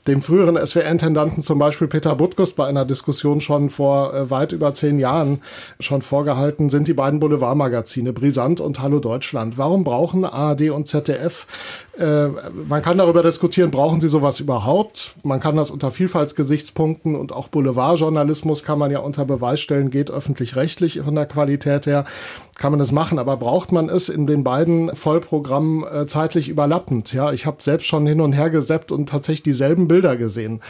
dem 0.07 0.23
früheren 0.23 0.57
SWR-Intendanten 0.57 1.43
zum 1.43 1.59
Beispiel 1.59 1.89
Peter 1.89 2.15
Butkus 2.15 2.53
bei 2.53 2.67
einer 2.67 2.85
Diskussion 2.85 3.41
schon 3.41 3.71
vor 3.71 4.15
äh, 4.15 4.31
weit 4.31 4.53
über 4.53 4.73
zehn 4.75 4.99
Jahren 4.99 5.41
schon 5.81 6.03
vorgehalten, 6.03 6.71
sind 6.71 6.89
die 6.89 6.95
beiden 6.95 7.21
Boulevardmagazine 7.21 8.13
Brisant 8.13 8.61
und 8.61 8.81
Hallo 8.81 9.01
Deutschland. 9.01 9.59
Warum 9.59 9.85
brauchen 9.85 10.25
ARD 10.25 10.71
und 10.71 10.89
ZDF 10.89 11.47
äh, 11.99 12.29
man 12.69 12.83
kann 12.83 12.99
darüber 12.99 13.23
diskutieren, 13.23 13.71
brauchen 13.71 14.01
sie 14.01 14.09
sowas 14.09 14.39
überhaupt? 14.41 15.15
Man 15.23 15.41
kann 15.41 15.57
das 15.57 15.71
unter 15.71 15.91
Vielfaltsgesichtspunkten 15.91 17.15
und 17.15 17.33
auch 17.33 17.49
Boulevardjournalismus 17.49 18.65
kann 18.65 18.79
man 18.79 18.91
ja 18.91 18.99
unter 18.99 19.25
Beweis 19.25 19.61
stellen, 19.61 19.91
geht 19.91 20.11
öffentlich-rechtlich 20.11 21.01
von 21.03 21.15
der 21.15 21.27
Qualität 21.27 21.87
her 21.87 22.05
kann 22.59 22.73
man 22.73 22.79
das 22.79 22.91
machen, 22.91 23.19
aber 23.19 23.37
braucht 23.37 23.71
man 23.71 23.91
es 23.91 24.09
in 24.09 24.27
den 24.27 24.43
beiden 24.43 24.95
Vollprogrammen 24.97 25.85
äh, 25.85 26.07
zeitlich 26.07 26.49
überlappend? 26.49 27.13
Ja, 27.13 27.31
ich 27.33 27.45
habe 27.45 27.63
selbst 27.63 27.87
schon 27.87 28.07
hin 28.07 28.21
und 28.21 28.33
her 28.33 28.49
geseppt 28.49 28.93
und 28.93 29.11
tatsächlich 29.11 29.43
dieselben 29.43 29.89
Bilder 29.89 29.96
gesehen. 30.01 30.61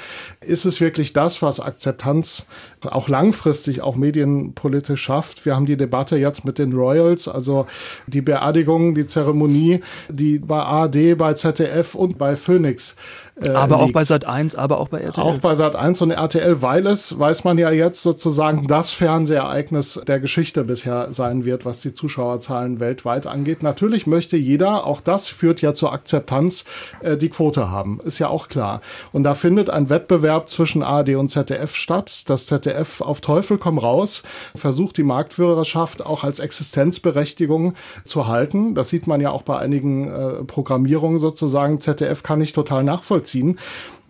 Ist 0.41 0.65
es 0.65 0.81
wirklich 0.81 1.12
das, 1.12 1.43
was 1.43 1.61
Akzeptanz 1.61 2.47
auch 2.83 3.09
langfristig 3.09 3.83
auch 3.83 3.97
medienpolitisch 3.97 5.03
schafft? 5.03 5.45
Wir 5.45 5.57
haben 5.57 5.67
die 5.67 5.77
Debatte 5.77 6.17
jetzt 6.17 6.45
mit 6.45 6.59
den 6.59 6.73
Royals, 6.73 7.29
also 7.29 7.67
die 8.07 8.23
Beerdigung, 8.23 8.95
die 8.95 9.07
Zeremonie, 9.07 9.81
die 10.09 10.39
bei 10.39 10.61
ARD, 10.61 11.17
bei 11.17 11.35
ZDF 11.35 11.95
und 11.95 12.19
bei 12.19 12.37
Phoenix 12.37 12.97
äh, 13.40 13.51
aber 13.51 13.77
liegt. 13.77 13.90
auch 13.90 13.92
bei 13.92 14.05
Sat 14.05 14.25
1, 14.25 14.55
aber 14.55 14.81
auch 14.81 14.88
bei 14.88 14.99
RTL. 14.99 15.22
Auch 15.22 15.38
bei 15.38 15.55
Sat 15.55 15.77
1 15.77 16.01
und 16.01 16.11
RTL, 16.11 16.62
weil 16.62 16.87
es, 16.87 17.18
weiß 17.18 17.44
man 17.44 17.59
ja 17.59 17.70
jetzt 17.70 18.03
sozusagen, 18.03 18.66
das 18.66 18.94
Fernsehereignis 18.94 20.01
der 20.07 20.20
Geschichte 20.20 20.64
bisher 20.64 21.12
sein 21.12 21.44
wird, 21.44 21.66
was 21.66 21.81
die 21.81 21.92
Zuschauerzahlen 21.92 22.81
weltweit 22.81 23.27
angeht. 23.27 23.62
Natürlich 23.62 24.07
möchte 24.07 24.38
jeder, 24.38 24.87
auch 24.87 25.03
das 25.03 25.29
führt 25.29 25.61
ja 25.61 25.75
zur 25.75 25.92
Akzeptanz, 25.92 26.64
äh, 27.01 27.18
die 27.18 27.29
Quote 27.29 27.70
haben. 27.70 28.01
Ist 28.05 28.18
ja 28.18 28.29
auch 28.29 28.49
klar. 28.49 28.81
Und 29.12 29.25
da 29.25 29.35
findet 29.35 29.68
ein 29.68 29.90
Wettbewerb 29.90 30.49
zwischen 30.49 30.83
ARD 30.83 31.16
und 31.16 31.29
ZDF 31.29 31.75
statt. 31.75 32.22
Das 32.27 32.46
ZDF 32.46 33.03
auf 33.03 33.20
Teufel 33.20 33.59
komm 33.59 33.79
raus 33.79 34.22
versucht 34.55 34.96
die 34.96 35.03
Marktführerschaft 35.03 36.05
auch 36.05 36.25
als 36.25 36.38
Existenzberechtigung 36.38 37.75
zu 38.05 38.29
halten. 38.29 38.75
Das 38.75 38.88
sieht 38.88 39.07
man 39.07 39.20
ja 39.20 39.31
auch 39.31 39.42
bei 39.42 39.59
einigen 39.59 40.09
äh, 40.09 40.44
Programmierungen 40.44 41.18
sozusagen. 41.18 41.83
ZDF 41.83 42.22
kann 42.22 42.40
ich 42.40 42.55
total 42.55 42.83
nachvollziehen 42.83 43.26
nachvollziehen. 43.27 43.59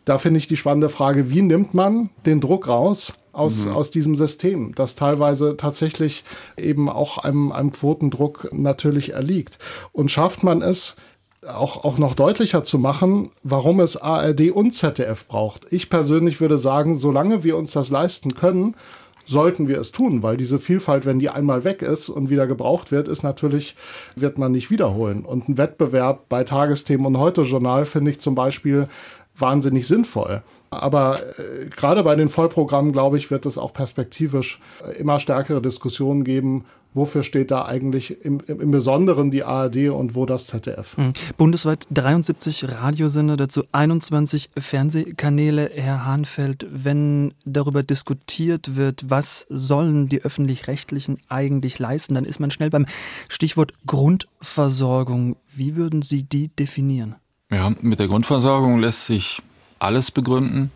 Da 0.04 0.18
finde 0.18 0.38
ich 0.38 0.46
die 0.46 0.56
spannende 0.56 0.88
Frage, 0.88 1.30
wie 1.30 1.42
nimmt 1.42 1.74
man 1.74 2.10
den 2.26 2.40
Druck 2.40 2.68
raus? 2.68 3.14
Aus, 3.32 3.66
mhm. 3.66 3.72
aus 3.72 3.90
diesem 3.90 4.16
System, 4.16 4.74
das 4.74 4.96
teilweise 4.96 5.58
tatsächlich 5.58 6.24
eben 6.56 6.88
auch 6.88 7.18
einem, 7.18 7.52
einem 7.52 7.70
Quotendruck 7.70 8.48
natürlich 8.50 9.12
erliegt. 9.12 9.58
Und 9.92 10.10
schafft 10.10 10.42
man 10.42 10.62
es, 10.62 10.96
auch, 11.46 11.84
auch 11.84 11.98
noch 11.98 12.14
deutlicher 12.14 12.64
zu 12.64 12.78
machen, 12.78 13.30
warum 13.42 13.80
es 13.80 13.98
ARD 13.98 14.52
und 14.52 14.72
ZDF 14.72 15.26
braucht. 15.26 15.66
Ich 15.70 15.90
persönlich 15.90 16.40
würde 16.40 16.56
sagen, 16.56 16.96
solange 16.96 17.44
wir 17.44 17.58
uns 17.58 17.72
das 17.72 17.90
leisten 17.90 18.32
können, 18.32 18.74
sollten 19.26 19.68
wir 19.68 19.78
es 19.80 19.92
tun, 19.92 20.22
weil 20.22 20.36
diese 20.36 20.58
Vielfalt, 20.58 21.04
wenn 21.04 21.18
die 21.18 21.28
einmal 21.28 21.64
weg 21.64 21.82
ist 21.82 22.08
und 22.08 22.30
wieder 22.30 22.46
gebraucht 22.46 22.92
wird, 22.92 23.08
ist 23.08 23.22
natürlich, 23.22 23.76
wird 24.14 24.38
man 24.38 24.52
nicht 24.52 24.70
wiederholen. 24.70 25.24
Und 25.24 25.48
ein 25.48 25.58
Wettbewerb 25.58 26.28
bei 26.28 26.44
Tagesthemen 26.44 27.06
und 27.06 27.18
Heute-Journal 27.18 27.84
finde 27.84 28.12
ich 28.12 28.20
zum 28.20 28.34
Beispiel 28.34 28.88
wahnsinnig 29.38 29.86
sinnvoll. 29.86 30.42
Aber 30.70 31.16
äh, 31.38 31.66
gerade 31.66 32.02
bei 32.02 32.16
den 32.16 32.28
Vollprogrammen, 32.28 32.92
glaube 32.92 33.18
ich, 33.18 33.30
wird 33.30 33.46
es 33.46 33.58
auch 33.58 33.72
perspektivisch 33.72 34.60
äh, 34.84 34.92
immer 34.98 35.18
stärkere 35.18 35.62
Diskussionen 35.62 36.24
geben, 36.24 36.64
wofür 36.96 37.22
steht 37.22 37.50
da 37.50 37.66
eigentlich 37.66 38.24
im, 38.24 38.40
im 38.46 38.70
Besonderen 38.70 39.30
die 39.30 39.44
ARD 39.44 39.90
und 39.90 40.14
wo 40.14 40.26
das 40.26 40.46
ZDF. 40.46 40.96
Mhm. 40.96 41.12
Bundesweit 41.36 41.86
73 41.90 42.68
Radiosender, 42.68 43.36
dazu 43.36 43.64
21 43.70 44.50
Fernsehkanäle. 44.56 45.70
Herr 45.74 46.04
Hahnfeld, 46.06 46.66
wenn 46.70 47.34
darüber 47.44 47.82
diskutiert 47.82 48.76
wird, 48.76 49.04
was 49.08 49.46
sollen 49.50 50.08
die 50.08 50.22
öffentlich-rechtlichen 50.22 51.18
eigentlich 51.28 51.78
leisten, 51.78 52.14
dann 52.14 52.24
ist 52.24 52.40
man 52.40 52.50
schnell 52.50 52.70
beim 52.70 52.86
Stichwort 53.28 53.74
Grundversorgung. 53.86 55.36
Wie 55.54 55.76
würden 55.76 56.02
Sie 56.02 56.24
die 56.24 56.48
definieren? 56.48 57.16
Ja, 57.50 57.72
mit 57.80 58.00
der 58.00 58.08
Grundversorgung 58.08 58.80
lässt 58.80 59.06
sich 59.06 59.40
alles 59.78 60.10
begründen 60.10 60.72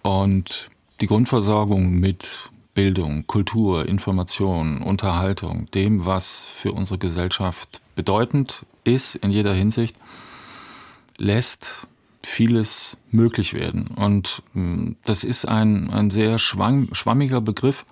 und 0.00 0.70
die 1.02 1.06
Grundversorgung 1.06 1.90
mit 1.90 2.50
Bildung, 2.72 3.26
Kultur, 3.26 3.86
Information, 3.86 4.80
Unterhaltung, 4.80 5.66
dem, 5.72 6.06
was 6.06 6.46
für 6.46 6.72
unsere 6.72 6.98
Gesellschaft 6.98 7.82
bedeutend 7.96 8.64
ist 8.82 9.16
in 9.16 9.30
jeder 9.30 9.52
Hinsicht, 9.52 9.94
lässt 11.18 11.86
vieles 12.22 12.96
möglich 13.10 13.52
werden. 13.52 13.88
Und 13.88 14.42
hm, 14.54 14.96
das 15.04 15.22
ist 15.22 15.46
ein, 15.46 15.90
ein 15.90 16.10
sehr 16.10 16.38
schwammiger 16.38 17.42
Begriff, 17.42 17.84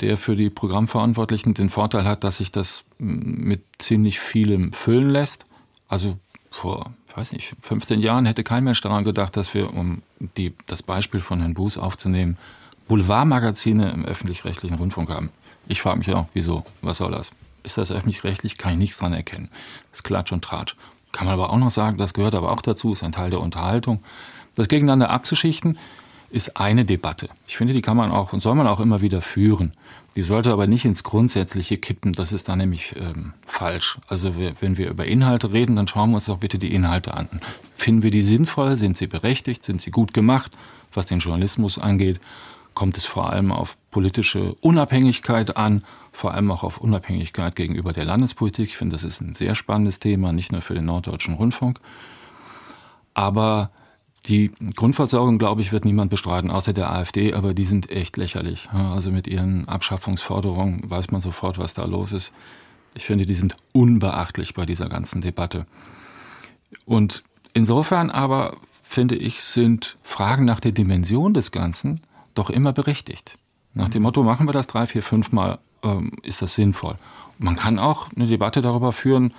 der 0.00 0.18
für 0.18 0.36
die 0.36 0.50
Programmverantwortlichen 0.50 1.54
den 1.54 1.70
Vorteil 1.70 2.04
hat, 2.04 2.24
dass 2.24 2.38
sich 2.38 2.52
das 2.52 2.84
hm, 2.98 3.38
mit 3.38 3.62
ziemlich 3.78 4.20
vielem 4.20 4.74
füllen 4.74 5.08
lässt. 5.08 5.46
Also 5.88 6.18
vor 6.50 6.92
weiß 7.18 7.32
nicht, 7.32 7.54
15 7.60 8.00
Jahren 8.00 8.26
hätte 8.26 8.44
kein 8.44 8.64
Mensch 8.64 8.80
daran 8.80 9.02
gedacht, 9.02 9.36
dass 9.36 9.52
wir, 9.52 9.74
um 9.74 10.02
die, 10.36 10.54
das 10.66 10.82
Beispiel 10.82 11.20
von 11.20 11.40
Herrn 11.40 11.54
Buß 11.54 11.76
aufzunehmen, 11.78 12.38
Boulevardmagazine 12.86 13.90
im 13.90 14.04
öffentlich-rechtlichen 14.04 14.76
Rundfunk 14.76 15.10
haben. 15.10 15.30
Ich 15.66 15.82
frage 15.82 15.98
mich 15.98 16.12
auch, 16.14 16.26
wieso? 16.32 16.64
Was 16.80 16.98
soll 16.98 17.10
das? 17.10 17.32
Ist 17.64 17.76
das 17.76 17.90
öffentlich-rechtlich? 17.90 18.56
Kann 18.56 18.72
ich 18.72 18.78
nichts 18.78 18.98
dran 18.98 19.12
erkennen. 19.12 19.48
Das 19.90 20.00
ist 20.00 20.04
Klatsch 20.04 20.32
und 20.32 20.44
Tratsch. 20.44 20.76
Kann 21.12 21.26
man 21.26 21.34
aber 21.34 21.50
auch 21.50 21.58
noch 21.58 21.70
sagen, 21.70 21.98
das 21.98 22.14
gehört 22.14 22.34
aber 22.34 22.52
auch 22.52 22.62
dazu, 22.62 22.92
ist 22.92 23.02
ein 23.02 23.12
Teil 23.12 23.30
der 23.30 23.40
Unterhaltung. 23.40 24.02
Das 24.54 24.68
gegeneinander 24.68 25.10
abzuschichten, 25.10 25.76
ist 26.30 26.56
eine 26.56 26.84
Debatte. 26.84 27.28
Ich 27.46 27.56
finde, 27.56 27.72
die 27.72 27.82
kann 27.82 27.96
man 27.96 28.10
auch 28.10 28.32
und 28.32 28.40
soll 28.40 28.54
man 28.54 28.66
auch 28.66 28.80
immer 28.80 29.00
wieder 29.00 29.22
führen. 29.22 29.72
Die 30.18 30.24
sollte 30.24 30.52
aber 30.52 30.66
nicht 30.66 30.84
ins 30.84 31.04
Grundsätzliche 31.04 31.76
kippen, 31.76 32.12
das 32.12 32.32
ist 32.32 32.48
dann 32.48 32.58
nämlich 32.58 32.96
ähm, 32.96 33.34
falsch. 33.46 33.98
Also 34.08 34.36
wir, 34.36 34.52
wenn 34.60 34.76
wir 34.76 34.90
über 34.90 35.06
Inhalte 35.06 35.52
reden, 35.52 35.76
dann 35.76 35.86
schauen 35.86 36.10
wir 36.10 36.16
uns 36.16 36.24
doch 36.24 36.38
bitte 36.38 36.58
die 36.58 36.74
Inhalte 36.74 37.14
an. 37.14 37.28
Finden 37.76 38.02
wir 38.02 38.10
die 38.10 38.24
sinnvoll? 38.24 38.76
Sind 38.76 38.96
sie 38.96 39.06
berechtigt? 39.06 39.64
Sind 39.64 39.80
sie 39.80 39.92
gut 39.92 40.12
gemacht? 40.12 40.50
Was 40.92 41.06
den 41.06 41.20
Journalismus 41.20 41.78
angeht, 41.78 42.18
kommt 42.74 42.96
es 42.96 43.04
vor 43.04 43.30
allem 43.30 43.52
auf 43.52 43.76
politische 43.92 44.54
Unabhängigkeit 44.54 45.56
an, 45.56 45.84
vor 46.10 46.34
allem 46.34 46.50
auch 46.50 46.64
auf 46.64 46.78
Unabhängigkeit 46.78 47.54
gegenüber 47.54 47.92
der 47.92 48.04
Landespolitik. 48.04 48.70
Ich 48.70 48.76
finde, 48.76 48.96
das 48.96 49.04
ist 49.04 49.20
ein 49.20 49.34
sehr 49.34 49.54
spannendes 49.54 50.00
Thema, 50.00 50.32
nicht 50.32 50.50
nur 50.50 50.62
für 50.62 50.74
den 50.74 50.86
Norddeutschen 50.86 51.34
Rundfunk. 51.34 51.78
Aber 53.14 53.70
die 54.28 54.52
Grundversorgung, 54.76 55.38
glaube 55.38 55.62
ich, 55.62 55.72
wird 55.72 55.84
niemand 55.84 56.10
bestreiten, 56.10 56.50
außer 56.50 56.72
der 56.72 56.92
AfD, 56.92 57.34
aber 57.34 57.54
die 57.54 57.64
sind 57.64 57.90
echt 57.90 58.16
lächerlich. 58.16 58.68
Also 58.70 59.10
mit 59.10 59.26
ihren 59.26 59.66
Abschaffungsforderungen 59.68 60.88
weiß 60.88 61.10
man 61.10 61.20
sofort, 61.20 61.58
was 61.58 61.74
da 61.74 61.84
los 61.84 62.12
ist. 62.12 62.32
Ich 62.94 63.04
finde, 63.04 63.26
die 63.26 63.34
sind 63.34 63.56
unbeachtlich 63.72 64.54
bei 64.54 64.66
dieser 64.66 64.88
ganzen 64.88 65.20
Debatte. 65.20 65.66
Und 66.84 67.22
insofern 67.54 68.10
aber, 68.10 68.56
finde 68.82 69.16
ich, 69.16 69.42
sind 69.42 69.96
Fragen 70.02 70.44
nach 70.44 70.60
der 70.60 70.72
Dimension 70.72 71.32
des 71.32 71.50
Ganzen 71.50 72.00
doch 72.34 72.50
immer 72.50 72.72
berechtigt. 72.72 73.38
Nach 73.74 73.88
dem 73.88 74.02
Motto, 74.02 74.22
machen 74.22 74.46
wir 74.46 74.52
das 74.52 74.66
drei, 74.66 74.86
vier, 74.86 75.02
fünf 75.02 75.32
Mal, 75.32 75.58
ähm, 75.82 76.12
ist 76.22 76.42
das 76.42 76.54
sinnvoll. 76.54 76.98
Man 77.38 77.56
kann 77.56 77.78
auch 77.78 78.08
eine 78.14 78.26
Debatte 78.26 78.62
darüber 78.62 78.92
führen, 78.92 79.32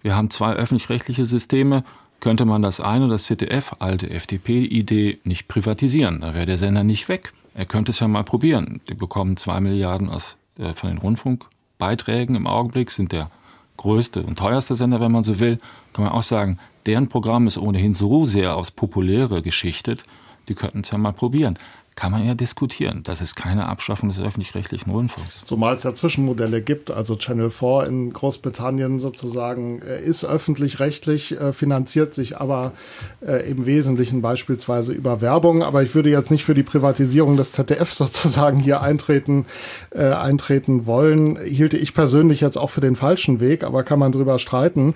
wir 0.00 0.16
haben 0.16 0.30
zwei 0.30 0.54
öffentlich-rechtliche 0.54 1.26
Systeme, 1.26 1.84
könnte 2.22 2.44
man 2.44 2.62
das 2.62 2.80
eine, 2.80 3.08
das 3.08 3.24
ZDF, 3.24 3.74
alte 3.80 4.08
FDP-Idee, 4.08 5.18
nicht 5.24 5.48
privatisieren. 5.48 6.20
Da 6.20 6.34
wäre 6.34 6.46
der 6.46 6.56
Sender 6.56 6.84
nicht 6.84 7.08
weg. 7.08 7.32
Er 7.52 7.66
könnte 7.66 7.90
es 7.90 7.98
ja 7.98 8.06
mal 8.06 8.22
probieren. 8.22 8.80
Die 8.88 8.94
bekommen 8.94 9.36
zwei 9.36 9.58
Milliarden 9.60 10.08
aus, 10.08 10.36
äh, 10.56 10.72
von 10.72 10.90
den 10.90 10.98
Rundfunkbeiträgen 10.98 12.36
im 12.36 12.46
Augenblick, 12.46 12.92
sind 12.92 13.10
der 13.10 13.28
größte 13.76 14.22
und 14.22 14.38
teuerste 14.38 14.76
Sender, 14.76 15.00
wenn 15.00 15.10
man 15.10 15.24
so 15.24 15.40
will. 15.40 15.58
Kann 15.92 16.04
man 16.04 16.14
auch 16.14 16.22
sagen, 16.22 16.58
deren 16.86 17.08
Programm 17.08 17.48
ist 17.48 17.58
ohnehin 17.58 17.92
so 17.92 18.24
sehr 18.24 18.54
aufs 18.56 18.70
Populäre 18.70 19.42
geschichtet, 19.42 20.04
die 20.48 20.54
könnten 20.54 20.80
es 20.80 20.92
ja 20.92 20.98
mal 20.98 21.12
probieren 21.12 21.58
kann 21.94 22.10
man 22.10 22.26
ja 22.26 22.34
diskutieren. 22.34 23.02
Das 23.04 23.20
ist 23.20 23.34
keine 23.34 23.66
Abschaffung 23.66 24.08
des 24.08 24.18
öffentlich-rechtlichen 24.18 24.90
Rundfunks. 24.90 25.42
Zumal 25.44 25.74
es 25.74 25.82
ja 25.82 25.92
Zwischenmodelle 25.92 26.62
gibt. 26.62 26.90
Also 26.90 27.16
Channel 27.16 27.50
4 27.50 27.86
in 27.86 28.12
Großbritannien 28.12 28.98
sozusagen 28.98 29.82
äh, 29.82 30.02
ist 30.02 30.24
öffentlich-rechtlich, 30.24 31.38
äh, 31.38 31.52
finanziert 31.52 32.14
sich 32.14 32.38
aber 32.38 32.72
äh, 33.20 33.48
im 33.50 33.66
Wesentlichen 33.66 34.22
beispielsweise 34.22 34.92
über 34.92 35.20
Werbung. 35.20 35.62
Aber 35.62 35.82
ich 35.82 35.94
würde 35.94 36.08
jetzt 36.08 36.30
nicht 36.30 36.44
für 36.44 36.54
die 36.54 36.62
Privatisierung 36.62 37.36
des 37.36 37.52
ZDF 37.52 37.92
sozusagen 38.02 38.58
hier 38.58 38.80
eintreten, 38.80 39.46
eintreten 39.94 40.86
wollen. 40.86 41.38
Hielte 41.42 41.76
ich 41.76 41.92
persönlich 41.92 42.40
jetzt 42.40 42.56
auch 42.56 42.70
für 42.70 42.80
den 42.80 42.96
falschen 42.96 43.40
Weg, 43.40 43.64
aber 43.64 43.82
kann 43.82 43.98
man 43.98 44.12
drüber 44.12 44.38
streiten. 44.38 44.94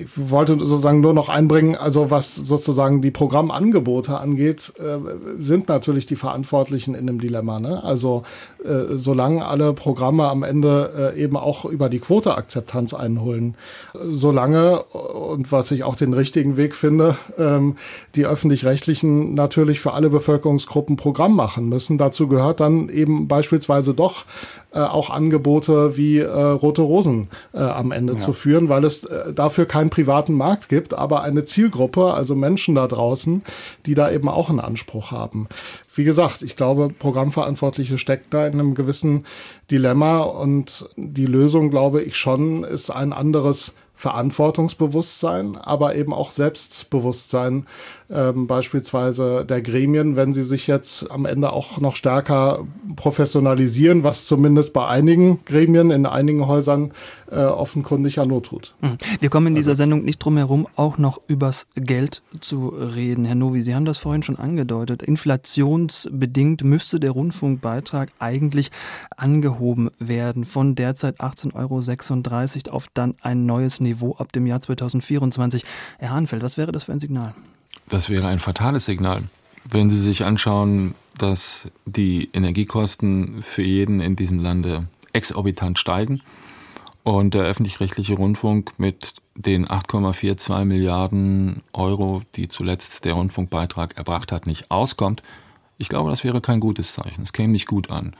Ich 0.00 0.08
wollte 0.14 0.58
sozusagen 0.58 1.00
nur 1.00 1.12
noch 1.12 1.28
einbringen, 1.28 1.76
also 1.76 2.10
was 2.10 2.34
sozusagen 2.34 3.02
die 3.02 3.10
Programmangebote 3.10 4.18
angeht, 4.18 4.72
sind 5.38 5.68
natürlich 5.68 6.06
die 6.06 6.16
Verantwortlichen 6.22 6.94
in 6.94 7.08
einem 7.08 7.20
Dilemma. 7.20 7.58
Ne? 7.58 7.82
Also 7.82 8.22
äh, 8.64 8.96
solange 8.96 9.44
alle 9.44 9.72
Programme 9.72 10.28
am 10.28 10.44
Ende 10.44 11.12
äh, 11.16 11.20
eben 11.20 11.36
auch 11.36 11.64
über 11.64 11.88
die 11.88 11.98
Quoteakzeptanz 11.98 12.94
einholen, 12.94 13.56
solange, 13.92 14.84
und 14.84 15.50
was 15.50 15.72
ich 15.72 15.82
auch 15.82 15.96
den 15.96 16.12
richtigen 16.12 16.56
Weg 16.56 16.76
finde, 16.76 17.16
ähm, 17.38 17.76
die 18.14 18.24
öffentlich-rechtlichen 18.24 19.34
natürlich 19.34 19.80
für 19.80 19.94
alle 19.94 20.10
Bevölkerungsgruppen 20.10 20.96
Programm 20.96 21.34
machen 21.34 21.68
müssen. 21.68 21.98
Dazu 21.98 22.28
gehört 22.28 22.60
dann 22.60 22.88
eben 22.88 23.26
beispielsweise 23.26 23.94
doch 23.94 24.24
äh, 24.72 24.78
auch 24.78 25.10
Angebote 25.10 25.96
wie 25.96 26.18
äh, 26.18 26.30
Rote 26.30 26.82
Rosen 26.82 27.28
äh, 27.52 27.58
am 27.58 27.90
Ende 27.92 28.14
ja. 28.14 28.18
zu 28.18 28.32
führen, 28.32 28.68
weil 28.68 28.84
es 28.84 29.04
äh, 29.04 29.32
dafür 29.32 29.66
keinen 29.66 29.90
privaten 29.90 30.34
Markt 30.34 30.68
gibt, 30.68 30.94
aber 30.94 31.22
eine 31.22 31.44
Zielgruppe, 31.44 32.14
also 32.14 32.34
Menschen 32.34 32.76
da 32.76 32.86
draußen, 32.86 33.42
die 33.86 33.94
da 33.94 34.10
eben 34.10 34.28
auch 34.28 34.50
einen 34.50 34.60
Anspruch 34.60 35.10
haben 35.10 35.48
wie 35.94 36.04
gesagt, 36.04 36.42
ich 36.42 36.56
glaube, 36.56 36.88
Programmverantwortliche 36.88 37.98
steckt 37.98 38.32
da 38.32 38.46
in 38.46 38.54
einem 38.54 38.74
gewissen 38.74 39.26
Dilemma 39.70 40.20
und 40.20 40.88
die 40.96 41.26
Lösung, 41.26 41.70
glaube 41.70 42.02
ich 42.02 42.16
schon, 42.16 42.64
ist 42.64 42.90
ein 42.90 43.12
anderes 43.12 43.74
Verantwortungsbewusstsein, 43.94 45.56
aber 45.56 45.94
eben 45.94 46.12
auch 46.12 46.32
Selbstbewusstsein, 46.32 47.66
ähm, 48.12 48.46
beispielsweise 48.46 49.44
der 49.44 49.62
Gremien, 49.62 50.16
wenn 50.16 50.32
sie 50.32 50.42
sich 50.42 50.66
jetzt 50.66 51.10
am 51.10 51.24
Ende 51.24 51.52
auch 51.52 51.80
noch 51.80 51.96
stärker 51.96 52.66
professionalisieren, 52.96 54.04
was 54.04 54.26
zumindest 54.26 54.72
bei 54.72 54.86
einigen 54.86 55.40
Gremien 55.44 55.90
in 55.90 56.06
einigen 56.06 56.46
Häusern 56.46 56.92
äh, 57.30 57.36
offenkundig 57.44 58.16
ja 58.16 58.26
not 58.26 58.46
tut. 58.46 58.74
Mhm. 58.80 58.98
Wir 59.20 59.30
kommen 59.30 59.48
in 59.48 59.54
dieser 59.54 59.70
also 59.70 59.82
Sendung 59.82 60.04
nicht 60.04 60.18
drum 60.18 60.36
herum, 60.36 60.66
auch 60.76 60.98
noch 60.98 61.20
übers 61.26 61.66
Geld 61.74 62.22
zu 62.40 62.68
reden. 62.68 63.24
Herr 63.24 63.34
Novi, 63.34 63.62
Sie 63.62 63.74
haben 63.74 63.86
das 63.86 63.98
vorhin 63.98 64.22
schon 64.22 64.36
angedeutet. 64.36 65.02
Inflationsbedingt 65.02 66.64
müsste 66.64 67.00
der 67.00 67.12
Rundfunkbeitrag 67.12 68.10
eigentlich 68.18 68.70
angehoben 69.16 69.90
werden 69.98 70.44
von 70.44 70.74
derzeit 70.74 71.20
18,36 71.20 71.54
Euro 72.68 72.76
auf 72.76 72.88
dann 72.92 73.14
ein 73.22 73.46
neues 73.46 73.80
Niveau 73.80 74.16
ab 74.16 74.32
dem 74.32 74.46
Jahr 74.46 74.60
2024. 74.60 75.64
Herr 75.98 76.10
Hahnfeld, 76.10 76.42
was 76.42 76.58
wäre 76.58 76.72
das 76.72 76.84
für 76.84 76.92
ein 76.92 76.98
Signal? 76.98 77.34
Das 77.88 78.08
wäre 78.08 78.26
ein 78.26 78.38
fatales 78.38 78.86
Signal. 78.86 79.22
Wenn 79.70 79.90
Sie 79.90 80.00
sich 80.00 80.24
anschauen, 80.24 80.94
dass 81.18 81.70
die 81.84 82.30
Energiekosten 82.32 83.42
für 83.42 83.62
jeden 83.62 84.00
in 84.00 84.16
diesem 84.16 84.38
Lande 84.40 84.88
exorbitant 85.12 85.78
steigen 85.78 86.22
und 87.04 87.34
der 87.34 87.42
öffentlich-rechtliche 87.42 88.14
Rundfunk 88.14 88.78
mit 88.78 89.14
den 89.34 89.66
8,42 89.66 90.64
Milliarden 90.64 91.62
Euro, 91.72 92.22
die 92.34 92.48
zuletzt 92.48 93.04
der 93.04 93.14
Rundfunkbeitrag 93.14 93.96
erbracht 93.96 94.32
hat, 94.32 94.46
nicht 94.46 94.70
auskommt, 94.70 95.22
ich 95.78 95.88
glaube, 95.88 96.10
das 96.10 96.22
wäre 96.22 96.40
kein 96.40 96.60
gutes 96.60 96.92
Zeichen. 96.92 97.22
Es 97.22 97.32
käme 97.32 97.52
nicht 97.52 97.66
gut 97.66 97.90
an. 97.90 98.14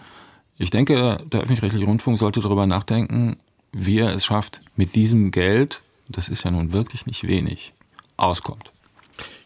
Ich 0.59 0.71
denke, 0.71 1.25
der 1.27 1.41
öffentlich-rechtliche 1.41 1.87
Rundfunk 1.87 2.19
sollte 2.19 2.41
darüber 2.41 2.67
nachdenken, 2.67 3.37
wie 3.73 3.99
er 3.99 4.15
es 4.15 4.25
schafft, 4.25 4.61
mit 4.77 4.95
diesem 4.95 5.31
Geld, 5.31 5.83
das 6.09 6.29
ist 6.29 6.45
ja 6.45 6.51
nun 6.51 6.73
wirklich 6.73 7.07
nicht 7.07 7.27
wenig, 7.27 7.73
auskommt. 8.17 8.73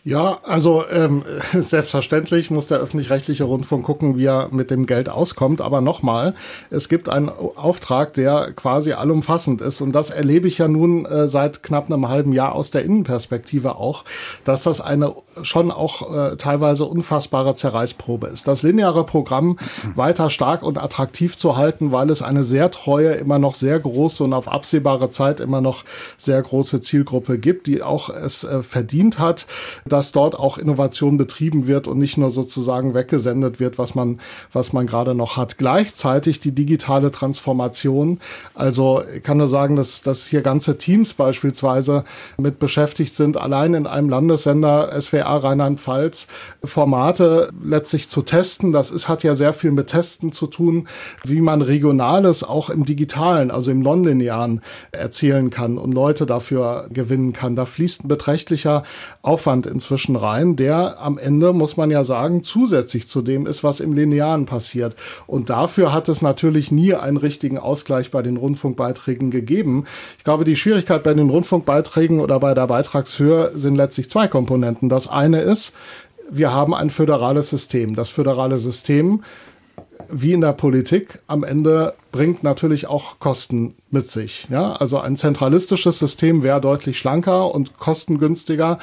Ja, 0.07 0.39
also 0.45 0.85
ähm, 0.89 1.25
selbstverständlich 1.53 2.53
muss 2.53 2.69
der 2.69 2.79
öffentlich-rechtliche 2.79 3.43
Rundfunk 3.43 3.85
gucken, 3.85 4.17
wie 4.17 4.27
er 4.27 4.51
mit 4.53 4.71
dem 4.71 4.87
Geld 4.87 5.09
auskommt. 5.09 5.61
Aber 5.61 5.81
nochmal, 5.81 6.35
es 6.71 6.89
gibt 6.89 7.09
einen 7.09 7.29
Auftrag, 7.29 8.15
der 8.15 8.53
quasi 8.53 8.93
allumfassend 8.93 9.61
ist. 9.61 9.81
Und 9.81 9.91
das 9.91 10.11
erlebe 10.11 10.47
ich 10.47 10.59
ja 10.59 10.69
nun 10.69 11.07
äh, 11.07 11.27
seit 11.27 11.65
knapp 11.65 11.91
einem 11.91 12.07
halben 12.07 12.33
Jahr 12.33 12.53
aus 12.53 12.71
der 12.71 12.85
Innenperspektive 12.85 13.75
auch, 13.75 14.05
dass 14.45 14.63
das 14.63 14.81
eine 14.81 15.13
schon 15.43 15.73
auch 15.73 16.15
äh, 16.15 16.37
teilweise 16.37 16.85
unfassbare 16.85 17.57
Zerreißprobe 17.57 18.29
ist. 18.29 18.47
Das 18.47 18.63
lineare 18.63 19.05
Programm 19.05 19.59
weiter 19.97 20.31
stark 20.31 20.63
und 20.63 20.79
attraktiv 20.79 21.37
zu 21.37 21.57
halten, 21.57 21.91
weil 21.91 22.11
es 22.11 22.23
eine 22.23 22.45
sehr 22.45 22.71
treue, 22.71 23.15
immer 23.15 23.41
noch 23.41 23.57
sehr 23.57 23.81
große 23.81 24.23
und 24.23 24.35
auf 24.35 24.47
absehbare 24.47 25.11
Zeit 25.11 25.41
immer 25.41 25.61
noch 25.61 25.83
sehr 26.17 26.41
große 26.41 26.81
Zielgruppe 26.81 27.39
gibt, 27.39 27.67
die 27.67 27.83
auch 27.83 28.09
es 28.09 28.45
äh, 28.45 28.63
verdient 28.63 29.19
hat, 29.19 29.49
dass 29.97 30.13
dort 30.13 30.39
auch 30.39 30.59
Innovation 30.59 31.17
betrieben 31.17 31.67
wird 31.67 31.89
und 31.89 31.99
nicht 31.99 32.19
nur 32.19 32.29
sozusagen 32.29 32.93
weggesendet 32.93 33.61
wird, 33.61 33.79
was 33.79 33.95
man, 33.95 34.21
was 34.53 34.75
man 34.75 34.87
gerade 34.87 35.15
noch 35.15 35.39
hat. 35.39 35.57
Gleichzeitig 35.57 36.39
die 36.39 36.53
digitale 36.53 37.11
Transformation. 37.11 38.21
Also 38.55 39.03
ich 39.03 39.23
kann 39.23 39.39
nur 39.39 39.49
sagen, 39.49 39.75
dass, 39.75 40.03
dass 40.03 40.27
hier 40.27 40.43
ganze 40.43 40.77
Teams 40.77 41.15
beispielsweise 41.15 42.05
mit 42.37 42.59
beschäftigt 42.59 43.17
sind, 43.17 43.39
allein 43.39 43.73
in 43.73 43.87
einem 43.87 44.11
Landessender 44.11 45.01
SWR 45.01 45.43
Rheinland-Pfalz 45.43 46.27
Formate 46.63 47.49
letztlich 47.65 48.11
zu 48.11 48.21
testen. 48.21 48.73
Das 48.73 48.91
ist, 48.91 49.09
hat 49.09 49.23
ja 49.23 49.35
sehr 49.35 49.55
viel 49.55 49.71
mit 49.71 49.87
Testen 49.87 50.31
zu 50.31 50.47
tun, 50.47 50.89
wie 51.25 51.41
man 51.41 51.63
Regionales 51.63 52.45
auch 52.45 52.69
im 52.69 52.85
Digitalen, 52.85 53.51
also 53.51 53.71
im 53.71 53.81
Nonlinearen 53.81 54.61
erzählen 54.93 55.49
kann 55.49 55.79
und 55.79 55.95
Leute 55.95 56.27
dafür 56.27 56.89
gewinnen 56.93 57.33
kann. 57.33 57.57
Da 57.57 57.65
fließt 57.65 58.05
ein 58.05 58.09
beträchtlicher 58.09 58.83
Aufwand 59.23 59.65
ins 59.65 59.86
inzwischen 59.87 60.17
rein, 60.17 60.57
der 60.57 61.01
am 61.01 61.17
Ende, 61.17 61.53
muss 61.53 61.77
man 61.77 61.93
ja 61.93 62.03
sagen, 62.03 62.43
zusätzlich 62.43 63.07
zu 63.07 63.23
dem 63.23 63.47
ist, 63.47 63.63
was 63.63 63.79
im 63.79 63.93
Linearen 63.93 64.45
passiert. 64.45 64.97
Und 65.29 65.49
dafür 65.49 65.93
hat 65.93 66.09
es 66.09 66.23
natürlich 66.23 66.73
nie 66.73 66.95
einen 66.95 67.19
richtigen 67.19 67.57
Ausgleich 67.57 68.11
bei 68.11 68.21
den 68.23 68.37
Rundfunkbeiträgen 68.37 69.31
gegeben. 69.31 69.85
Ich 70.19 70.25
glaube, 70.25 70.45
die 70.45 70.57
Schwierigkeit 70.57 71.05
bei 71.05 71.15
den 71.15 71.31
Rundfunkbeiträgen 71.31 72.19
oder 72.19 72.41
bei 72.41 72.53
der 72.53 72.67
Beitragshöhe 72.67 73.53
sind 73.55 73.77
letztlich 73.77 74.11
zwei 74.11 74.27
Komponenten. 74.27 74.89
Das 74.89 75.07
eine 75.07 75.41
ist, 75.41 75.73
wir 76.29 76.53
haben 76.53 76.75
ein 76.75 76.91
föderales 76.91 77.51
System. 77.51 77.95
Das 77.95 78.09
föderale 78.09 78.59
System 78.59 79.23
wie 80.09 80.33
in 80.33 80.41
der 80.41 80.53
Politik 80.53 81.21
am 81.27 81.45
Ende 81.45 81.95
bringt 82.17 82.43
natürlich 82.43 82.87
auch 82.87 83.19
Kosten 83.19 83.75
mit 83.91 84.11
sich. 84.11 84.47
Ja, 84.51 84.73
also 84.73 84.99
ein 84.99 85.17
zentralistisches 85.17 85.99
System 85.99 86.43
wäre 86.43 86.61
deutlich 86.63 86.99
schlanker 86.99 87.55
und 87.55 87.79
kostengünstiger. 87.79 88.79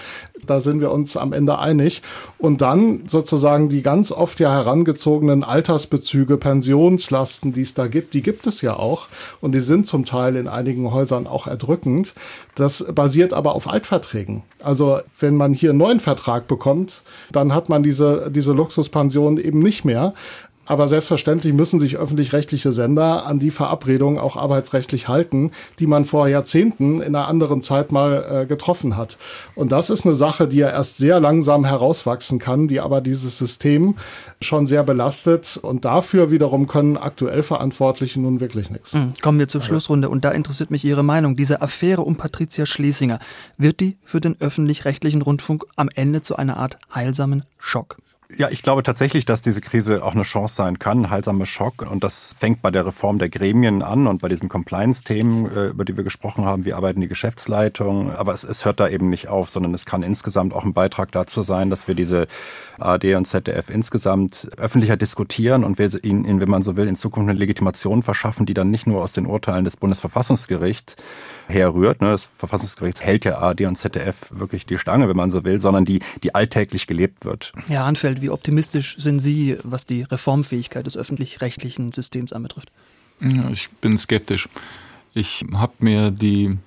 Da 0.46 0.60
sind 0.60 0.82
wir 0.82 0.92
uns 0.92 1.18
am 1.18 1.34
Ende 1.34 1.58
einig. 1.58 2.04
Und 2.38 2.62
dann 2.62 3.04
sozusagen 3.08 3.70
die 3.70 3.82
ganz 3.82 4.12
oft 4.12 4.40
ja 4.40 4.52
herangezogenen 4.52 5.44
Altersbezüge, 5.44 6.38
Pensionslasten, 6.38 7.54
die 7.54 7.62
es 7.62 7.74
da 7.74 7.88
gibt, 7.88 8.14
die 8.14 8.22
gibt 8.22 8.46
es 8.46 8.62
ja 8.62 8.76
auch. 8.76 9.08
Und 9.42 9.54
die 9.54 9.62
sind 9.62 9.88
zum 9.88 10.06
Teil 10.06 10.36
in 10.36 10.48
einigen 10.48 10.92
Häusern 10.92 11.26
auch 11.26 11.48
erdrückend. 11.48 12.14
Das 12.56 12.86
basiert 12.94 13.34
aber 13.34 13.56
auf 13.56 13.68
Altverträgen. 13.68 14.44
Also 14.62 15.00
wenn 15.20 15.36
man 15.36 15.54
hier 15.54 15.72
einen 15.72 15.80
neuen 15.80 16.00
Vertrag 16.00 16.48
bekommt, 16.48 17.02
dann 17.32 17.54
hat 17.54 17.68
man 17.68 17.82
diese, 17.82 18.30
diese 18.30 18.52
Luxuspension 18.54 19.38
eben 19.38 19.60
nicht 19.60 19.86
mehr. 19.86 20.14
Aber 20.66 20.88
selbstverständlich 20.88 21.54
müssen 21.54 21.80
sich 21.80 21.98
öffentlich-rechtliche 21.98 22.72
Sender 22.72 23.26
an 23.26 23.40
die 23.40 23.52
Verabredungen 23.52 24.18
auch 24.18 24.38
arbeitsrechtlich 24.38 25.08
halten, 25.08 25.52
die 25.80 25.88
man 25.88 26.06
vor 26.06 26.28
Jahrzehnten 26.28 27.02
in 27.02 27.16
einer 27.16 27.28
anderen 27.28 27.62
Zeit 27.62 27.92
mal 27.92 28.44
äh, 28.44 28.46
getroffen 28.46 28.96
hat. 28.96 29.18
Und 29.56 29.72
das 29.72 29.90
ist 29.90 30.06
eine 30.06 30.16
Sache, 30.16 30.48
die 30.48 30.58
ja 30.58 30.70
erst 30.70 30.98
sehr 30.98 31.20
langsam 31.20 31.66
herauswachsen 31.66 32.40
kann, 32.40 32.68
die 32.68 32.80
aber 32.80 33.02
dieses 33.02 33.38
System 33.38 33.96
schon 34.40 34.66
sehr 34.66 34.84
belastet. 34.84 35.60
Und 35.62 35.84
dafür 35.86 36.32
wiederum 36.32 36.68
können 36.68 36.98
aktuell 36.98 37.44
Verantwortliche 37.44 38.22
nun 38.22 38.40
wirklich 38.40 38.70
nichts. 38.70 38.94
Mhm. 38.94 39.14
Kommen 39.22 39.40
wir 39.40 39.48
zur 39.50 39.62
Schlussrunde. 39.62 40.10
Und 40.10 40.24
da 40.24 40.32
interessiert 40.32 40.72
mich 40.72 40.86
Ihre 40.86 41.04
Meinung. 41.04 41.36
Diese 41.36 41.62
Affäre 41.62 42.02
um 42.02 42.16
Patricia 42.16 42.66
Schlesinger, 42.66 43.20
wird 43.58 43.80
die 43.82 43.98
für 44.04 44.22
den 44.22 44.40
öffentlich-rechtlichen 44.40 45.22
Rundfunk 45.22 45.66
am 45.76 45.90
Ende 45.94 46.22
zu 46.22 46.36
einer 46.36 46.58
Art 46.58 46.78
heilsamen 46.94 47.44
Schock? 47.58 47.98
Ja, 48.36 48.50
ich 48.50 48.64
glaube 48.64 48.82
tatsächlich, 48.82 49.26
dass 49.26 49.42
diese 49.42 49.62
Krise 49.62 50.04
auch 50.04 50.14
eine 50.14 50.24
Chance 50.24 50.56
sein 50.56 50.80
kann, 50.80 51.06
ein 51.06 51.10
heilsamer 51.12 51.46
Schock. 51.46 51.86
Und 51.90 52.04
das 52.04 52.36
fängt 52.40 52.62
bei 52.62 52.72
der 52.72 52.86
Reform 52.86 53.20
der 53.20 53.30
Gremien 53.30 53.84
an 53.84 54.08
und 54.08 54.22
bei 54.22 54.28
diesen 54.28 54.50
Compliance-Themen, 54.50 55.56
äh, 55.56 55.68
über 55.68 55.86
die 55.86 55.98
wir 55.98 56.04
gesprochen 56.04 56.46
haben. 56.46 56.66
Wie 56.66 56.74
arbeiten 56.74 57.02
die 57.02 57.08
Geschäftsleitungen? 57.08 58.16
Aber 58.16 58.34
es, 58.34 58.44
es 58.44 58.66
hört 58.66 58.80
da 58.80 58.88
eben 58.88 59.10
nicht 59.10 59.28
auf, 59.28 59.50
sondern 59.50 59.74
es 59.74 59.86
kann 59.86 60.02
insgesamt 60.02 60.54
auch 60.54 60.64
ein 60.64 60.74
Beitrag 60.74 61.12
dazu 61.12 61.44
sein, 61.44 61.70
dass 61.70 61.88
wir 61.88 61.94
diese 61.94 62.28
ARD 62.80 63.16
und 63.16 63.26
ZDF 63.26 63.70
insgesamt 63.70 64.50
öffentlicher 64.58 64.98
diskutieren 64.98 65.64
und 65.64 65.78
wir 65.78 65.92
ihnen, 66.04 66.40
wenn 66.40 66.50
man 66.50 66.64
so 66.64 66.76
will, 66.76 66.88
in 66.88 66.96
Zukunft 66.96 67.30
eine 67.30 67.38
Legitimation 67.38 68.02
verschaffen, 68.02 68.46
die 68.46 68.56
dann 68.56 68.72
nicht 68.72 68.88
nur 68.88 69.04
aus 69.04 69.14
den 69.14 69.28
Urteilen 69.28 69.64
des 69.64 69.78
Bundesverfassungsgerichts 69.78 70.96
herrührt. 71.48 72.02
Ne? 72.02 72.12
Das 72.12 72.30
Verfassungsgericht 72.36 73.02
hält 73.02 73.26
ja 73.26 73.38
ARD 73.38 73.62
und 73.62 73.76
ZDF 73.76 74.32
wirklich 74.32 74.66
die 74.66 74.78
Stange, 74.78 75.08
wenn 75.10 75.18
man 75.18 75.32
so 75.32 75.44
will, 75.44 75.60
sondern 75.60 75.86
die, 75.86 76.00
die 76.24 76.36
alltäglich 76.36 76.88
gelebt 76.88 77.26
wird. 77.26 77.54
Herr 77.68 77.86
Anfeld, 77.86 78.22
wie 78.22 78.30
optimistisch 78.30 78.98
sind 78.98 79.20
Sie, 79.20 79.58
was 79.64 79.86
die 79.86 80.04
Reformfähigkeit 80.04 80.86
des 80.86 80.98
öffentlich-rechtlichen 80.98 81.92
Systems 81.92 82.34
anbetrifft? 82.34 82.72
Ja, 83.22 83.50
ich 83.50 83.70
bin 83.82 83.98
skeptisch. 83.98 84.50
Ich 85.14 85.46
habe 85.54 85.74
mir 85.80 86.12
die 86.12 86.58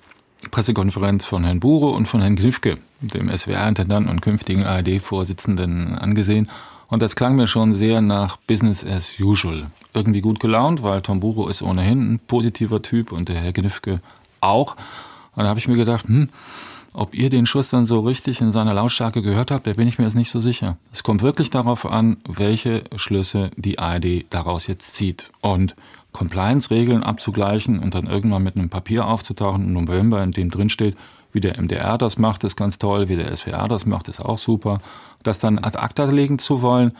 Pressekonferenz 0.51 1.25
von 1.25 1.43
Herrn 1.43 1.59
Bure 1.59 1.91
und 1.91 2.07
von 2.07 2.21
Herrn 2.21 2.35
Grifke, 2.35 2.77
dem 3.01 3.29
SWR-Intendanten 3.35 4.09
und 4.09 4.21
künftigen 4.21 4.63
ARD-Vorsitzenden, 4.63 5.95
angesehen. 5.95 6.49
Und 6.89 7.01
das 7.01 7.15
klang 7.15 7.35
mir 7.35 7.47
schon 7.47 7.73
sehr 7.73 8.01
nach 8.01 8.37
Business 8.37 8.85
as 8.85 9.19
usual. 9.19 9.67
Irgendwie 9.93 10.21
gut 10.21 10.39
gelaunt, 10.39 10.83
weil 10.83 11.01
Tom 11.01 11.19
Buro 11.19 11.49
ist 11.49 11.61
ohnehin 11.61 12.13
ein 12.13 12.19
positiver 12.19 12.81
Typ 12.81 13.11
und 13.11 13.27
der 13.27 13.41
Herr 13.41 13.51
Gnifke 13.51 13.99
auch. 14.41 14.75
Und 15.35 15.43
da 15.43 15.49
habe 15.49 15.59
ich 15.59 15.67
mir 15.67 15.77
gedacht, 15.77 16.07
hm, 16.07 16.29
ob 16.93 17.13
ihr 17.13 17.29
den 17.29 17.45
Schuss 17.45 17.69
dann 17.69 17.85
so 17.85 17.99
richtig 17.99 18.41
in 18.41 18.51
seiner 18.51 18.73
Lautstärke 18.73 19.21
gehört 19.21 19.51
habt, 19.51 19.67
da 19.67 19.73
bin 19.73 19.87
ich 19.87 19.99
mir 19.99 20.05
jetzt 20.05 20.15
nicht 20.15 20.31
so 20.31 20.39
sicher. 20.39 20.77
Es 20.91 21.03
kommt 21.03 21.21
wirklich 21.21 21.51
darauf 21.51 21.85
an, 21.85 22.17
welche 22.27 22.85
Schlüsse 22.95 23.51
die 23.55 23.77
ARD 23.77 24.25
daraus 24.31 24.65
jetzt 24.65 24.95
zieht. 24.95 25.29
Und 25.41 25.75
Compliance-Regeln 26.11 27.03
abzugleichen 27.03 27.77
und 27.77 27.93
dann 27.93 28.07
irgendwann 28.07 28.41
mit 28.41 28.55
einem 28.55 28.69
Papier 28.69 29.07
aufzutauchen 29.07 29.65
im 29.65 29.73
November, 29.73 30.23
in 30.23 30.31
dem 30.31 30.49
drin 30.49 30.71
steht, 30.71 30.97
wie 31.31 31.39
der 31.39 31.61
MDR 31.61 31.99
das 31.99 32.17
macht, 32.17 32.43
ist 32.43 32.55
ganz 32.55 32.79
toll, 32.79 33.09
wie 33.09 33.15
der 33.15 33.35
SWR 33.35 33.67
das 33.67 33.85
macht, 33.85 34.07
ist 34.07 34.19
auch 34.19 34.39
super. 34.39 34.81
Das 35.21 35.37
dann 35.37 35.59
ad 35.59 35.77
acta 35.77 36.05
legen 36.05 36.39
zu 36.39 36.63
wollen, 36.63 36.93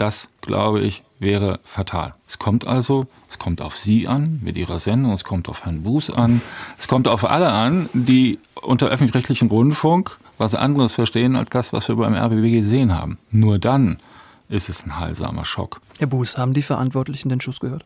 das, 0.00 0.28
glaube 0.40 0.80
ich, 0.80 1.02
wäre 1.18 1.60
fatal. 1.64 2.14
Es 2.26 2.38
kommt 2.38 2.66
also, 2.66 3.06
es 3.28 3.38
kommt 3.38 3.60
auf 3.60 3.76
Sie 3.76 4.08
an 4.08 4.40
mit 4.42 4.56
Ihrer 4.56 4.78
Sendung, 4.78 5.12
es 5.12 5.24
kommt 5.24 5.48
auf 5.48 5.64
Herrn 5.64 5.82
Buß 5.82 6.10
an, 6.10 6.40
es 6.78 6.88
kommt 6.88 7.06
auf 7.06 7.24
alle 7.24 7.50
an, 7.52 7.88
die 7.92 8.38
unter 8.54 8.88
öffentlich-rechtlichem 8.88 9.48
Rundfunk 9.48 10.18
was 10.38 10.54
anderes 10.54 10.92
verstehen 10.92 11.36
als 11.36 11.50
das, 11.50 11.72
was 11.74 11.88
wir 11.88 11.96
beim 11.96 12.14
RBB 12.14 12.52
gesehen 12.52 12.96
haben. 12.96 13.18
Nur 13.30 13.58
dann 13.58 13.98
ist 14.48 14.70
es 14.70 14.84
ein 14.84 14.98
heilsamer 14.98 15.44
Schock. 15.44 15.80
Herr 15.98 16.06
Buß, 16.06 16.38
haben 16.38 16.54
die 16.54 16.62
Verantwortlichen 16.62 17.28
den 17.28 17.40
Schuss 17.40 17.60
gehört? 17.60 17.84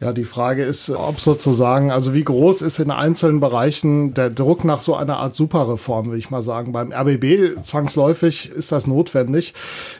Ja, 0.00 0.12
die 0.12 0.22
Frage 0.22 0.62
ist, 0.62 0.90
ob 0.90 1.18
sozusagen, 1.18 1.90
also 1.90 2.14
wie 2.14 2.22
groß 2.22 2.62
ist 2.62 2.78
in 2.78 2.92
einzelnen 2.92 3.40
Bereichen 3.40 4.14
der 4.14 4.30
Druck 4.30 4.64
nach 4.64 4.80
so 4.80 4.94
einer 4.94 5.16
Art 5.16 5.34
Superreform, 5.34 6.12
will 6.12 6.18
ich 6.18 6.30
mal 6.30 6.40
sagen. 6.40 6.70
Beim 6.70 6.92
RBB 6.92 7.64
zwangsläufig 7.64 8.48
ist 8.48 8.70
das 8.70 8.86
notwendig. 8.86 9.54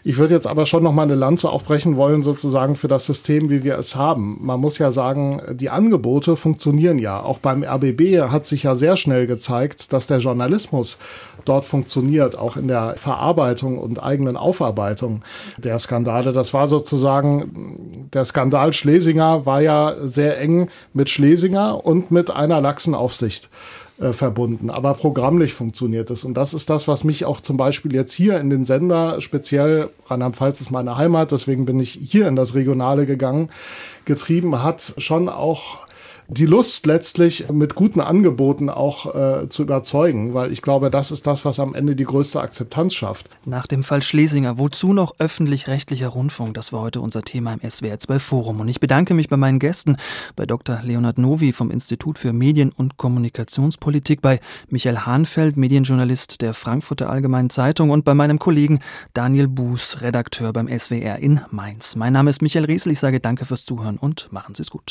Ich 0.04 0.18
würde 0.18 0.34
jetzt 0.34 0.46
aber 0.46 0.66
schon 0.66 0.84
noch 0.84 0.92
mal 0.92 1.02
eine 1.02 1.16
Lanze 1.16 1.50
auch 1.50 1.64
brechen 1.64 1.96
wollen, 1.96 2.22
sozusagen 2.22 2.76
für 2.76 2.86
das 2.86 3.06
System, 3.06 3.50
wie 3.50 3.64
wir 3.64 3.76
es 3.76 3.96
haben. 3.96 4.38
Man 4.40 4.60
muss 4.60 4.78
ja 4.78 4.92
sagen, 4.92 5.42
die 5.54 5.68
Angebote 5.68 6.36
funktionieren 6.36 6.98
ja. 6.98 7.20
Auch 7.20 7.38
beim 7.38 7.64
RBB 7.64 8.30
hat 8.30 8.46
sich 8.46 8.62
ja 8.62 8.76
sehr 8.76 8.96
schnell 8.96 9.26
gezeigt, 9.26 9.92
dass 9.92 10.06
der 10.06 10.18
Journalismus 10.18 10.96
dort 11.44 11.64
funktioniert, 11.64 12.38
auch 12.38 12.56
in 12.56 12.68
der 12.68 12.94
Verarbeitung 12.96 13.78
und 13.78 14.00
eigenen 14.00 14.36
Aufarbeitung 14.36 15.22
der 15.56 15.78
Skandale. 15.80 16.32
Das 16.32 16.54
war 16.54 16.68
sozusagen, 16.68 18.08
der 18.12 18.24
Skandal 18.24 18.72
Schlesinger 18.72 19.44
war 19.44 19.60
ja 19.60 19.87
sehr 20.06 20.40
eng 20.40 20.68
mit 20.92 21.10
Schlesinger 21.10 21.84
und 21.84 22.10
mit 22.10 22.30
einer 22.30 22.60
Lachsenaufsicht 22.60 23.48
äh, 24.00 24.12
verbunden. 24.12 24.70
Aber 24.70 24.94
programmlich 24.94 25.54
funktioniert 25.54 26.10
es. 26.10 26.22
Und 26.22 26.34
das 26.34 26.54
ist 26.54 26.70
das, 26.70 26.86
was 26.86 27.02
mich 27.02 27.24
auch 27.24 27.40
zum 27.40 27.56
Beispiel 27.56 27.94
jetzt 27.94 28.12
hier 28.12 28.38
in 28.38 28.48
den 28.48 28.64
Sender, 28.64 29.20
speziell 29.20 29.90
Rheinland-Pfalz 30.06 30.60
ist 30.60 30.70
meine 30.70 30.96
Heimat, 30.96 31.32
deswegen 31.32 31.64
bin 31.64 31.80
ich 31.80 31.98
hier 32.00 32.28
in 32.28 32.36
das 32.36 32.54
Regionale 32.54 33.06
gegangen, 33.06 33.50
getrieben 34.04 34.62
hat, 34.62 34.94
schon 34.98 35.28
auch 35.28 35.87
die 36.30 36.44
Lust 36.44 36.84
letztlich 36.84 37.48
mit 37.50 37.74
guten 37.74 38.02
Angeboten 38.02 38.68
auch 38.68 39.14
äh, 39.14 39.48
zu 39.48 39.62
überzeugen, 39.62 40.34
weil 40.34 40.52
ich 40.52 40.60
glaube, 40.60 40.90
das 40.90 41.10
ist 41.10 41.26
das, 41.26 41.46
was 41.46 41.58
am 41.58 41.74
Ende 41.74 41.96
die 41.96 42.04
größte 42.04 42.38
Akzeptanz 42.38 42.92
schafft. 42.92 43.30
Nach 43.46 43.66
dem 43.66 43.82
Fall 43.82 44.02
Schlesinger, 44.02 44.58
wozu 44.58 44.92
noch 44.92 45.14
öffentlich-rechtlicher 45.18 46.08
Rundfunk? 46.08 46.52
Das 46.52 46.70
war 46.70 46.82
heute 46.82 47.00
unser 47.00 47.22
Thema 47.22 47.54
im 47.54 47.70
SWR 47.70 47.98
12 47.98 48.22
Forum. 48.22 48.60
Und 48.60 48.68
ich 48.68 48.78
bedanke 48.78 49.14
mich 49.14 49.30
bei 49.30 49.38
meinen 49.38 49.58
Gästen, 49.58 49.96
bei 50.36 50.44
Dr. 50.44 50.80
Leonhard 50.82 51.16
Novi 51.16 51.52
vom 51.52 51.70
Institut 51.70 52.18
für 52.18 52.34
Medien- 52.34 52.72
und 52.72 52.98
Kommunikationspolitik, 52.98 54.20
bei 54.20 54.40
Michael 54.68 54.98
Hahnfeld, 54.98 55.56
Medienjournalist 55.56 56.42
der 56.42 56.52
Frankfurter 56.52 57.08
Allgemeinen 57.08 57.48
Zeitung 57.48 57.88
und 57.88 58.04
bei 58.04 58.12
meinem 58.12 58.38
Kollegen 58.38 58.80
Daniel 59.14 59.48
Buß, 59.48 60.02
Redakteur 60.02 60.52
beim 60.52 60.68
SWR 60.68 61.20
in 61.20 61.40
Mainz. 61.50 61.96
Mein 61.96 62.12
Name 62.12 62.28
ist 62.28 62.42
Michael 62.42 62.66
Riesel. 62.66 62.92
Ich 62.92 63.00
sage 63.00 63.18
danke 63.18 63.46
fürs 63.46 63.64
Zuhören 63.64 63.96
und 63.96 64.30
machen 64.30 64.54
Sie 64.54 64.60
es 64.60 64.70
gut. 64.70 64.82